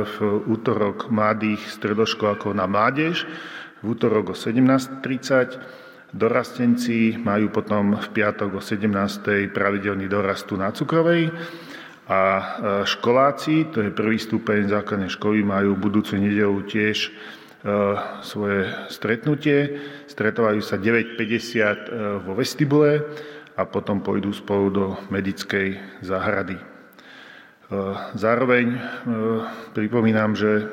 v 0.04 0.16
útorok 0.52 1.08
mladých 1.08 1.64
stredoškolákov 1.80 2.52
na 2.52 2.68
mládež, 2.68 3.24
v 3.84 3.86
útorok 3.88 4.32
o 4.32 4.36
17.30 4.36 5.84
Dorastenci 6.14 7.18
majú 7.18 7.50
potom 7.50 7.98
v 7.98 8.08
piatok 8.14 8.60
o 8.60 8.62
17. 8.62 9.50
pravidelný 9.50 10.06
dorast 10.06 10.46
tu 10.46 10.54
na 10.54 10.70
Cukrovej 10.70 11.34
a 12.04 12.20
e, 12.20 12.44
školáci, 12.84 13.72
to 13.72 13.80
je 13.80 13.96
prvý 13.96 14.20
stupeň 14.20 14.68
základnej 14.68 15.08
školy, 15.08 15.40
majú 15.40 15.80
budúcu 15.80 16.20
nedelu 16.20 16.60
tiež 16.68 17.08
e, 17.08 17.12
svoje 18.20 18.68
stretnutie. 18.92 19.80
Stretovajú 20.12 20.60
sa 20.60 20.76
9.50 20.76 21.16
e, 21.16 21.76
vo 22.20 22.36
vestibule 22.36 23.08
a 23.56 23.64
potom 23.64 24.04
pôjdu 24.04 24.36
spolu 24.36 24.66
do 24.74 24.86
medickej 25.14 25.78
záhrady. 26.02 26.58
Zároveň 28.14 28.78
pripomínam, 29.74 30.38
že 30.38 30.70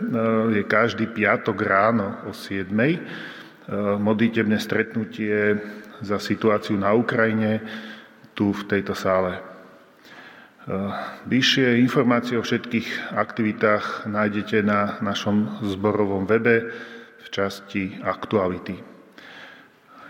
je 0.52 0.62
každý 0.69 1.09
piatok 1.09 1.57
ráno 1.65 2.28
o 2.28 2.36
7 2.36 2.69
modlitebné 3.97 4.61
stretnutie 4.61 5.57
za 6.05 6.20
situáciu 6.20 6.77
na 6.77 6.93
Ukrajine 6.93 7.65
tu 8.36 8.52
v 8.52 8.62
tejto 8.69 8.93
sále. 8.93 9.50
Bližšie 11.27 11.83
informácie 11.83 12.39
o 12.39 12.47
všetkých 12.47 13.19
aktivitách 13.19 14.07
nájdete 14.07 14.63
na 14.63 15.03
našom 15.03 15.67
zborovom 15.67 16.31
webe 16.31 16.71
v 17.19 17.27
časti 17.27 17.99
Aktuality. 17.99 18.79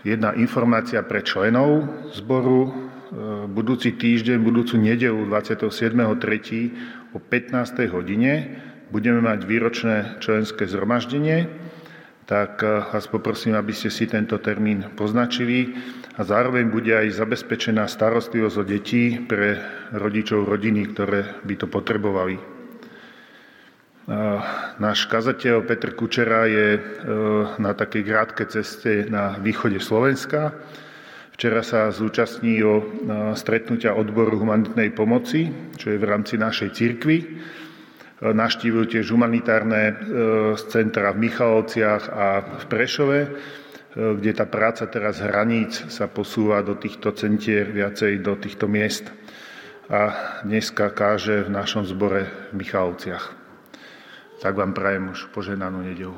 Jedna 0.05 0.37
informácia 0.37 1.01
pre 1.01 1.25
členov 1.25 1.89
zboru. 2.13 2.69
Budúci 3.49 3.97
týždeň, 3.97 4.37
budúcu 4.39 4.77
nedelu 4.77 5.25
27.3. 5.25 7.11
o 7.11 7.19
15. 7.19 7.91
hodine 7.91 8.31
budeme 8.91 9.23
mať 9.23 9.39
výročné 9.47 9.95
členské 10.19 10.67
zhromaždenie, 10.67 11.47
tak 12.27 12.61
eh, 12.61 12.85
vás 12.91 13.07
poprosím, 13.07 13.55
aby 13.55 13.71
ste 13.73 13.89
si 13.89 14.05
tento 14.05 14.37
termín 14.37 14.93
poznačili 14.93 15.73
a 16.21 16.27
zároveň 16.29 16.69
bude 16.69 16.93
aj 16.93 17.17
zabezpečená 17.17 17.89
starostlivosť 17.89 18.57
o 18.61 18.63
detí 18.63 19.17
pre 19.17 19.57
rodičov 19.89 20.45
rodiny, 20.45 20.93
ktoré 20.93 21.41
by 21.41 21.55
to 21.57 21.65
potrebovali. 21.65 22.37
Náš 24.77 25.09
kazateľ 25.09 25.65
Petr 25.65 25.97
Kučera 25.97 26.45
je 26.45 26.77
eh, 26.77 26.81
na 27.57 27.73
takej 27.73 28.05
krátkej 28.05 28.47
ceste 28.53 29.09
na 29.09 29.41
východe 29.41 29.81
Slovenska. 29.81 30.53
Včera 31.33 31.65
sa 31.65 31.89
zúčastnil 31.89 32.69
eh, 32.69 32.83
stretnutia 33.33 33.97
odboru 33.97 34.37
humanitnej 34.37 34.93
pomoci, 34.93 35.49
čo 35.73 35.89
je 35.89 35.97
v 35.97 36.05
rámci 36.05 36.37
našej 36.37 36.69
cirkvi 36.69 37.17
Naštívil 38.21 38.85
tiež 38.85 39.09
humanitárne 39.17 39.81
e, 39.89 39.93
centra 40.69 41.09
v 41.09 41.25
Michalovciach 41.25 42.03
a 42.13 42.27
v 42.61 42.63
Prešove, 42.69 43.19
e, 43.25 43.29
kde 43.91 44.31
tá 44.31 44.47
práca 44.47 44.87
teraz 44.87 45.19
hraníc 45.19 45.91
sa 45.91 46.07
posúva 46.07 46.63
do 46.63 46.79
týchto 46.79 47.11
centier, 47.11 47.67
viacej 47.67 48.23
do 48.23 48.39
týchto 48.39 48.71
miest. 48.71 49.11
A 49.91 50.15
dneska 50.47 50.87
káže 50.95 51.43
v 51.43 51.51
našom 51.51 51.83
zbore 51.83 52.31
v 52.55 52.63
Michalovciach. 52.63 53.35
Tak 54.39 54.55
vám 54.55 54.71
prajem 54.71 55.11
už 55.11 55.27
poženanú 55.35 55.83
nedelu. 55.83 56.15